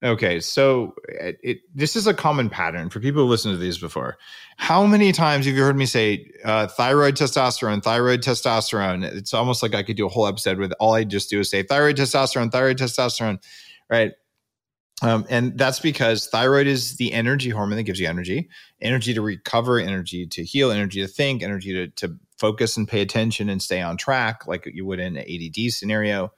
Okay, 0.00 0.38
so 0.38 0.94
it, 1.08 1.38
it, 1.42 1.58
this 1.74 1.96
is 1.96 2.06
a 2.06 2.14
common 2.14 2.48
pattern 2.48 2.88
for 2.88 3.00
people 3.00 3.22
who 3.22 3.28
listened 3.28 3.54
to 3.54 3.58
these 3.58 3.78
before. 3.78 4.16
How 4.56 4.86
many 4.86 5.10
times 5.10 5.44
have 5.46 5.56
you 5.56 5.62
heard 5.62 5.76
me 5.76 5.86
say 5.86 6.30
uh, 6.44 6.68
thyroid 6.68 7.16
testosterone, 7.16 7.82
thyroid 7.82 8.22
testosterone? 8.22 9.02
It's 9.04 9.34
almost 9.34 9.60
like 9.60 9.74
I 9.74 9.82
could 9.82 9.96
do 9.96 10.06
a 10.06 10.08
whole 10.08 10.28
episode 10.28 10.58
with 10.58 10.72
all 10.78 10.94
I 10.94 11.02
just 11.02 11.30
do 11.30 11.40
is 11.40 11.50
say 11.50 11.64
thyroid 11.64 11.96
testosterone, 11.96 12.52
thyroid 12.52 12.78
testosterone, 12.78 13.42
right? 13.90 14.12
Um, 15.02 15.26
and 15.28 15.58
that's 15.58 15.80
because 15.80 16.28
thyroid 16.28 16.68
is 16.68 16.96
the 16.96 17.12
energy 17.12 17.50
hormone 17.50 17.76
that 17.76 17.82
gives 17.84 17.98
you 17.98 18.08
energy, 18.08 18.48
energy 18.80 19.14
to 19.14 19.20
recover, 19.20 19.80
energy 19.80 20.26
to 20.28 20.44
heal, 20.44 20.70
energy 20.70 21.00
to 21.00 21.08
think, 21.08 21.42
energy 21.42 21.72
to, 21.72 21.88
to 22.06 22.16
focus 22.38 22.76
and 22.76 22.86
pay 22.86 23.00
attention 23.00 23.48
and 23.48 23.60
stay 23.60 23.80
on 23.80 23.96
track, 23.96 24.46
like 24.46 24.64
you 24.72 24.86
would 24.86 25.00
in 25.00 25.16
an 25.16 25.24
ADD 25.28 25.72
scenario. 25.72 26.32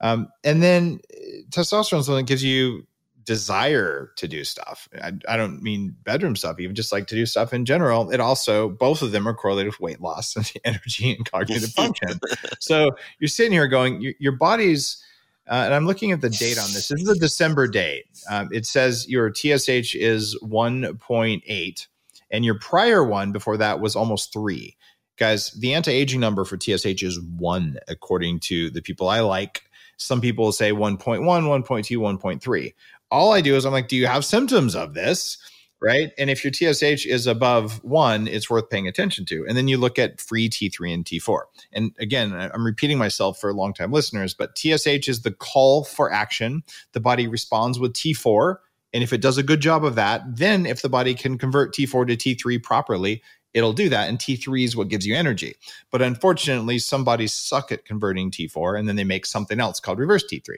Um, 0.00 0.28
and 0.42 0.60
then 0.60 1.00
uh, 1.14 1.42
testosterone 1.50 2.00
is 2.00 2.08
one 2.08 2.18
that 2.18 2.26
gives 2.26 2.44
you 2.44 2.84
desire 3.26 4.12
to 4.16 4.28
do 4.28 4.44
stuff. 4.44 4.88
I, 5.02 5.12
I, 5.28 5.36
don't 5.36 5.60
mean 5.60 5.96
bedroom 6.04 6.36
stuff, 6.36 6.60
even 6.60 6.76
just 6.76 6.92
like 6.92 7.08
to 7.08 7.16
do 7.16 7.26
stuff 7.26 7.52
in 7.52 7.64
general. 7.64 8.10
It 8.10 8.20
also, 8.20 8.70
both 8.70 9.02
of 9.02 9.10
them 9.10 9.26
are 9.26 9.34
correlated 9.34 9.72
with 9.72 9.80
weight 9.80 10.00
loss 10.00 10.36
and 10.36 10.50
energy 10.64 11.12
and 11.12 11.30
cognitive 11.30 11.70
function. 11.74 12.20
so 12.60 12.92
you're 13.18 13.28
sitting 13.28 13.52
here 13.52 13.66
going, 13.66 14.00
your, 14.00 14.14
your 14.20 14.32
body's, 14.32 15.02
uh, 15.48 15.62
and 15.64 15.74
I'm 15.74 15.86
looking 15.86 16.12
at 16.12 16.20
the 16.20 16.30
date 16.30 16.56
on 16.56 16.72
this. 16.72 16.88
This 16.88 17.02
is 17.02 17.08
a 17.08 17.18
December 17.18 17.66
date. 17.66 18.04
Um, 18.30 18.48
it 18.52 18.64
says 18.64 19.08
your 19.08 19.32
TSH 19.34 19.96
is 19.96 20.38
1.8, 20.42 21.86
and 22.30 22.44
your 22.44 22.58
prior 22.58 23.04
one 23.04 23.32
before 23.32 23.56
that 23.56 23.80
was 23.80 23.96
almost 23.96 24.32
three. 24.32 24.76
Guys, 25.16 25.50
the 25.52 25.74
anti 25.74 25.90
aging 25.90 26.20
number 26.20 26.44
for 26.44 26.58
TSH 26.60 27.02
is 27.02 27.20
one, 27.20 27.78
according 27.88 28.40
to 28.40 28.70
the 28.70 28.82
people 28.82 29.08
I 29.08 29.20
like. 29.20 29.62
Some 29.98 30.20
people 30.20 30.52
say 30.52 30.72
1.1, 30.72 31.22
1.2, 31.22 31.64
1.3 31.64 32.72
all 33.10 33.32
I 33.32 33.40
do 33.40 33.56
is 33.56 33.64
I'm 33.64 33.72
like, 33.72 33.88
do 33.88 33.96
you 33.96 34.06
have 34.06 34.24
symptoms 34.24 34.74
of 34.74 34.94
this? 34.94 35.38
Right. 35.80 36.12
And 36.16 36.30
if 36.30 36.42
your 36.42 36.52
TSH 36.52 37.04
is 37.04 37.26
above 37.26 37.84
one, 37.84 38.26
it's 38.26 38.48
worth 38.48 38.70
paying 38.70 38.88
attention 38.88 39.26
to. 39.26 39.44
And 39.46 39.58
then 39.58 39.68
you 39.68 39.76
look 39.76 39.98
at 39.98 40.22
free 40.22 40.48
T3 40.48 40.94
and 40.94 41.04
T4. 41.04 41.40
And 41.72 41.94
again, 41.98 42.32
I'm 42.32 42.64
repeating 42.64 42.96
myself 42.96 43.38
for 43.38 43.52
long 43.52 43.74
time 43.74 43.92
listeners, 43.92 44.32
but 44.32 44.56
TSH 44.56 45.06
is 45.06 45.20
the 45.20 45.32
call 45.32 45.84
for 45.84 46.10
action. 46.10 46.62
The 46.92 47.00
body 47.00 47.28
responds 47.28 47.78
with 47.78 47.92
T4. 47.92 48.56
And 48.94 49.02
if 49.02 49.12
it 49.12 49.20
does 49.20 49.36
a 49.36 49.42
good 49.42 49.60
job 49.60 49.84
of 49.84 49.96
that, 49.96 50.22
then 50.26 50.64
if 50.64 50.80
the 50.80 50.88
body 50.88 51.14
can 51.14 51.36
convert 51.36 51.74
T4 51.74 52.06
to 52.08 52.16
T3 52.16 52.62
properly, 52.62 53.22
it'll 53.52 53.74
do 53.74 53.90
that. 53.90 54.08
And 54.08 54.18
T3 54.18 54.64
is 54.64 54.76
what 54.76 54.88
gives 54.88 55.06
you 55.06 55.14
energy. 55.14 55.56
But 55.90 56.00
unfortunately, 56.00 56.78
some 56.78 57.04
bodies 57.04 57.34
suck 57.34 57.70
at 57.70 57.84
converting 57.84 58.30
T4 58.30 58.78
and 58.78 58.88
then 58.88 58.96
they 58.96 59.04
make 59.04 59.26
something 59.26 59.60
else 59.60 59.78
called 59.78 59.98
reverse 59.98 60.24
T3. 60.24 60.56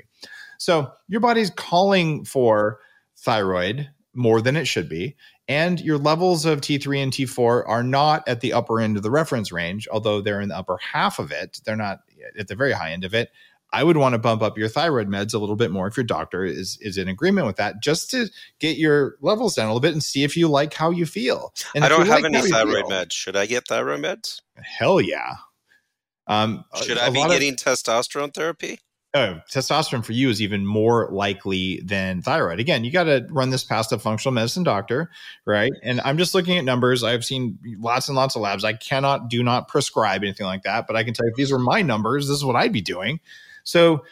So 0.58 0.92
your 1.08 1.20
body's 1.20 1.50
calling 1.50 2.24
for 2.24 2.80
thyroid 3.16 3.88
more 4.14 4.40
than 4.40 4.56
it 4.56 4.66
should 4.66 4.88
be. 4.88 5.16
And 5.48 5.80
your 5.80 5.96
levels 5.96 6.44
of 6.44 6.60
T3 6.60 7.02
and 7.02 7.12
T4 7.12 7.66
are 7.66 7.82
not 7.82 8.28
at 8.28 8.40
the 8.40 8.52
upper 8.52 8.80
end 8.80 8.96
of 8.98 9.02
the 9.02 9.10
reference 9.10 9.50
range, 9.50 9.88
although 9.90 10.20
they're 10.20 10.42
in 10.42 10.50
the 10.50 10.56
upper 10.58 10.76
half 10.78 11.18
of 11.18 11.32
it. 11.32 11.60
They're 11.64 11.76
not 11.76 12.00
at 12.38 12.48
the 12.48 12.54
very 12.54 12.72
high 12.72 12.92
end 12.92 13.04
of 13.04 13.14
it. 13.14 13.30
I 13.72 13.84
would 13.84 13.96
want 13.96 14.14
to 14.14 14.18
bump 14.18 14.42
up 14.42 14.56
your 14.56 14.68
thyroid 14.68 15.08
meds 15.08 15.34
a 15.34 15.38
little 15.38 15.56
bit 15.56 15.70
more 15.70 15.86
if 15.86 15.96
your 15.96 16.04
doctor 16.04 16.44
is 16.44 16.78
is 16.80 16.96
in 16.96 17.06
agreement 17.08 17.46
with 17.46 17.56
that, 17.56 17.82
just 17.82 18.10
to 18.10 18.28
get 18.60 18.78
your 18.78 19.16
levels 19.20 19.54
down 19.54 19.66
a 19.66 19.68
little 19.68 19.80
bit 19.80 19.92
and 19.92 20.02
see 20.02 20.24
if 20.24 20.36
you 20.36 20.48
like 20.48 20.72
how 20.72 20.90
you 20.90 21.04
feel. 21.04 21.52
And 21.74 21.84
I 21.84 21.88
don't 21.88 22.06
have 22.06 22.22
like 22.22 22.32
any 22.32 22.50
thyroid 22.50 22.86
feel, 22.86 22.90
meds. 22.90 23.12
Should 23.12 23.36
I 23.36 23.46
get 23.46 23.68
thyroid 23.68 24.00
meds? 24.00 24.40
Hell 24.56 25.00
yeah. 25.00 25.34
Um, 26.26 26.64
Should 26.82 26.98
I 26.98 27.10
be 27.10 27.22
getting 27.26 27.54
of, 27.54 27.58
testosterone 27.58 28.34
therapy? 28.34 28.80
Oh, 29.18 29.40
testosterone 29.50 30.04
for 30.04 30.12
you 30.12 30.30
is 30.30 30.40
even 30.40 30.64
more 30.64 31.08
likely 31.10 31.80
than 31.84 32.22
thyroid. 32.22 32.60
Again, 32.60 32.84
you 32.84 32.92
got 32.92 33.04
to 33.04 33.26
run 33.30 33.50
this 33.50 33.64
past 33.64 33.92
a 33.92 33.98
functional 33.98 34.32
medicine 34.32 34.62
doctor, 34.62 35.10
right? 35.44 35.72
And 35.82 36.00
I'm 36.02 36.18
just 36.18 36.34
looking 36.34 36.56
at 36.56 36.64
numbers. 36.64 37.02
I've 37.02 37.24
seen 37.24 37.58
lots 37.80 38.08
and 38.08 38.16
lots 38.16 38.36
of 38.36 38.42
labs. 38.42 38.64
I 38.64 38.74
cannot, 38.74 39.28
do 39.28 39.42
not 39.42 39.68
prescribe 39.68 40.22
anything 40.22 40.46
like 40.46 40.62
that, 40.62 40.86
but 40.86 40.96
I 40.96 41.04
can 41.04 41.14
tell 41.14 41.26
you 41.26 41.30
if 41.30 41.36
these 41.36 41.50
were 41.50 41.58
my 41.58 41.82
numbers, 41.82 42.28
this 42.28 42.36
is 42.36 42.44
what 42.44 42.56
I'd 42.56 42.72
be 42.72 42.80
doing. 42.80 43.20
So 43.64 44.04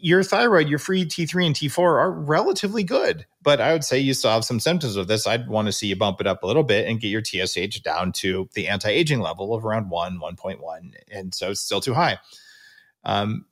your 0.00 0.22
thyroid, 0.22 0.68
your 0.68 0.78
free 0.78 1.04
T3 1.04 1.46
and 1.46 1.54
T4 1.54 1.78
are 1.78 2.12
relatively 2.12 2.84
good. 2.84 3.26
But 3.42 3.60
I 3.60 3.72
would 3.72 3.84
say 3.84 3.98
you 3.98 4.14
still 4.14 4.30
have 4.30 4.44
some 4.44 4.60
symptoms 4.60 4.96
of 4.96 5.08
this. 5.08 5.26
I'd 5.26 5.48
want 5.48 5.66
to 5.66 5.72
see 5.72 5.88
you 5.88 5.96
bump 5.96 6.20
it 6.20 6.26
up 6.26 6.42
a 6.42 6.46
little 6.46 6.62
bit 6.62 6.86
and 6.86 7.00
get 7.00 7.08
your 7.08 7.24
TSH 7.24 7.80
down 7.80 8.12
to 8.12 8.48
the 8.54 8.68
anti 8.68 8.90
aging 8.90 9.20
level 9.20 9.54
of 9.54 9.64
around 9.64 9.90
1, 9.90 10.20
1.1. 10.20 10.92
And 11.10 11.34
so 11.34 11.50
it's 11.50 11.60
still 11.60 11.80
too 11.80 11.94
high. 11.94 12.18
Um, 13.04 13.46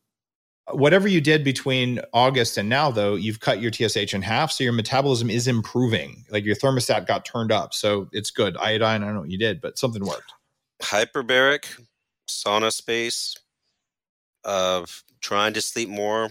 whatever 0.73 1.09
you 1.09 1.21
did 1.21 1.45
between 1.45 2.01
August 2.13 2.57
and 2.59 2.69
now, 2.69 2.91
though, 2.91 3.15
you've 3.15 3.41
cut 3.41 3.61
your 3.61 3.73
TSH 3.73 4.15
in 4.15 4.23
half. 4.23 4.53
So 4.53 4.65
your 4.65 4.73
metabolism 4.73 5.31
is 5.31 5.47
improving. 5.47 6.25
Like 6.31 6.45
your 6.45 6.57
thermostat 6.57 7.07
got 7.07 7.25
turned 7.25 7.53
up. 7.53 7.75
So 7.75 8.09
it's 8.13 8.31
good. 8.31 8.57
Iodine, 8.57 9.03
I 9.03 9.07
don't 9.07 9.15
know 9.15 9.21
what 9.21 9.31
you 9.31 9.39
did, 9.39 9.61
but 9.61 9.79
something 9.79 10.05
worked. 10.05 10.33
Hyperbaric, 10.83 11.81
sauna 12.29 12.73
space, 12.73 13.37
of 14.45 15.05
trying 15.21 15.55
to 15.55 15.63
sleep 15.63 15.89
more. 15.89 16.31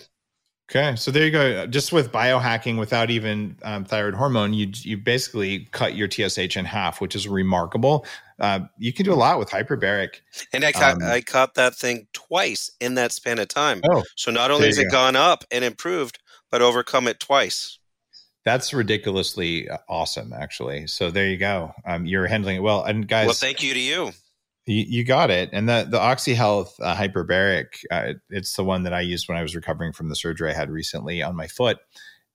Okay, 0.72 0.96
so 0.96 1.12
there 1.12 1.26
you 1.26 1.32
go. 1.32 1.68
Just 1.68 1.94
with 1.94 2.12
biohacking, 2.12 2.80
without 2.80 3.12
even 3.12 3.56
um, 3.62 3.86
thyroid 3.86 4.16
hormone, 4.16 4.54
you 4.54 4.72
you 4.74 4.98
basically 4.98 5.68
cut 5.72 5.96
your 5.96 6.10
TSH 6.10 6.58
in 6.58 6.66
half, 6.66 7.00
which 7.00 7.16
is 7.16 7.28
remarkable. 7.28 8.06
Uh, 8.40 8.62
you 8.78 8.92
can 8.92 9.06
do 9.06 9.14
a 9.14 9.16
lot 9.16 9.40
with 9.40 9.50
hyperbaric. 9.50 10.22
And 10.52 10.66
I 10.66 10.72
cut, 10.72 11.02
um, 11.02 11.04
I 11.04 11.22
cut 11.22 11.54
that 11.54 11.76
thing 11.76 12.08
twice 12.14 12.70
in 12.80 12.96
that 12.96 13.12
span 13.12 13.40
of 13.40 13.48
time. 13.48 13.82
Oh, 13.90 14.04
so 14.16 14.32
not 14.32 14.52
only 14.52 14.68
has 14.68 14.78
it 14.78 14.86
go. 14.86 14.98
gone 14.98 15.16
up 15.16 15.44
and 15.52 15.64
improved, 15.64 16.20
but 16.52 16.62
overcome 16.62 17.08
it 17.08 17.20
twice. 17.20 17.80
That's 18.44 18.74
ridiculously 18.74 19.70
uh, 19.70 19.78
awesome, 19.90 20.34
actually. 20.34 20.88
So 20.88 21.10
there 21.10 21.28
you 21.28 21.38
go. 21.38 21.74
Um, 21.86 22.06
you're 22.06 22.28
handling 22.28 22.58
it 22.58 22.62
well, 22.62 22.84
and 22.84 23.08
guys. 23.08 23.26
Well, 23.26 23.34
thank 23.34 23.64
you 23.64 23.74
to 23.74 23.80
you. 23.80 24.12
You, 24.68 24.86
you 24.88 25.04
got 25.04 25.32
it. 25.32 25.50
And 25.52 25.68
the 25.68 25.88
the 25.90 25.98
OxyHealth 25.98 26.74
uh, 26.80 26.96
hyperbaric, 26.96 27.66
uh, 27.90 28.14
it's 28.30 28.56
the 28.56 28.64
one 28.64 28.84
that 28.84 28.94
I 28.94 29.02
used 29.02 29.28
when 29.28 29.38
I 29.38 29.42
was 29.42 29.56
recovering 29.56 29.94
from 29.94 30.10
the 30.10 30.16
surgery 30.16 30.52
I 30.52 30.54
had 30.54 30.70
recently 30.70 31.24
on 31.24 31.36
my 31.36 31.48
foot. 31.48 31.80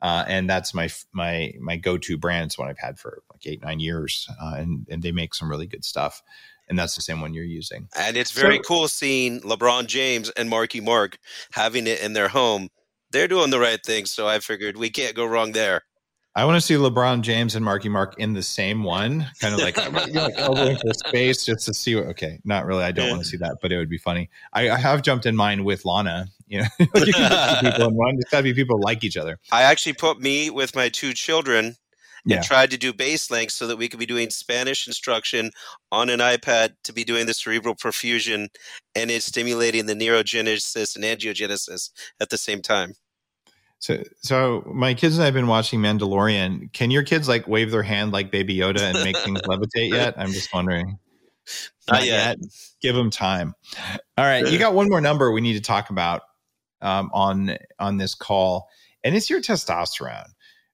Uh, 0.03 0.24
and 0.26 0.48
that's 0.48 0.72
my 0.74 0.88
my 1.12 1.53
my 1.61 1.76
go 1.76 1.98
to 1.98 2.16
brand. 2.16 2.46
It's 2.46 2.59
one 2.59 2.68
I've 2.68 2.78
had 2.78 2.98
for 2.98 3.22
like 3.30 3.46
eight 3.46 3.62
nine 3.62 3.80
years, 3.80 4.28
uh, 4.40 4.55
and 4.57 4.86
and 4.90 5.03
they 5.03 5.12
make 5.12 5.34
some 5.34 5.51
really 5.51 5.66
good 5.66 5.84
stuff. 5.84 6.22
And 6.68 6.78
that's 6.78 6.94
the 6.94 7.03
same 7.03 7.20
one 7.20 7.34
you're 7.34 7.44
using. 7.44 7.88
And 7.98 8.16
it's 8.16 8.30
very 8.30 8.57
so, 8.59 8.62
cool 8.62 8.88
seeing 8.88 9.40
LeBron 9.40 9.86
James 9.86 10.30
and 10.30 10.48
Marky 10.48 10.80
Mark 10.80 11.18
having 11.51 11.88
it 11.88 12.01
in 12.01 12.12
their 12.12 12.28
home. 12.28 12.68
They're 13.11 13.26
doing 13.26 13.51
the 13.51 13.59
right 13.59 13.84
thing, 13.84 14.07
so 14.07 14.28
I 14.28 14.38
figured 14.38 14.76
we 14.76 14.88
can't 14.88 15.16
go 15.16 15.26
wrong 15.26 15.51
there. 15.51 15.82
I 16.41 16.47
want 16.47 16.57
to 16.57 16.62
see 16.62 16.72
LeBron 16.72 17.20
James 17.20 17.55
and 17.55 17.62
Marky 17.62 17.91
Mark 17.91 18.14
in 18.16 18.32
the 18.32 18.43
same 18.43 18.82
one, 18.82 19.26
kind 19.41 19.53
of 19.53 19.61
like, 19.61 19.76
like 20.14 20.38
elbowing 20.38 20.78
for 20.78 20.95
space 20.95 21.45
just 21.45 21.66
to 21.66 21.74
see 21.74 21.95
what. 21.97 22.07
Okay, 22.07 22.41
not 22.45 22.64
really. 22.64 22.82
I 22.82 22.93
don't 22.93 23.11
want 23.11 23.20
to 23.20 23.28
see 23.28 23.36
that, 23.36 23.59
but 23.61 23.70
it 23.72 23.76
would 23.76 23.91
be 23.91 23.99
funny. 23.99 24.30
I, 24.55 24.70
I 24.70 24.78
have 24.78 25.03
jumped 25.03 25.26
in 25.26 25.36
mine 25.36 25.64
with 25.64 25.84
Lana. 25.84 26.28
You 26.47 26.61
know, 26.61 26.66
you 26.78 27.12
people 27.12 27.88
in 27.88 27.95
one. 27.95 28.18
To 28.30 28.43
be 28.43 28.55
people 28.55 28.80
like 28.80 29.05
each 29.05 29.18
other. 29.18 29.38
I 29.53 29.64
actually 29.64 29.93
put 29.93 30.18
me 30.18 30.49
with 30.49 30.74
my 30.74 30.88
two 30.88 31.12
children 31.12 31.66
and 31.66 31.76
yeah. 32.24 32.41
tried 32.41 32.70
to 32.70 32.78
do 32.78 32.95
base 32.95 33.30
links 33.30 33.53
so 33.53 33.66
that 33.66 33.76
we 33.76 33.91
could 33.91 34.01
be 34.01 34.07
doing 34.07 34.30
Spanish 34.30 34.86
instruction 34.86 35.51
on 35.93 36.09
an 36.09 36.20
iPad 36.20 36.70
to 36.84 36.95
be 36.95 37.05
doing 37.05 37.26
the 37.26 37.34
cerebral 37.34 37.74
perfusion 37.74 38.49
and 38.95 39.11
it's 39.11 39.26
stimulating 39.26 39.84
the 39.84 39.95
neurogenesis 39.95 40.97
and 40.97 41.05
angiogenesis 41.05 41.91
at 42.18 42.30
the 42.30 42.38
same 42.38 42.62
time. 42.62 42.95
So, 43.81 44.03
so 44.20 44.62
my 44.72 44.93
kids 44.93 45.16
and 45.16 45.22
I 45.22 45.24
have 45.24 45.35
been 45.35 45.47
watching 45.47 45.81
Mandalorian. 45.81 46.70
Can 46.74 46.91
your 46.91 47.03
kids 47.03 47.28
like 47.28 47.49
wave 47.49 47.70
their 47.70 47.83
hand 47.83 48.12
like 48.12 48.31
Baby 48.31 48.57
Yoda 48.57 48.81
and 48.81 49.03
make 49.03 49.16
things 49.16 49.41
levitate 49.49 49.91
yet? 49.91 50.14
I'm 50.18 50.33
just 50.33 50.53
wondering. 50.53 50.99
Not, 51.89 52.01
Not 52.01 52.07
yet. 52.07 52.39
yet. 52.39 52.51
Give 52.83 52.95
them 52.95 53.11
time. 53.11 53.55
All 54.18 54.24
right, 54.24 54.47
you 54.47 54.59
got 54.59 54.74
one 54.74 54.89
more 54.89 55.01
number 55.01 55.33
we 55.33 55.41
need 55.41 55.55
to 55.55 55.62
talk 55.62 55.89
about 55.91 56.22
um, 56.83 57.11
on 57.14 57.57
on 57.78 57.97
this 57.97 58.14
call, 58.14 58.68
and 59.03 59.16
it's 59.16 59.31
your 59.31 59.41
testosterone. 59.41 60.28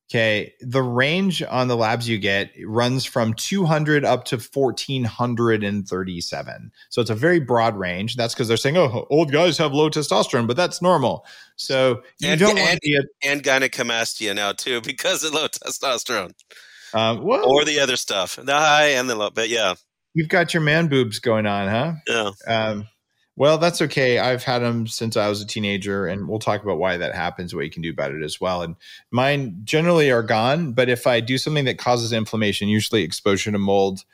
Okay. 0.09 0.55
The 0.61 0.83
range 0.83 1.43
on 1.43 1.67
the 1.67 1.77
labs 1.77 2.09
you 2.09 2.19
get 2.19 2.53
runs 2.65 3.05
from 3.05 3.35
200 3.35 4.05
up 4.05 4.27
to 4.27 4.37
1437. 4.37 6.71
So 6.91 7.01
it's 7.01 7.11
a 7.11 7.15
very 7.15 7.41
broad 7.41 7.77
range. 7.77 8.15
That's 8.15 8.33
because 8.33 8.47
they're 8.47 8.57
saying, 8.57 8.77
oh, 8.77 9.09
old 9.11 9.33
guys 9.33 9.59
have 9.59 9.73
low 9.73 9.91
testosterone, 9.91 10.47
but 10.47 10.57
that's 10.57 10.81
normal. 10.81 11.27
So 11.57 12.03
you 12.21 12.31
and, 12.31 12.39
don't 12.39 12.51
and, 12.51 12.61
want 12.61 12.75
to 12.75 12.79
be 12.83 12.97
a, 12.97 13.01
and 13.29 13.43
gynecomastia 13.43 14.37
now, 14.37 14.53
too, 14.53 14.81
because 14.83 15.25
of 15.25 15.35
low 15.35 15.49
testosterone. 15.49 16.35
Um, 16.95 17.25
well, 17.25 17.45
or 17.45 17.65
the 17.65 17.81
other 17.81 17.97
stuff, 17.97 18.37
the 18.37 18.55
high 18.55 18.91
and 18.91 19.11
the 19.11 19.17
low, 19.17 19.31
but 19.31 19.49
yeah. 19.49 19.75
You've 20.15 20.29
got 20.29 20.55
your 20.55 20.63
man 20.63 20.87
boobs 20.87 21.19
going 21.19 21.47
on, 21.47 21.69
huh? 21.69 21.95
Yeah. 22.07 22.31
Um, 22.47 22.87
well, 23.37 23.59
that's 23.59 23.83
okay. 23.83 24.19
I've 24.19 24.43
had 24.43 24.61
them 24.61 24.87
since 24.87 25.17
I 25.17 25.29
was 25.29 25.43
a 25.43 25.47
teenager, 25.47 26.07
and 26.07 26.27
we'll 26.27 26.39
talk 26.39 26.63
about 26.63 26.79
why 26.79 26.97
that 26.97 27.15
happens, 27.15 27.55
what 27.55 27.65
you 27.65 27.71
can 27.71 27.83
do 27.83 27.91
about 27.91 28.13
it 28.13 28.23
as 28.23 28.41
well. 28.41 28.63
And 28.63 28.77
mine 29.11 29.61
generally 29.65 30.11
are 30.11 30.23
gone, 30.23 30.73
but 30.73 30.89
if 30.89 31.07
I 31.07 31.21
do 31.21 31.37
something 31.37 31.67
that 31.67 31.79
causes 31.79 32.13
inflammation, 32.13 32.69
usually 32.69 33.03
exposure 33.03 33.53
to 33.53 33.59
mold 33.59 34.05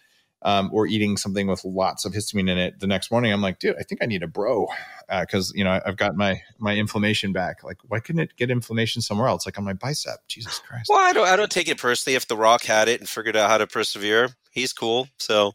um, 0.42 0.70
or 0.72 0.88
eating 0.88 1.16
something 1.16 1.46
with 1.46 1.64
lots 1.64 2.04
of 2.04 2.12
histamine 2.12 2.50
in 2.50 2.58
it, 2.58 2.80
the 2.80 2.88
next 2.88 3.12
morning 3.12 3.32
I'm 3.32 3.40
like, 3.40 3.60
dude, 3.60 3.76
I 3.78 3.84
think 3.84 4.02
I 4.02 4.06
need 4.06 4.24
a 4.24 4.26
bro 4.26 4.66
because 5.20 5.50
uh, 5.50 5.54
you 5.54 5.62
know 5.62 5.80
I've 5.86 5.96
got 5.96 6.16
my 6.16 6.42
my 6.58 6.74
inflammation 6.74 7.32
back. 7.32 7.62
Like, 7.62 7.78
why 7.86 8.00
couldn't 8.00 8.22
it 8.22 8.36
get 8.36 8.50
inflammation 8.50 9.02
somewhere 9.02 9.28
else, 9.28 9.46
like 9.46 9.56
on 9.56 9.64
my 9.64 9.72
bicep? 9.72 10.18
Jesus 10.26 10.58
Christ. 10.58 10.86
Well, 10.88 10.98
I 10.98 11.12
don't 11.12 11.28
I 11.28 11.36
don't 11.36 11.50
take 11.50 11.68
it 11.68 11.78
personally. 11.78 12.16
If 12.16 12.26
The 12.26 12.36
Rock 12.36 12.64
had 12.64 12.88
it 12.88 12.98
and 12.98 13.08
figured 13.08 13.36
out 13.36 13.48
how 13.48 13.58
to 13.58 13.68
persevere, 13.68 14.30
he's 14.50 14.72
cool. 14.72 15.08
So. 15.18 15.52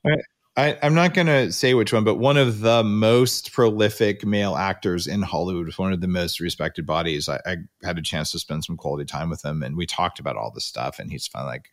I, 0.57 0.69
am 0.81 0.95
not 0.95 1.13
going 1.13 1.27
to 1.27 1.51
say 1.51 1.75
which 1.75 1.93
one, 1.93 2.03
but 2.03 2.15
one 2.15 2.35
of 2.35 2.61
the 2.61 2.83
most 2.83 3.53
prolific 3.53 4.25
male 4.25 4.55
actors 4.55 5.05
in 5.05 5.21
Hollywood, 5.21 5.71
one 5.77 5.93
of 5.93 6.01
the 6.01 6.07
most 6.07 6.39
respected 6.39 6.83
bodies. 6.83 7.29
I, 7.29 7.39
I, 7.45 7.57
had 7.83 7.99
a 7.99 8.01
chance 8.01 8.31
to 8.31 8.39
spend 8.39 8.65
some 8.65 8.75
quality 8.75 9.05
time 9.05 9.29
with 9.29 9.45
him, 9.45 9.61
and 9.61 9.77
we 9.77 9.85
talked 9.85 10.19
about 10.19 10.35
all 10.35 10.51
this 10.51 10.65
stuff. 10.65 10.97
And 10.97 11.11
he's 11.11 11.27
finally 11.27 11.51
like, 11.51 11.69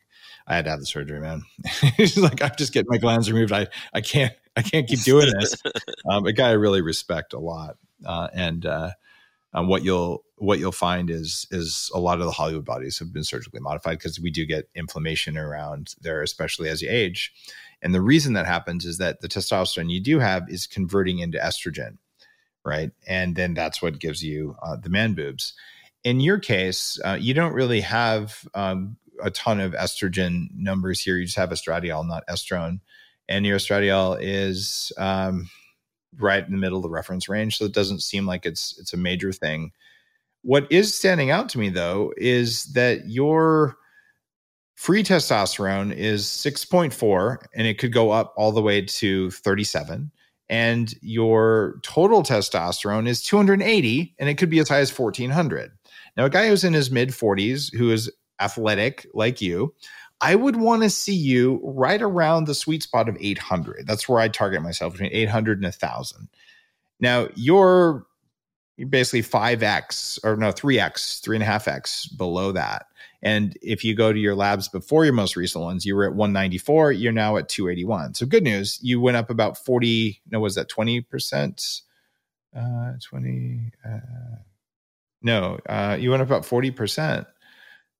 "I 0.46 0.54
had 0.54 0.66
to 0.66 0.70
have 0.70 0.80
the 0.80 0.86
surgery, 0.86 1.18
man." 1.18 1.44
he's 1.96 2.18
like, 2.18 2.42
"I'm 2.42 2.52
just 2.58 2.74
getting 2.74 2.90
my 2.90 2.98
glands 2.98 3.32
removed. 3.32 3.52
I, 3.52 3.68
I 3.94 4.02
can't, 4.02 4.34
I 4.54 4.60
can't 4.60 4.86
keep 4.86 5.00
doing 5.00 5.32
this." 5.40 5.56
um, 6.10 6.26
a 6.26 6.34
guy 6.34 6.50
I 6.50 6.52
really 6.52 6.82
respect 6.82 7.32
a 7.32 7.40
lot, 7.40 7.78
uh, 8.04 8.28
and 8.34 8.66
uh, 8.66 8.90
um, 9.54 9.66
what 9.66 9.82
you'll 9.82 10.24
what 10.36 10.58
you'll 10.58 10.72
find 10.72 11.08
is 11.08 11.46
is 11.50 11.90
a 11.94 11.98
lot 11.98 12.18
of 12.18 12.26
the 12.26 12.32
Hollywood 12.32 12.66
bodies 12.66 12.98
have 12.98 13.14
been 13.14 13.24
surgically 13.24 13.60
modified 13.60 13.98
because 13.98 14.20
we 14.20 14.30
do 14.30 14.44
get 14.44 14.68
inflammation 14.74 15.38
around 15.38 15.94
there, 16.02 16.22
especially 16.22 16.68
as 16.68 16.82
you 16.82 16.88
age. 16.90 17.32
And 17.84 17.94
the 17.94 18.00
reason 18.00 18.32
that 18.32 18.46
happens 18.46 18.86
is 18.86 18.96
that 18.98 19.20
the 19.20 19.28
testosterone 19.28 19.90
you 19.90 20.00
do 20.00 20.18
have 20.18 20.48
is 20.48 20.66
converting 20.66 21.18
into 21.18 21.38
estrogen, 21.38 21.98
right? 22.64 22.90
And 23.06 23.36
then 23.36 23.52
that's 23.52 23.82
what 23.82 24.00
gives 24.00 24.24
you 24.24 24.56
uh, 24.62 24.76
the 24.76 24.88
man 24.88 25.12
boobs. 25.12 25.52
In 26.02 26.18
your 26.18 26.38
case, 26.38 26.98
uh, 27.04 27.18
you 27.20 27.34
don't 27.34 27.52
really 27.52 27.82
have 27.82 28.48
um, 28.54 28.96
a 29.22 29.30
ton 29.30 29.60
of 29.60 29.72
estrogen 29.72 30.46
numbers 30.56 31.02
here. 31.02 31.18
You 31.18 31.26
just 31.26 31.36
have 31.36 31.50
estradiol, 31.50 32.08
not 32.08 32.26
estrone. 32.26 32.80
And 33.28 33.44
your 33.44 33.58
estradiol 33.58 34.18
is 34.20 34.90
um, 34.96 35.50
right 36.18 36.44
in 36.44 36.52
the 36.52 36.58
middle 36.58 36.78
of 36.78 36.82
the 36.82 36.90
reference 36.90 37.28
range, 37.28 37.58
so 37.58 37.64
it 37.64 37.72
doesn't 37.72 38.02
seem 38.02 38.26
like 38.26 38.44
it's 38.46 38.76
it's 38.78 38.92
a 38.92 38.98
major 38.98 39.32
thing. 39.32 39.72
What 40.42 40.70
is 40.70 40.94
standing 40.94 41.30
out 41.30 41.48
to 41.50 41.58
me 41.58 41.70
though 41.70 42.12
is 42.16 42.64
that 42.74 43.08
your 43.08 43.76
Free 44.74 45.02
testosterone 45.02 45.94
is 45.94 46.24
6.4 46.24 47.38
and 47.54 47.66
it 47.66 47.78
could 47.78 47.92
go 47.92 48.10
up 48.10 48.34
all 48.36 48.52
the 48.52 48.62
way 48.62 48.82
to 48.82 49.30
37. 49.30 50.10
And 50.50 50.94
your 51.00 51.80
total 51.82 52.22
testosterone 52.22 53.08
is 53.08 53.22
280 53.22 54.14
and 54.18 54.28
it 54.28 54.34
could 54.34 54.50
be 54.50 54.58
as 54.58 54.68
high 54.68 54.80
as 54.80 54.96
1400. 54.96 55.70
Now, 56.16 56.24
a 56.26 56.30
guy 56.30 56.48
who's 56.48 56.64
in 56.64 56.74
his 56.74 56.90
mid 56.90 57.10
40s 57.10 57.74
who 57.74 57.90
is 57.90 58.10
athletic 58.40 59.06
like 59.14 59.40
you, 59.40 59.74
I 60.20 60.34
would 60.34 60.56
want 60.56 60.82
to 60.82 60.90
see 60.90 61.14
you 61.14 61.60
right 61.64 62.00
around 62.00 62.46
the 62.46 62.54
sweet 62.54 62.82
spot 62.82 63.08
of 63.08 63.16
800. 63.20 63.86
That's 63.86 64.08
where 64.08 64.20
I 64.20 64.28
target 64.28 64.62
myself 64.62 64.94
between 64.94 65.12
800 65.12 65.58
and 65.58 65.64
1000. 65.64 66.28
Now, 67.00 67.28
you're 67.34 68.06
basically 68.88 69.22
5x 69.22 70.18
or 70.24 70.36
no, 70.36 70.50
3x, 70.50 71.22
three 71.22 71.36
and 71.36 71.42
a 71.42 71.46
half 71.46 71.68
x 71.68 72.06
below 72.06 72.52
that. 72.52 72.86
And 73.22 73.56
if 73.62 73.84
you 73.84 73.94
go 73.94 74.12
to 74.12 74.18
your 74.18 74.34
labs 74.34 74.68
before 74.68 75.04
your 75.04 75.14
most 75.14 75.36
recent 75.36 75.64
ones, 75.64 75.86
you 75.86 75.96
were 75.96 76.04
at 76.04 76.14
194, 76.14 76.92
you're 76.92 77.12
now 77.12 77.36
at 77.36 77.48
281. 77.48 78.14
So 78.14 78.26
good 78.26 78.42
news, 78.42 78.78
you 78.82 79.00
went 79.00 79.16
up 79.16 79.30
about 79.30 79.56
40, 79.56 80.20
no, 80.30 80.40
was 80.40 80.56
that 80.56 80.68
20%? 80.68 81.82
Uh, 82.54 82.92
20, 83.00 83.72
uh, 83.84 83.98
no, 85.22 85.58
uh, 85.68 85.96
you 85.98 86.10
went 86.10 86.22
up 86.22 86.28
about 86.28 86.42
40% 86.42 87.24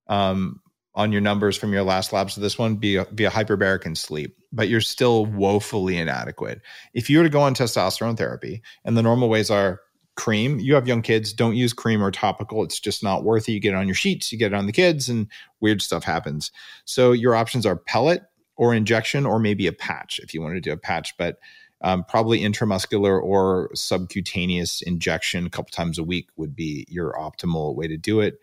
um, 0.09 0.61
on 0.95 1.11
your 1.11 1.23
numbers 1.23 1.57
from 1.57 1.73
your 1.73 1.83
last 1.85 2.13
labs 2.13 2.35
to 2.35 2.41
this 2.41 2.59
one 2.59 2.79
via, 2.79 3.07
via 3.13 3.31
hyperbaric 3.31 3.87
and 3.87 3.97
sleep, 3.97 4.37
but 4.53 4.69
you're 4.69 4.83
still 4.83 5.25
woefully 5.25 5.97
inadequate. 5.97 6.61
If 6.93 7.09
you 7.09 7.19
were 7.19 7.25
to 7.25 7.31
go 7.31 7.41
on 7.41 7.55
testosterone 7.55 8.19
therapy, 8.19 8.63
and 8.85 8.97
the 8.97 9.03
normal 9.03 9.31
ways 9.31 9.51
are 9.51 9.81
cream. 10.17 10.61
You 10.61 10.75
have 10.75 10.87
young 10.87 11.03
kids, 11.03 11.33
don't 11.33 11.57
use 11.57 11.73
cream 11.73 12.03
or 12.03 12.11
topical. 12.11 12.63
It's 12.63 12.81
just 12.81 13.03
not 13.03 13.25
worth 13.25 13.49
it. 13.49 13.53
You 13.53 13.61
get 13.61 13.75
it 13.75 13.77
on 13.77 13.89
your 13.89 13.95
sheets, 13.95 14.31
you 14.33 14.39
get 14.39 14.53
it 14.53 14.57
on 14.57 14.67
the 14.67 14.73
kids, 14.73 15.09
and 15.09 15.27
weird 15.61 15.83
stuff 15.83 16.05
happens. 16.05 16.53
So 16.85 17.13
your 17.13 17.35
options 17.35 17.67
are 17.67 17.77
pellet 17.77 18.23
or 18.57 18.75
injection 18.75 19.27
or 19.27 19.39
maybe 19.39 19.67
a 19.67 19.73
patch 19.73 20.21
if 20.23 20.33
you 20.33 20.41
want 20.41 20.55
to 20.55 20.61
do 20.61 20.73
a 20.73 20.77
patch. 20.77 21.15
But 21.19 21.39
um, 21.81 22.05
probably 22.05 22.41
intramuscular 22.41 23.21
or 23.23 23.71
subcutaneous 23.75 24.81
injection 24.83 25.47
a 25.47 25.51
couple 25.51 25.71
times 25.71 25.99
a 25.99 26.05
week 26.05 26.29
would 26.37 26.55
be 26.55 26.87
your 26.89 27.13
optimal 27.13 27.75
way 27.75 27.89
to 27.89 27.97
do 27.97 28.21
it. 28.21 28.39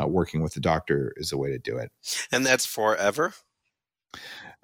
Uh, 0.00 0.06
working 0.06 0.42
with 0.42 0.52
the 0.52 0.60
doctor 0.60 1.14
is 1.16 1.30
the 1.30 1.38
way 1.38 1.50
to 1.50 1.58
do 1.58 1.78
it. 1.78 1.90
And 2.30 2.44
that's 2.44 2.66
forever? 2.66 3.32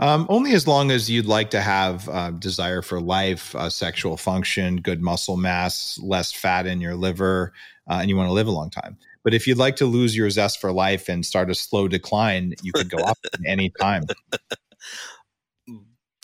Um, 0.03 0.27
only 0.29 0.53
as 0.53 0.67
long 0.67 0.91
as 0.91 1.09
you'd 1.09 1.27
like 1.27 1.51
to 1.51 1.61
have 1.61 2.09
uh, 2.09 2.33
desire 2.33 2.83
for 2.83 3.01
life, 3.01 3.55
uh, 3.55 3.71
sexual 3.71 4.17
function, 4.17 4.79
good 4.79 5.01
muscle 5.01 5.37
mass, 5.37 5.97
less 6.03 6.33
fat 6.33 6.67
in 6.67 6.81
your 6.81 6.97
liver, 6.97 7.53
uh, 7.89 7.99
and 8.01 8.11
you 8.11 8.17
want 8.17 8.29
to 8.29 8.33
live 8.33 8.49
a 8.49 8.51
long 8.51 8.69
time. 8.69 8.97
But 9.23 9.33
if 9.33 9.47
you'd 9.47 9.59
like 9.59 9.77
to 9.77 9.87
lose 9.87 10.17
your 10.17 10.29
zest 10.29 10.61
for 10.61 10.73
life 10.73 11.09
and 11.09 11.25
start 11.25 11.51
a 11.51 11.55
slow 11.55 11.87
decline, 11.87 12.55
you 12.65 12.73
could 12.73 12.91
go 12.91 12.99
up 12.99 13.17
at 13.33 13.39
any 13.47 13.71
time. 13.81 14.03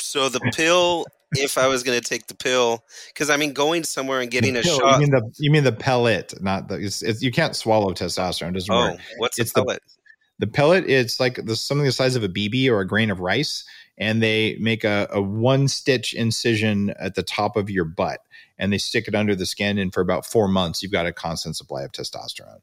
So 0.00 0.28
the 0.28 0.40
pill, 0.56 1.06
if 1.36 1.56
I 1.56 1.68
was 1.68 1.84
going 1.84 2.00
to 2.00 2.04
take 2.04 2.26
the 2.26 2.34
pill, 2.34 2.82
because 3.14 3.30
I 3.30 3.36
mean, 3.36 3.52
going 3.52 3.84
somewhere 3.84 4.20
and 4.20 4.28
getting 4.28 4.54
The 4.54 4.60
a 4.60 4.62
pill, 4.64 4.80
shot. 4.80 4.94
You 4.94 5.06
mean 5.06 5.10
the 5.12 5.32
you 5.38 5.50
mean 5.52 5.62
the 5.62 5.70
pellet, 5.70 6.34
not 6.42 6.66
the. 6.66 6.76
It's, 6.76 7.00
it's, 7.02 7.22
you 7.22 7.30
can't 7.30 7.54
swallow 7.54 7.92
testosterone. 7.92 8.48
It 8.48 8.54
doesn't 8.54 8.74
oh, 8.74 8.90
work. 8.90 9.00
what's 9.18 9.38
It's 9.38 9.52
the 9.52 9.60
the- 9.60 9.66
pellet? 9.66 9.82
The 9.86 9.97
pellet, 10.47 10.89
it's 10.89 11.18
like 11.18 11.45
the, 11.45 11.57
something 11.57 11.84
the 11.84 11.93
size 11.93 12.16
of 12.16 12.22
a 12.22 12.28
BB 12.28 12.70
or 12.70 12.80
a 12.80 12.86
grain 12.86 13.11
of 13.11 13.20
rice, 13.20 13.64
and 13.99 14.22
they 14.22 14.57
make 14.61 14.84
a, 14.84 15.09
a 15.11 15.20
one 15.20 15.66
stitch 15.68 16.14
incision 16.14 16.91
at 16.99 17.14
the 17.14 17.22
top 17.22 17.57
of 17.57 17.68
your 17.68 17.84
butt, 17.84 18.20
and 18.59 18.72
they 18.72 18.78
stick 18.78 19.09
it 19.09 19.14
under 19.14 19.34
the 19.34 19.47
skin, 19.47 19.78
and 19.78 19.93
for 19.93 20.01
about 20.01 20.24
four 20.24 20.49
months, 20.49 20.82
you've 20.82 20.93
got 20.93 21.07
a 21.07 21.12
constant 21.12 21.57
supply 21.57 21.82
of 21.82 21.93
testosterone. 21.93 22.61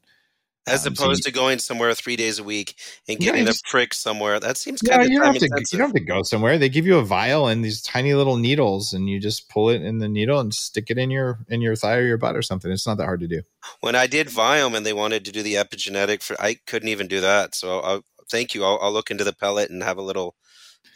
As 0.66 0.86
um, 0.86 0.94
so 0.96 1.04
opposed 1.04 1.22
to 1.24 1.30
going 1.32 1.58
somewhere 1.60 1.94
three 1.94 2.16
days 2.16 2.38
a 2.38 2.44
week 2.44 2.74
and 3.08 3.18
Yeah, 3.18 3.32
getting 3.32 3.48
a 3.48 3.52
prick 3.70 3.94
somewhere. 3.94 4.40
That 4.40 4.56
seems 4.56 4.82
Yeah, 4.82 4.98
kind 4.98 5.02
of 5.02 5.10
you 5.10 5.18
don't 5.20 5.28
have 5.28 5.38
to. 5.38 5.48
You 5.72 5.78
don't 5.78 5.88
have 5.88 5.94
to 5.94 6.00
go 6.00 6.22
somewhere. 6.22 6.58
They 6.58 6.68
give 6.68 6.86
you 6.86 6.98
a 6.98 7.04
vial 7.04 7.48
and 7.48 7.64
these 7.64 7.82
tiny 7.82 8.14
little 8.14 8.36
needles, 8.36 8.92
and 8.92 9.08
you 9.08 9.20
just 9.20 9.48
pull 9.48 9.70
it 9.70 9.82
in 9.82 9.98
the 9.98 10.08
needle 10.08 10.38
and 10.40 10.52
stick 10.52 10.90
it 10.90 10.98
in 10.98 11.10
your 11.10 11.38
in 11.48 11.60
your 11.60 11.76
thigh 11.76 11.96
or 11.96 12.06
your 12.06 12.18
butt 12.18 12.36
or 12.36 12.42
something. 12.42 12.70
It's 12.70 12.86
not 12.86 12.98
that 12.98 13.04
hard 13.06 13.20
to 13.20 13.28
do. 13.28 13.42
when 13.80 13.94
I 13.94 14.06
did 14.06 14.28
Viome 14.28 14.76
and 14.76 14.84
they 14.86 14.92
wanted 14.92 15.24
to 15.24 15.32
do 15.32 15.42
the 15.42 15.54
epigenetic 15.54 16.22
for, 16.22 16.36
I 16.40 16.58
couldn't 16.66 16.88
even 16.88 17.08
do 17.08 17.20
that. 17.20 17.54
So 17.54 17.80
I'll, 17.80 18.02
thank 18.30 18.54
you. 18.54 18.64
I'll, 18.64 18.78
I'll 18.80 18.92
look 18.92 19.10
into 19.10 19.24
the 19.24 19.32
pellet 19.32 19.70
and 19.70 19.82
have 19.82 19.98
a 19.98 20.02
little 20.02 20.36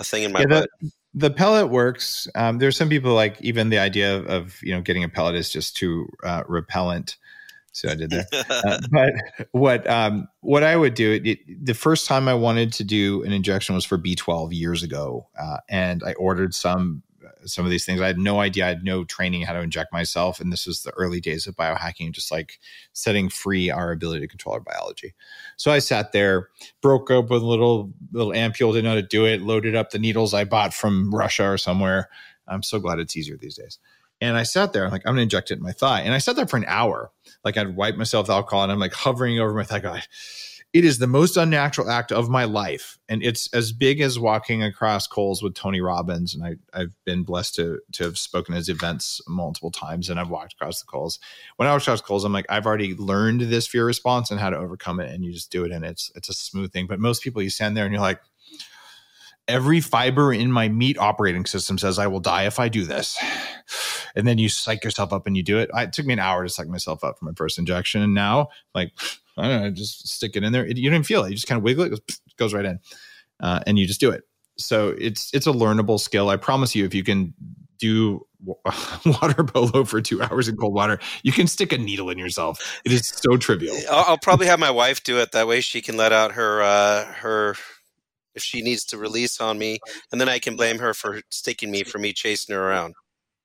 a 0.00 0.04
thing 0.04 0.22
in 0.24 0.32
my 0.32 0.44
Yeah, 0.44 0.46
butt. 0.46 0.68
the, 0.80 0.90
the 1.14 1.30
pellet 1.30 1.68
works. 1.70 2.28
Um, 2.34 2.58
there's 2.58 2.76
some 2.76 2.88
people 2.88 3.14
like 3.14 3.40
even 3.40 3.70
the 3.70 3.78
idea 3.78 4.16
of, 4.16 4.26
of 4.26 4.62
you 4.62 4.74
know 4.74 4.80
getting 4.80 5.04
a 5.04 5.08
pellet 5.08 5.34
is 5.34 5.50
just 5.50 5.76
too 5.76 6.08
uh, 6.24 6.42
repellent. 6.48 7.16
So 7.72 7.88
I 7.88 7.94
did 7.94 8.10
there. 8.10 8.26
Uh, 8.50 8.78
but 8.90 9.12
what 9.52 9.88
um, 9.88 10.28
what 10.40 10.62
I 10.62 10.76
would 10.76 10.94
do 10.94 11.20
it, 11.24 11.38
the 11.64 11.72
first 11.72 12.06
time 12.06 12.28
I 12.28 12.34
wanted 12.34 12.72
to 12.74 12.84
do 12.84 13.22
an 13.22 13.32
injection 13.32 13.74
was 13.74 13.84
for 13.84 13.96
B12 13.96 14.52
years 14.52 14.82
ago, 14.82 15.28
uh, 15.40 15.58
and 15.68 16.02
I 16.04 16.12
ordered 16.14 16.54
some 16.54 17.02
some 17.46 17.64
of 17.64 17.70
these 17.70 17.84
things. 17.84 18.00
I 18.00 18.06
had 18.06 18.18
no 18.18 18.40
idea. 18.40 18.64
I 18.66 18.68
had 18.68 18.84
no 18.84 19.04
training 19.04 19.42
how 19.42 19.52
to 19.54 19.60
inject 19.60 19.92
myself, 19.92 20.40
and 20.40 20.52
this 20.52 20.66
was 20.66 20.82
the 20.82 20.90
early 20.92 21.20
days 21.20 21.46
of 21.46 21.56
biohacking, 21.56 22.12
just 22.12 22.30
like 22.30 22.58
setting 22.92 23.28
free 23.28 23.70
our 23.70 23.92
ability 23.92 24.20
to 24.20 24.28
control 24.28 24.54
our 24.54 24.60
biology. 24.60 25.14
So 25.56 25.70
I 25.70 25.78
sat 25.78 26.12
there, 26.12 26.48
broke 26.82 27.10
up 27.10 27.30
with 27.30 27.42
a 27.42 27.46
little 27.46 27.92
little 28.12 28.32
ampule, 28.32 28.72
didn't 28.72 28.84
know 28.84 28.90
how 28.90 28.96
to 28.96 29.02
do 29.02 29.24
it, 29.24 29.42
loaded 29.42 29.74
up 29.74 29.90
the 29.90 29.98
needles 29.98 30.34
I 30.34 30.44
bought 30.44 30.74
from 30.74 31.14
Russia 31.14 31.50
or 31.50 31.58
somewhere. 31.58 32.08
I'm 32.46 32.62
so 32.62 32.78
glad 32.80 32.98
it's 32.98 33.16
easier 33.16 33.36
these 33.36 33.56
days. 33.56 33.78
And 34.20 34.36
I 34.36 34.42
sat 34.42 34.72
there, 34.72 34.84
I'm 34.84 34.90
like, 34.90 35.02
I'm 35.06 35.12
gonna 35.12 35.22
inject 35.22 35.50
it 35.50 35.58
in 35.58 35.62
my 35.62 35.72
thigh. 35.72 36.02
And 36.02 36.12
I 36.12 36.18
sat 36.18 36.36
there 36.36 36.46
for 36.46 36.56
an 36.56 36.66
hour. 36.66 37.10
Like 37.44 37.56
I'd 37.56 37.74
wipe 37.74 37.96
myself 37.96 38.24
with 38.24 38.34
alcohol 38.34 38.62
and 38.62 38.72
I'm 38.72 38.78
like 38.78 38.92
hovering 38.92 39.38
over 39.38 39.54
my 39.54 39.64
thigh. 39.64 39.78
going, 39.78 40.02
It 40.74 40.84
is 40.84 40.98
the 40.98 41.06
most 41.06 41.38
unnatural 41.38 41.88
act 41.90 42.12
of 42.12 42.28
my 42.28 42.44
life. 42.44 42.98
And 43.08 43.22
it's 43.22 43.52
as 43.54 43.72
big 43.72 44.00
as 44.00 44.18
walking 44.18 44.62
across 44.62 45.06
coals 45.06 45.42
with 45.42 45.54
Tony 45.54 45.80
Robbins. 45.80 46.34
And 46.34 46.44
I, 46.44 46.56
I've 46.78 46.94
been 47.06 47.22
blessed 47.22 47.54
to 47.56 47.80
to 47.92 48.04
have 48.04 48.18
spoken 48.18 48.54
his 48.54 48.68
events 48.68 49.22
multiple 49.26 49.70
times 49.70 50.10
and 50.10 50.20
I've 50.20 50.28
walked 50.28 50.52
across 50.52 50.80
the 50.80 50.86
coals. 50.86 51.18
When 51.56 51.66
I 51.66 51.72
walk 51.72 51.82
across 51.82 52.02
coals, 52.02 52.24
I'm 52.24 52.32
like, 52.32 52.46
I've 52.50 52.66
already 52.66 52.94
learned 52.94 53.40
this 53.42 53.66
fear 53.66 53.86
response 53.86 54.30
and 54.30 54.38
how 54.38 54.50
to 54.50 54.58
overcome 54.58 55.00
it. 55.00 55.10
And 55.10 55.24
you 55.24 55.32
just 55.32 55.50
do 55.50 55.64
it 55.64 55.72
and 55.72 55.82
it's 55.84 56.12
it's 56.14 56.28
a 56.28 56.34
smooth 56.34 56.72
thing. 56.72 56.86
But 56.86 57.00
most 57.00 57.22
people 57.22 57.40
you 57.40 57.50
stand 57.50 57.74
there 57.74 57.86
and 57.86 57.92
you're 57.94 58.02
like, 58.02 58.20
every 59.48 59.80
fiber 59.80 60.32
in 60.32 60.52
my 60.52 60.68
meat 60.68 60.98
operating 60.98 61.44
system 61.44 61.78
says 61.78 61.98
I 61.98 62.06
will 62.06 62.20
die 62.20 62.44
if 62.44 62.58
I 62.60 62.68
do 62.68 62.84
this. 62.84 63.18
And 64.14 64.26
then 64.26 64.38
you 64.38 64.48
psych 64.48 64.84
yourself 64.84 65.12
up 65.12 65.26
and 65.26 65.36
you 65.36 65.42
do 65.42 65.58
it. 65.58 65.70
I, 65.74 65.84
it 65.84 65.92
took 65.92 66.06
me 66.06 66.12
an 66.12 66.18
hour 66.18 66.42
to 66.42 66.48
psych 66.48 66.68
myself 66.68 67.04
up 67.04 67.18
for 67.18 67.24
my 67.24 67.32
first 67.36 67.58
injection. 67.58 68.02
And 68.02 68.14
now, 68.14 68.48
like, 68.74 68.92
I 69.36 69.48
don't 69.48 69.62
know, 69.62 69.70
just 69.70 70.08
stick 70.08 70.36
it 70.36 70.44
in 70.44 70.52
there. 70.52 70.66
It, 70.66 70.76
you 70.76 70.90
don't 70.90 71.04
feel 71.04 71.24
it. 71.24 71.30
You 71.30 71.36
just 71.36 71.46
kind 71.46 71.58
of 71.58 71.62
wiggle 71.62 71.84
it, 71.84 71.92
it 71.92 72.06
goes, 72.06 72.20
goes 72.36 72.54
right 72.54 72.64
in. 72.64 72.80
Uh, 73.40 73.60
and 73.66 73.78
you 73.78 73.86
just 73.86 74.00
do 74.00 74.10
it. 74.10 74.24
So 74.58 74.94
it's 74.98 75.30
it's 75.32 75.46
a 75.46 75.52
learnable 75.52 75.98
skill. 75.98 76.28
I 76.28 76.36
promise 76.36 76.76
you, 76.76 76.84
if 76.84 76.94
you 76.94 77.02
can 77.02 77.32
do 77.78 78.26
water 78.44 79.42
polo 79.44 79.84
for 79.84 80.00
two 80.00 80.22
hours 80.22 80.48
in 80.48 80.56
cold 80.56 80.74
water, 80.74 80.98
you 81.22 81.32
can 81.32 81.46
stick 81.46 81.72
a 81.72 81.78
needle 81.78 82.10
in 82.10 82.18
yourself. 82.18 82.80
It 82.84 82.92
is 82.92 83.08
so 83.08 83.36
trivial. 83.36 83.76
I'll, 83.90 84.04
I'll 84.08 84.18
probably 84.18 84.46
have 84.46 84.60
my 84.60 84.70
wife 84.70 85.02
do 85.02 85.18
it. 85.18 85.32
That 85.32 85.48
way 85.48 85.60
she 85.60 85.80
can 85.80 85.96
let 85.96 86.12
out 86.12 86.32
her, 86.32 86.62
uh, 86.62 87.06
her, 87.06 87.56
if 88.34 88.42
she 88.42 88.62
needs 88.62 88.84
to 88.86 88.98
release 88.98 89.40
on 89.40 89.58
me. 89.58 89.78
And 90.12 90.20
then 90.20 90.28
I 90.28 90.38
can 90.38 90.56
blame 90.56 90.78
her 90.78 90.94
for 90.94 91.20
sticking 91.30 91.70
me 91.70 91.82
for 91.82 91.98
me 91.98 92.12
chasing 92.12 92.54
her 92.54 92.68
around. 92.68 92.94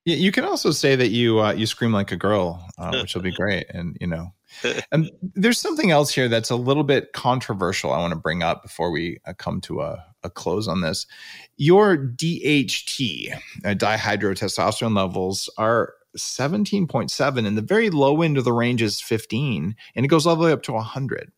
Yeah, 0.06 0.18
you 0.18 0.32
can 0.32 0.46
also 0.46 0.70
say 0.70 0.96
that 0.96 1.10
you 1.10 1.42
uh, 1.42 1.54
you 1.54 1.66
scream 1.66 1.92
like 1.92 2.12
a 2.12 2.16
girl, 2.16 2.64
uh, 2.78 3.00
which 3.00 3.16
will 3.16 3.24
be 3.24 3.32
great. 3.36 3.66
And 3.70 3.98
you 4.00 4.08
know, 4.08 4.34
and 4.92 5.10
there's 5.22 5.60
something 5.60 5.90
else 5.92 6.14
here 6.14 6.30
that's 6.30 6.52
a 6.52 6.56
little 6.56 6.84
bit 6.84 7.12
controversial. 7.14 7.92
I 7.92 7.98
want 7.98 8.14
to 8.14 8.20
bring 8.20 8.44
up 8.44 8.62
before 8.62 8.92
we 8.92 9.20
uh, 9.26 9.34
come 9.34 9.62
to 9.62 9.82
a, 9.82 10.06
a 10.24 10.30
close 10.30 10.68
on 10.68 10.82
this. 10.82 11.08
Your 11.58 11.98
DHT, 11.98 13.34
uh, 13.34 13.70
dihydrotestosterone 13.70 14.96
levels, 14.96 15.50
are 15.58 15.94
17.7, 16.18 17.48
and 17.48 17.58
the 17.58 17.62
very 17.62 17.90
low 17.90 18.22
end 18.22 18.38
of 18.38 18.46
the 18.46 18.54
range 18.54 18.82
is 18.82 19.02
15, 19.02 19.76
and 19.96 20.06
it 20.06 20.08
goes 20.08 20.26
all 20.28 20.36
the 20.36 20.46
way 20.46 20.52
up 20.52 20.64
to 20.64 20.74
100. 20.74 21.32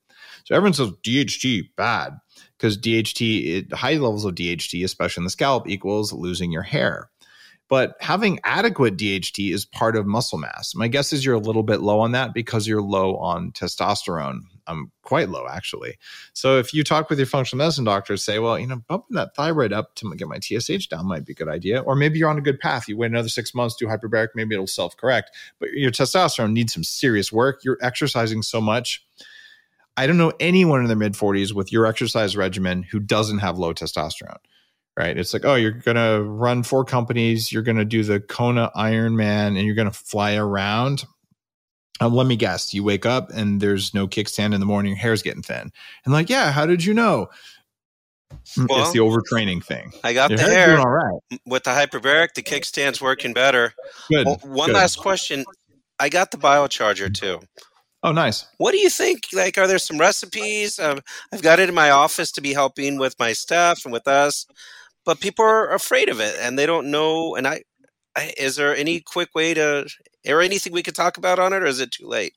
So 0.44 0.56
everyone 0.56 0.74
says 0.74 0.92
DHT 1.04 1.70
bad 1.76 2.18
because 2.58 2.78
DHT, 2.78 3.46
it, 3.46 3.74
high 3.74 3.94
levels 3.94 4.26
of 4.26 4.36
DHT, 4.36 4.84
especially 4.84 5.22
in 5.22 5.26
the 5.26 5.30
scalp, 5.30 5.68
equals 5.68 6.14
losing 6.14 6.52
your 6.52 6.64
hair. 6.64 7.10
But 7.70 7.98
having 8.00 8.40
adequate 8.46 8.96
DHT 8.96 9.54
is 9.54 9.66
part 9.66 9.98
of 9.98 10.06
muscle 10.06 10.38
mass. 10.38 10.74
My 10.74 10.88
guess 10.88 11.12
is 11.12 11.26
you're 11.26 11.36
a 11.36 11.40
little 11.40 11.64
bit 11.64 11.82
low 11.82 12.00
on 12.00 12.14
that 12.14 12.34
because 12.34 12.66
you're 12.66 12.82
low 12.82 13.18
on 13.18 13.52
testosterone. 13.52 14.42
I'm 14.68 14.92
quite 15.02 15.30
low 15.30 15.48
actually. 15.50 15.98
So 16.34 16.58
if 16.60 16.74
you 16.74 16.84
talk 16.84 17.10
with 17.10 17.20
your 17.20 17.26
functional 17.26 17.64
medicine 17.64 17.84
doctor, 17.84 18.16
say, 18.16 18.40
well, 18.40 18.58
you 18.58 18.68
know, 18.68 18.82
bumping 18.88 19.16
that 19.16 19.36
thyroid 19.36 19.74
up 19.74 19.96
to 19.96 20.14
get 20.16 20.28
my 20.28 20.40
TSH 20.40 20.88
down 20.88 21.08
might 21.08 21.26
be 21.26 21.34
a 21.34 21.36
good 21.36 21.50
idea. 21.50 21.82
Or 21.82 21.96
maybe 21.96 22.20
you're 22.20 22.30
on 22.30 22.38
a 22.38 22.42
good 22.42 22.60
path. 22.60 22.88
You 22.88 22.98
wait 22.98 23.12
another 23.12 23.30
six 23.30 23.54
months, 23.54 23.76
do 23.76 23.88
hyperbaric, 23.88 24.30
maybe 24.34 24.56
it'll 24.56 24.68
self 24.68 24.96
correct. 24.96 25.32
But 25.60 25.72
your 25.74 25.92
testosterone 25.92 26.54
needs 26.54 26.74
some 26.74 26.84
serious 26.84 27.32
work. 27.32 27.64
You're 27.64 27.80
exercising 27.82 28.44
so 28.44 28.62
much. 28.62 29.06
I 29.98 30.06
don't 30.06 30.18
know 30.18 30.34
anyone 30.40 30.82
in 30.82 30.88
their 30.88 30.96
mid 30.96 31.14
40s 31.14 31.54
with 31.54 31.72
your 31.72 31.86
exercise 31.86 32.38
regimen 32.38 32.84
who 32.84 33.00
doesn't 33.00 33.40
have 33.40 33.58
low 33.58 33.74
testosterone 33.74 34.38
right? 34.98 35.18
It's 35.18 35.34
like, 35.34 35.46
oh, 35.46 35.56
you're 35.56 35.72
going 35.72 35.96
to 35.96 36.24
run 36.24 36.64
four 36.64 36.84
companies, 36.84 37.52
you're 37.52 37.64
going 37.64 37.78
to 37.78 37.86
do 37.86 38.04
the 38.04 38.20
Kona 38.20 38.72
Ironman, 38.76 39.58
and 39.58 39.60
you're 39.60 39.76
going 39.76 39.90
to 39.90 39.98
fly 39.98 40.36
around. 40.36 41.06
Um, 42.00 42.14
let 42.14 42.28
me 42.28 42.36
guess, 42.36 42.74
you 42.74 42.84
wake 42.84 43.06
up 43.06 43.32
and 43.32 43.60
there's 43.60 43.94
no 43.94 44.08
kickstand 44.08 44.54
in 44.54 44.60
the 44.60 44.66
morning, 44.66 44.92
your 44.92 45.00
hair's 45.00 45.24
getting 45.24 45.42
thin. 45.42 45.72
And 46.06 46.14
like, 46.14 46.30
yeah, 46.30 46.52
how 46.52 46.66
did 46.66 46.84
you 46.84 46.94
know? 46.94 47.30
Mm, 48.56 48.68
Well, 48.70 48.84
it's 48.84 48.92
the 48.92 49.00
overtraining 49.00 49.64
thing. 49.64 49.94
I 50.04 50.14
got 50.14 50.30
Your 50.30 50.38
the 50.38 50.44
hair 50.44 50.78
all 50.78 50.90
right. 50.90 51.40
with 51.46 51.64
the 51.64 51.72
hyperbaric. 51.72 52.34
The 52.36 52.44
kickstand's 52.44 53.02
working 53.02 53.34
better. 53.34 53.74
Good. 54.10 54.26
Well, 54.26 54.40
one 54.44 54.68
good. 54.68 54.76
last 54.76 54.98
question. 54.98 55.46
I 56.00 56.10
got 56.10 56.32
the 56.32 56.38
biocharger 56.38 57.12
too. 57.14 57.40
Oh, 58.04 58.12
nice. 58.12 58.46
What 58.58 58.74
do 58.74 58.78
you 58.78 58.90
think? 58.92 59.24
Like, 59.34 59.58
are 59.58 59.66
there 59.66 59.80
some 59.80 59.98
recipes? 59.98 60.78
Um, 60.78 61.00
I've 61.34 61.42
got 61.42 61.60
it 61.60 61.68
in 61.68 61.74
my 61.74 61.90
office 61.90 62.32
to 62.34 62.42
be 62.42 62.54
helping 62.54 63.00
with 63.00 63.16
my 63.18 63.34
staff 63.34 63.86
and 63.86 63.92
with 63.92 64.08
us, 64.08 64.46
but 65.08 65.22
people 65.22 65.46
are 65.46 65.74
afraid 65.74 66.10
of 66.10 66.20
it 66.20 66.36
and 66.42 66.60
they 66.60 66.66
don't 66.66 66.92
know. 66.92 67.34
And 67.36 67.48
I, 67.48 67.64
I 68.16 68.34
is 68.38 68.58
there 68.58 68.76
any 68.76 69.00
quick 69.00 69.34
way 69.34 69.54
to, 69.54 69.88
or 70.28 70.42
anything 70.42 70.74
we 70.74 70.84
could 70.84 70.96
talk 70.96 71.18
about 71.18 71.40
on 71.40 71.54
it, 71.54 71.64
or 71.64 71.66
is 71.66 71.80
it 71.80 71.92
too 71.92 72.06
late? 72.06 72.34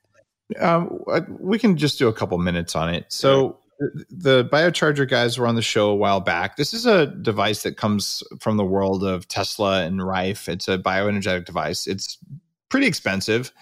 Um, 0.60 1.02
we 1.28 1.58
can 1.58 1.76
just 1.76 1.98
do 1.98 2.06
a 2.06 2.12
couple 2.12 2.38
minutes 2.38 2.76
on 2.76 2.94
it. 2.94 3.06
So 3.08 3.58
th- 3.80 4.06
the 4.08 4.44
biocharger 4.44 5.08
guys 5.08 5.36
were 5.36 5.48
on 5.48 5.56
the 5.56 5.62
show 5.62 5.90
a 5.90 5.96
while 5.96 6.20
back. 6.20 6.56
This 6.56 6.72
is 6.72 6.86
a 6.86 7.06
device 7.06 7.64
that 7.64 7.76
comes 7.76 8.22
from 8.38 8.56
the 8.56 8.64
world 8.64 9.02
of 9.02 9.26
Tesla 9.26 9.82
and 9.82 10.06
Rife. 10.06 10.48
It's 10.48 10.68
a 10.68 10.78
bioenergetic 10.78 11.46
device. 11.46 11.88
It's 11.88 12.18
pretty 12.68 12.86
expensive. 12.86 13.52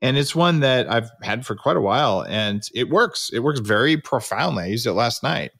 And 0.00 0.16
it's 0.16 0.34
one 0.34 0.60
that 0.60 0.88
I've 0.88 1.10
had 1.22 1.44
for 1.44 1.56
quite 1.56 1.76
a 1.76 1.80
while 1.80 2.24
and 2.28 2.62
it 2.72 2.88
works. 2.88 3.30
It 3.32 3.40
works 3.40 3.58
very 3.58 3.96
profoundly. 3.96 4.64
I 4.64 4.66
used 4.66 4.86
it 4.86 4.92
last 4.92 5.24
night. 5.24 5.50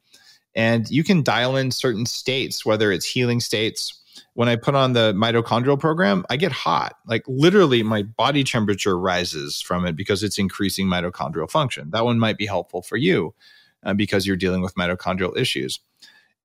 And 0.55 0.89
you 0.91 1.03
can 1.03 1.23
dial 1.23 1.57
in 1.57 1.71
certain 1.71 2.07
states, 2.07 2.65
whether 2.65 2.93
it's 2.93 3.07
healing 3.07 3.41
states. 3.41 4.01
When 4.35 4.49
I 4.49 4.57
put 4.57 4.75
on 4.75 4.93
the 4.93 5.13
mitochondrial 5.13 5.79
program, 5.79 6.25
I 6.31 6.37
get 6.37 6.53
hot. 6.53 6.97
Like 7.07 7.23
literally, 7.27 7.83
my 7.83 8.03
body 8.03 8.45
temperature 8.45 8.99
rises 8.99 9.61
from 9.61 9.87
it 9.87 9.97
because 9.97 10.23
it's 10.23 10.39
increasing 10.39 10.87
mitochondrial 10.87 11.51
function. 11.51 11.91
That 11.91 12.05
one 12.05 12.19
might 12.19 12.39
be 12.39 12.47
helpful 12.47 12.83
for 12.83 12.97
you 12.97 13.35
uh, 13.85 13.95
because 13.95 14.27
you're 14.27 14.37
dealing 14.37 14.63
with 14.63 14.75
mitochondrial 14.75 15.37
issues. 15.37 15.81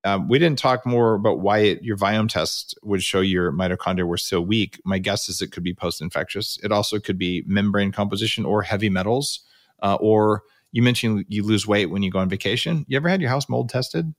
Um, 0.03 0.29
we 0.29 0.39
didn't 0.39 0.59
talk 0.59 0.85
more 0.85 1.15
about 1.15 1.41
why 1.41 1.59
it, 1.59 1.83
your 1.83 1.97
Viome 1.97 2.29
test 2.29 2.77
would 2.83 3.03
show 3.03 3.19
your 3.21 3.51
mitochondria 3.51 4.07
were 4.07 4.17
so 4.17 4.39
weak. 4.39 4.79
My 4.85 4.97
guess 4.97 5.27
is 5.27 5.41
it 5.41 5.51
could 5.51 5.63
be 5.63 5.73
post-infectious. 5.73 6.57
It 6.63 6.71
also 6.71 6.99
could 6.99 7.17
be 7.17 7.43
membrane 7.45 7.91
composition 7.91 8.45
or 8.45 8.61
heavy 8.61 8.89
metals, 8.89 9.41
uh, 9.81 9.97
or 9.99 10.43
you 10.71 10.81
mentioned 10.81 11.25
you 11.27 11.43
lose 11.43 11.67
weight 11.67 11.87
when 11.87 12.03
you 12.03 12.11
go 12.11 12.19
on 12.19 12.29
vacation. 12.29 12.85
You 12.87 12.97
ever 12.97 13.09
had 13.09 13.21
your 13.21 13.29
house 13.29 13.49
mold 13.49 13.69
tested? 13.69 14.13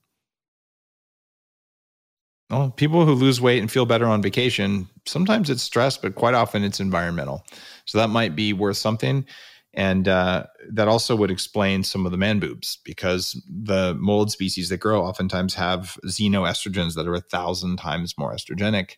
Well, 2.51 2.70
people 2.70 3.07
who 3.07 3.14
lose 3.14 3.40
weight 3.40 3.61
and 3.61 3.70
feel 3.70 3.86
better 3.86 4.07
on 4.07 4.22
vacation, 4.22 4.88
sometimes 5.07 5.51
it's 5.51 5.62
stress, 5.62 5.96
but 5.96 6.16
quite 6.16 6.34
often 6.34 6.64
it's 6.64 6.80
environmental. 6.80 7.44
So 7.84 7.98
that 7.98 8.11
might 8.11 8.34
be 8.34 8.53
worth 8.53 8.76
something. 8.76 9.24
And 9.72 10.09
uh, 10.09 10.46
that 10.72 10.88
also 10.88 11.14
would 11.14 11.30
explain 11.30 11.84
some 11.84 12.05
of 12.05 12.11
the 12.11 12.18
man 12.18 12.40
boobs 12.40 12.78
because 12.84 13.40
the 13.48 13.94
mold 14.01 14.32
species 14.32 14.68
that 14.68 14.78
grow 14.78 15.05
oftentimes 15.05 15.55
have 15.55 15.96
xenoestrogens 16.07 16.94
that 16.94 17.07
are 17.07 17.14
a 17.14 17.20
thousand 17.20 17.76
times 17.76 18.18
more 18.18 18.34
estrogenic 18.34 18.96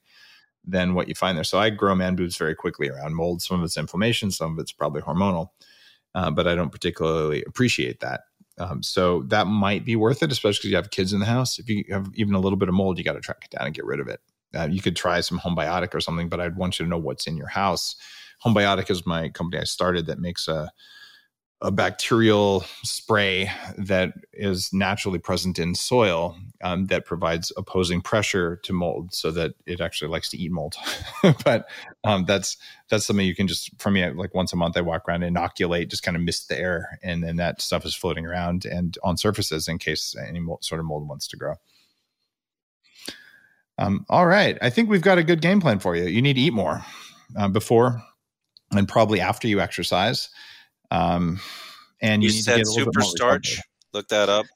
than 0.65 0.95
what 0.95 1.09
you 1.09 1.15
find 1.15 1.37
there. 1.37 1.45
So 1.45 1.59
I 1.59 1.69
grow 1.69 1.95
man 1.95 2.17
boobs 2.17 2.39
very 2.39 2.55
quickly 2.55 2.89
around 2.89 3.17
mold. 3.17 3.43
Some 3.43 3.59
of 3.59 3.65
it's 3.65 3.77
inflammation, 3.77 4.31
some 4.31 4.53
of 4.53 4.59
it's 4.61 4.73
probably 4.73 5.03
hormonal, 5.03 5.49
uh, 6.15 6.31
but 6.31 6.47
I 6.47 6.55
don't 6.55 6.73
particularly 6.73 7.45
appreciate 7.45 8.01
that. 8.01 8.23
Um, 8.59 8.83
so 8.83 9.23
that 9.25 9.47
might 9.47 9.85
be 9.85 9.97
worth 9.97 10.23
it, 10.23 10.31
especially 10.31 10.59
because 10.59 10.71
you 10.71 10.77
have 10.77 10.91
kids 10.91 11.13
in 11.13 11.21
the 11.21 11.27
house. 11.27 11.59
If 11.59 11.69
you 11.69 11.85
have 11.91 12.11
even 12.15 12.35
a 12.35 12.41
little 12.41 12.59
bit 12.59 12.69
of 12.69 12.75
mold, 12.75 12.99
you 12.99 13.05
got 13.05 13.15
to 13.15 13.21
track 13.21 13.45
it 13.45 13.57
down 13.57 13.67
and 13.67 13.75
get 13.75 13.87
rid 13.87 13.99
of 13.99 14.09
it. 14.09 14.21
Uh, 14.55 14.69
you 14.71 14.83
could 14.83 14.95
try 14.95 15.21
some 15.21 15.39
homebiotic 15.39 15.95
or 15.95 16.01
something, 16.01 16.29
but 16.29 16.41
I'd 16.41 16.57
want 16.57 16.79
you 16.79 16.85
to 16.85 16.91
know 16.91 16.99
what's 16.99 17.27
in 17.27 17.37
your 17.37 17.49
house 17.49 17.97
Homebiotic 18.45 18.91
is 18.91 19.07
my 19.07 19.29
company 19.29 19.61
I 19.61 19.65
started 19.65 20.07
that 20.07 20.19
makes 20.19 20.49
a 20.49 20.71
a 21.63 21.71
bacterial 21.71 22.65
spray 22.83 23.49
that 23.79 24.15
is 24.33 24.73
naturally 24.73 25.21
present 25.21 25.61
in 25.61 25.77
soil 25.77 26.37
um, 26.63 26.87
that 26.87 27.05
provides 27.05 27.53
opposing 27.57 28.01
pressure 28.01 28.57
to 28.65 28.73
mold 28.73 29.15
so 29.15 29.31
that 29.31 29.53
it 29.65 29.81
actually 29.81 30.11
likes 30.11 30.29
to 30.29 30.37
eat 30.37 30.51
mold. 30.51 30.75
But 31.45 31.69
um, 32.03 32.25
that's 32.25 32.57
that's 32.91 33.07
something 33.07 33.25
you 33.25 33.37
can 33.37 33.47
just 33.47 33.71
for 33.81 33.93
me 33.93 34.09
like 34.11 34.35
once 34.35 34.53
a 34.53 34.57
month 34.57 34.77
i 34.77 34.81
walk 34.81 35.09
around 35.09 35.23
and 35.23 35.37
inoculate 35.37 35.89
just 35.89 36.03
kind 36.03 36.17
of 36.17 36.23
mist 36.23 36.49
the 36.49 36.59
air 36.59 36.99
and 37.03 37.23
then 37.23 37.37
that 37.37 37.63
stuff 37.63 37.85
is 37.85 37.95
floating 37.95 38.27
around 38.27 38.65
and 38.65 38.99
on 39.05 39.17
surfaces 39.17 39.69
in 39.69 39.79
case 39.79 40.17
any 40.29 40.41
mold, 40.41 40.65
sort 40.65 40.81
of 40.81 40.87
mold 40.87 41.09
wants 41.09 41.29
to 41.29 41.37
grow. 41.37 41.55
Um, 43.79 44.05
all 44.09 44.27
right. 44.27 44.59
I 44.61 44.71
think 44.71 44.91
we've 44.91 45.01
got 45.01 45.19
a 45.19 45.25
good 45.25 45.41
game 45.41 45.61
plan 45.61 45.79
for 45.79 45.97
you. 45.97 46.05
You 46.05 46.23
need 46.23 46.35
to 46.35 46.41
eat 46.41 46.53
more 46.53 46.85
uh, 47.37 47.49
before 47.49 48.03
and 48.73 48.89
probably 48.89 49.21
after 49.21 49.47
you 49.47 49.61
exercise. 49.61 50.29
Um, 50.93 51.41
and 52.01 52.23
you, 52.23 52.29
you 52.29 52.43
said 52.43 52.67
super 52.67 53.01
starch. 53.01 53.61
Look 53.93 54.09
that 54.09 54.29
up. 54.29 54.47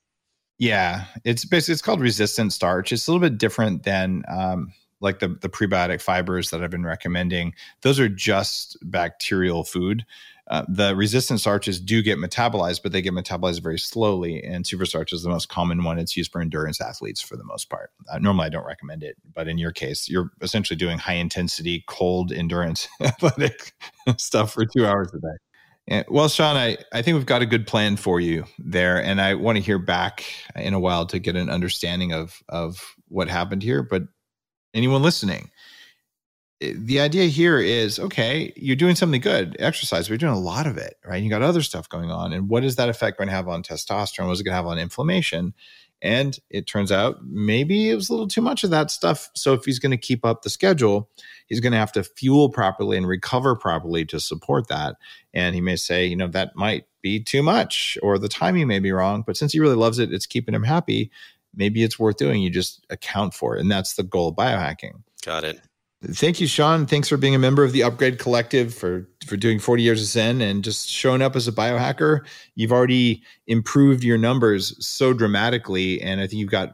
Yeah, 0.59 1.05
it's 1.25 1.45
basically 1.45 1.73
it's 1.73 1.83
called 1.83 2.01
resistant 2.01 2.53
starch. 2.53 2.93
It's 2.93 3.07
a 3.07 3.13
little 3.13 3.27
bit 3.27 3.39
different 3.39 3.83
than 3.85 4.23
um, 4.29 4.73
like 5.01 5.19
the 5.19 5.29
the 5.29 5.49
prebiotic 5.49 6.01
fibers 6.01 6.51
that 6.51 6.63
I've 6.63 6.71
been 6.71 6.85
recommending. 6.85 7.55
Those 7.83 8.01
are 8.01 8.09
just 8.09 8.77
bacterial 8.83 9.65
food. 9.65 10.05
Uh, 10.49 10.65
the 10.69 10.95
resistant 10.95 11.41
starches 11.41 11.81
do 11.81 12.03
get 12.03 12.19
metabolized, 12.19 12.81
but 12.83 12.93
they 12.93 13.03
get 13.03 13.13
metabolized 13.13 13.61
very 13.63 13.79
slowly. 13.79 14.43
And 14.45 14.65
super 14.65 14.87
starch 14.87 15.13
is 15.13 15.25
the 15.25 15.29
most 15.29 15.49
common 15.49 15.83
one. 15.83 15.99
It's 15.99 16.17
used 16.17 16.31
for 16.31 16.41
endurance 16.41 16.81
athletes 16.81 17.21
for 17.21 17.37
the 17.37 17.43
most 17.45 17.69
part. 17.69 17.91
Uh, 18.09 18.19
normally, 18.19 18.47
I 18.47 18.51
don't 18.51 18.65
recommend 18.65 19.03
it, 19.03 19.17
but 19.35 19.49
in 19.49 19.59
your 19.59 19.73
case, 19.73 20.09
you're 20.09 20.31
essentially 20.41 20.77
doing 20.77 20.99
high 20.99 21.15
intensity, 21.15 21.83
cold 21.89 22.31
endurance 22.33 22.87
athletic 23.03 23.73
stuff 24.19 24.53
for 24.53 24.65
two 24.65 24.87
hours 24.87 25.13
a 25.15 25.19
day. 25.19 25.37
And, 25.89 26.05
well, 26.09 26.29
Sean, 26.29 26.57
I, 26.57 26.79
I 26.93 27.03
think 27.03 27.17
we've 27.17 27.27
got 27.27 27.43
a 27.43 27.47
good 27.47 27.67
plan 27.67 27.97
for 27.97 28.21
you 28.21 28.45
there. 28.59 29.03
And 29.03 29.21
I 29.21 29.35
want 29.35 29.57
to 29.57 29.63
hear 29.63 29.79
back 29.79 30.25
in 30.57 30.75
a 30.75 30.81
while 30.81 31.07
to 31.07 31.19
get 31.19 31.37
an 31.37 31.49
understanding 31.49 32.13
of, 32.13 32.43
of 32.49 32.97
what 33.09 33.29
happened 33.29 33.63
here. 33.63 33.83
But 33.83 34.03
anyone 34.75 35.03
listening, 35.03 35.51
eh, 36.61 36.73
the 36.77 37.01
idea 37.01 37.27
here 37.27 37.61
is 37.61 38.01
okay, 38.01 38.53
you're 38.57 38.75
doing 38.75 38.97
something 38.97 39.21
good, 39.21 39.57
exercise, 39.61 40.07
but 40.07 40.11
you're 40.11 40.19
doing 40.19 40.33
a 40.33 40.39
lot 40.39 40.67
of 40.67 40.77
it, 40.77 40.97
right? 41.05 41.23
You 41.23 41.31
got 41.31 41.43
other 41.43 41.63
stuff 41.63 41.89
going 41.89 42.11
on. 42.11 42.33
And 42.33 42.49
what 42.49 42.65
is 42.65 42.77
that 42.77 42.89
effect 42.89 43.19
going 43.19 43.29
to 43.29 43.35
have 43.35 43.49
on 43.49 43.63
testosterone? 43.63 44.27
What's 44.27 44.41
it 44.41 44.45
going 44.45 44.53
to 44.53 44.57
have 44.57 44.67
on 44.67 44.79
inflammation? 44.79 45.55
And 46.03 46.39
it 46.51 46.67
turns 46.67 46.93
out 46.93 47.25
maybe 47.25 47.91
it 47.91 47.95
was 47.95 48.09
a 48.09 48.13
little 48.13 48.29
too 48.29 48.43
much 48.43 48.65
of 48.65 48.71
that 48.71 48.91
stuff. 48.91 49.31
So 49.35 49.55
if 49.55 49.65
he's 49.65 49.79
going 49.79 49.93
to 49.93 49.97
keep 49.97 50.25
up 50.25 50.43
the 50.43 50.51
schedule, 50.51 51.09
he's 51.47 51.61
going 51.61 51.73
to 51.73 51.79
have 51.79 51.93
to 51.93 52.05
fuel 52.05 52.51
properly 52.51 52.97
and 52.97 53.09
recover 53.09 53.57
properly 53.57 54.05
to 54.07 54.21
support 54.21 54.69
that. 54.69 54.97
And 55.33 55.55
he 55.55 55.61
may 55.61 55.77
say, 55.77 56.07
you 56.07 56.17
know, 56.17 56.29
that 56.29 56.55
might 56.55 56.85
be 57.03 57.23
too 57.23 57.43
much 57.43 57.97
or 58.03 58.19
the 58.19 58.29
timing 58.29 58.69
may 58.69 58.79
be 58.79 58.93
wrong. 58.93 59.25
But 59.27 59.37
since 59.37 59.53
he 59.53 59.61
really 59.61 59.77
loves 59.77 59.99
it, 59.99 60.13
it's 60.13 60.27
keeping 60.27 60.55
him 60.55 60.65
happy. 60.65 61.11
Maybe 61.55 61.83
it's 61.83 61.99
worth 61.99 62.17
doing. 62.17 62.43
You 62.43 62.51
just 62.51 62.85
account 62.91 63.33
for 63.33 63.57
it. 63.57 63.61
And 63.61 63.71
that's 63.71 63.95
the 63.95 64.03
goal 64.03 64.29
of 64.29 64.37
biohacking. 64.37 65.03
Got 65.25 65.45
it. 65.45 65.61
Thank 66.05 66.41
you, 66.41 66.47
Sean. 66.47 66.87
Thanks 66.87 67.09
for 67.09 67.17
being 67.17 67.35
a 67.35 67.39
member 67.39 67.65
of 67.65 67.73
the 67.73 67.83
Upgrade 67.83 68.19
Collective 68.19 68.75
for 68.75 69.09
for 69.27 69.37
doing 69.37 69.59
40 69.59 69.83
years 69.83 70.01
of 70.03 70.07
Zen 70.07 70.41
and 70.41 70.63
just 70.63 70.89
showing 70.89 71.23
up 71.23 71.35
as 71.35 71.49
a 71.49 71.53
biohacker. 71.53 72.21
You've 72.55 72.73
already 72.73 73.23
improved 73.47 74.05
your 74.05 74.19
numbers 74.19 74.77
so 74.87 75.13
dramatically, 75.15 76.01
and 76.03 76.21
I 76.21 76.27
think 76.27 76.41
you've 76.41 76.51
got 76.51 76.73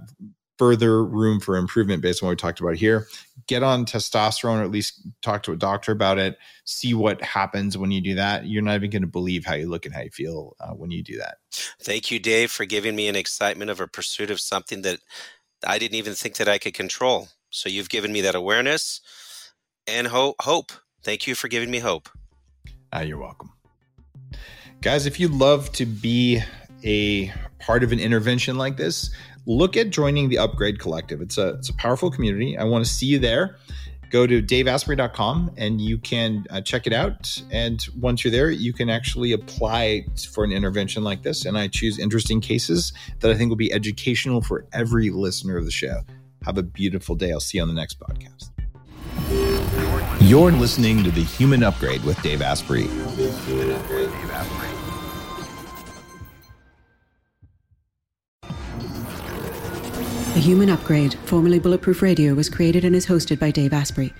further 0.59 1.05
room 1.05 1.41
for 1.41 1.57
improvement 1.57 2.03
based 2.03 2.23
on 2.23 2.27
what 2.27 2.33
we 2.33 2.37
talked 2.37 2.61
about 2.61 2.77
here. 2.77 3.07
Get 3.47 3.63
on 3.63 3.87
testosterone, 3.87 4.61
or 4.61 4.63
at 4.63 4.71
least 4.71 5.07
talk 5.23 5.43
to 5.45 5.53
a 5.53 5.57
doctor 5.57 5.93
about 5.93 6.19
it. 6.19 6.37
See 6.65 6.93
what 6.93 7.23
happens 7.23 7.79
when 7.79 7.91
you 7.91 8.01
do 8.01 8.15
that. 8.17 8.47
You're 8.47 8.63
not 8.63 8.75
even 8.75 8.91
going 8.91 9.03
to 9.03 9.09
believe 9.09 9.45
how 9.45 9.55
you 9.55 9.69
look 9.69 9.87
and 9.87 9.95
how 9.95 10.03
you 10.03 10.11
feel 10.11 10.57
uh, 10.61 10.73
when 10.73 10.91
you 10.91 11.03
do 11.03 11.17
that. 11.19 11.39
Thank 11.81 12.11
you, 12.11 12.19
Dave, 12.19 12.51
for 12.51 12.65
giving 12.65 12.97
me 12.97 13.09
an 13.09 13.17
excitement 13.17 13.71
of 13.71 13.81
a 13.81 13.89
pursuit 13.89 14.31
of 14.31 14.41
something 14.41 14.83
that 14.83 15.01
I 15.67 15.79
didn't 15.79 15.97
even 15.97 16.15
think 16.15 16.37
that 16.37 16.49
I 16.49 16.59
could 16.59 16.75
control. 16.75 17.29
So 17.53 17.69
you've 17.69 17.91
given 17.91 18.13
me 18.13 18.23
that 18.23 18.35
awareness 18.35 19.01
and 19.87 20.07
ho- 20.07 20.35
hope. 20.41 20.73
Thank 21.03 21.27
you 21.27 21.35
for 21.35 21.49
giving 21.49 21.71
me 21.71 21.79
hope. 21.81 22.09
Uh, 22.95 23.01
you're 23.01 23.19
welcome. 23.19 23.53
Guys, 24.81 25.07
if 25.07 25.21
you'd 25.21 25.33
love 25.33 25.71
to 25.73 25.87
be 25.87 26.41
a 26.83 27.31
part 27.61 27.85
of 27.85 27.93
an 27.93 28.01
intervention 28.01 28.57
like 28.57 28.79
this, 28.79 29.11
look 29.47 29.77
at 29.77 29.91
joining 29.91 30.31
the 30.31 30.39
Upgrade 30.39 30.79
Collective. 30.79 31.21
It's 31.21 31.37
a, 31.37 31.51
it's 31.51 31.69
a 31.69 31.75
powerful 31.75 32.11
community. 32.11 32.57
I 32.57 32.65
want 32.65 32.85
to 32.85 32.91
see 32.91 33.07
you 33.07 33.19
there. 33.19 33.59
Go 34.11 34.27
to 34.27 34.43
daveasprey.com 34.43 35.53
and 35.57 35.81
you 35.81 35.99
can 35.99 36.47
uh, 36.51 36.63
check 36.63 36.87
it 36.87 36.93
out. 36.93 37.43
And 37.51 37.87
once 38.01 38.25
you're 38.25 38.33
there, 38.33 38.51
you 38.51 38.73
can 38.73 38.89
actually 38.89 39.33
apply 39.33 40.07
for 40.33 40.43
an 40.45 40.53
intervention 40.53 41.05
like 41.05 41.23
this. 41.23 41.45
And 41.45 41.59
I 41.59 41.69
choose 41.69 41.99
interesting 41.99 42.41
cases 42.41 42.95
that 43.21 43.31
I 43.31 43.35
think 43.35 43.51
will 43.51 43.57
be 43.57 43.73
educational 43.73 44.41
for 44.41 44.67
every 44.73 45.11
listener 45.11 45.59
of 45.59 45.67
the 45.67 45.71
show. 45.71 46.01
Have 46.45 46.59
a 46.59 46.63
beautiful 46.63 47.15
day. 47.15 47.33
I'll 47.33 47.41
see 47.41 47.59
you 47.59 47.63
on 47.63 47.69
the 47.69 47.75
next 47.75 48.01
podcast. 48.01 48.51
You're 50.21 50.53
listening 50.53 51.05
to 51.05 51.11
The 51.11 51.23
Human 51.23 51.63
Upgrade 51.63 52.03
with 52.05 52.21
Dave 52.23 52.43
Asprey. 52.43 52.89
The 60.35 60.41
Human 60.41 60.71
Upgrade, 60.71 61.15
formerly 61.25 61.59
Bulletproof 61.59 62.03
Radio, 62.03 62.35
was 62.35 62.49
created 62.49 62.85
and 62.85 62.97
is 62.97 63.07
hosted 63.07 63.39
by 63.39 63.51
Dave 63.51 63.73
Asprey. 63.73 64.13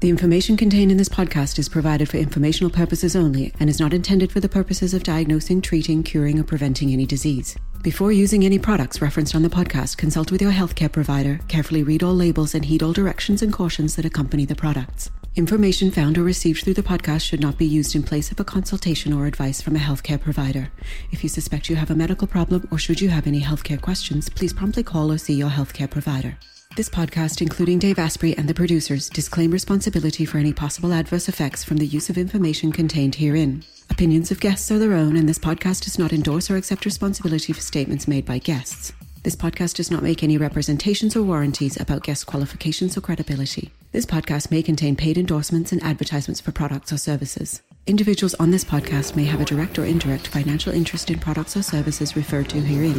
The 0.00 0.10
information 0.10 0.56
contained 0.56 0.90
in 0.90 0.96
this 0.96 1.08
podcast 1.08 1.60
is 1.60 1.68
provided 1.68 2.08
for 2.08 2.16
informational 2.16 2.70
purposes 2.70 3.14
only 3.14 3.54
and 3.60 3.70
is 3.70 3.78
not 3.78 3.94
intended 3.94 4.32
for 4.32 4.40
the 4.40 4.48
purposes 4.48 4.94
of 4.94 5.04
diagnosing, 5.04 5.60
treating, 5.60 6.02
curing, 6.02 6.40
or 6.40 6.44
preventing 6.44 6.92
any 6.92 7.06
disease. 7.06 7.56
Before 7.82 8.12
using 8.12 8.44
any 8.44 8.60
products 8.60 9.02
referenced 9.02 9.34
on 9.34 9.42
the 9.42 9.48
podcast, 9.48 9.96
consult 9.96 10.30
with 10.30 10.40
your 10.40 10.52
healthcare 10.52 10.92
provider, 10.92 11.40
carefully 11.48 11.82
read 11.82 12.04
all 12.04 12.14
labels, 12.14 12.54
and 12.54 12.64
heed 12.64 12.80
all 12.80 12.92
directions 12.92 13.42
and 13.42 13.52
cautions 13.52 13.96
that 13.96 14.04
accompany 14.04 14.44
the 14.44 14.54
products. 14.54 15.10
Information 15.34 15.90
found 15.90 16.16
or 16.16 16.22
received 16.22 16.62
through 16.62 16.74
the 16.74 16.82
podcast 16.84 17.22
should 17.22 17.40
not 17.40 17.58
be 17.58 17.66
used 17.66 17.96
in 17.96 18.04
place 18.04 18.30
of 18.30 18.38
a 18.38 18.44
consultation 18.44 19.12
or 19.12 19.26
advice 19.26 19.60
from 19.60 19.74
a 19.74 19.80
healthcare 19.80 20.20
provider. 20.20 20.70
If 21.10 21.24
you 21.24 21.28
suspect 21.28 21.68
you 21.68 21.74
have 21.74 21.90
a 21.90 21.96
medical 21.96 22.28
problem 22.28 22.68
or 22.70 22.78
should 22.78 23.00
you 23.00 23.08
have 23.08 23.26
any 23.26 23.40
healthcare 23.40 23.80
questions, 23.80 24.28
please 24.28 24.52
promptly 24.52 24.84
call 24.84 25.10
or 25.10 25.18
see 25.18 25.34
your 25.34 25.50
healthcare 25.50 25.90
provider. 25.90 26.38
This 26.76 26.88
podcast, 26.88 27.42
including 27.42 27.80
Dave 27.80 27.98
Asprey 27.98 28.38
and 28.38 28.48
the 28.48 28.54
producers, 28.54 29.10
disclaim 29.10 29.50
responsibility 29.50 30.24
for 30.24 30.38
any 30.38 30.52
possible 30.52 30.92
adverse 30.92 31.28
effects 31.28 31.64
from 31.64 31.78
the 31.78 31.86
use 31.86 32.08
of 32.08 32.16
information 32.16 32.70
contained 32.70 33.16
herein. 33.16 33.64
Opinions 33.92 34.30
of 34.30 34.40
guests 34.40 34.70
are 34.72 34.78
their 34.78 34.94
own, 34.94 35.18
and 35.18 35.28
this 35.28 35.38
podcast 35.38 35.84
does 35.84 35.98
not 35.98 36.14
endorse 36.14 36.50
or 36.50 36.56
accept 36.56 36.86
responsibility 36.86 37.52
for 37.52 37.60
statements 37.60 38.08
made 38.08 38.24
by 38.24 38.38
guests. 38.38 38.94
This 39.22 39.36
podcast 39.36 39.74
does 39.74 39.90
not 39.90 40.02
make 40.02 40.22
any 40.22 40.38
representations 40.38 41.14
or 41.14 41.22
warranties 41.22 41.78
about 41.78 42.02
guest 42.02 42.24
qualifications 42.24 42.96
or 42.96 43.02
credibility. 43.02 43.70
This 43.92 44.06
podcast 44.06 44.50
may 44.50 44.62
contain 44.62 44.96
paid 44.96 45.18
endorsements 45.18 45.72
and 45.72 45.82
advertisements 45.82 46.40
for 46.40 46.52
products 46.52 46.90
or 46.90 46.96
services. 46.96 47.60
Individuals 47.86 48.32
on 48.34 48.50
this 48.50 48.64
podcast 48.64 49.14
may 49.14 49.24
have 49.24 49.42
a 49.42 49.44
direct 49.44 49.78
or 49.78 49.84
indirect 49.84 50.26
financial 50.26 50.72
interest 50.72 51.10
in 51.10 51.18
products 51.18 51.54
or 51.54 51.62
services 51.62 52.16
referred 52.16 52.48
to 52.48 52.62
herein. 52.62 52.94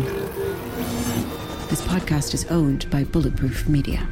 This 1.69 1.81
podcast 1.81 2.35
is 2.35 2.45
owned 2.45 2.87
by 2.91 3.03
Bulletproof 3.03 3.67
Media. 3.67 4.07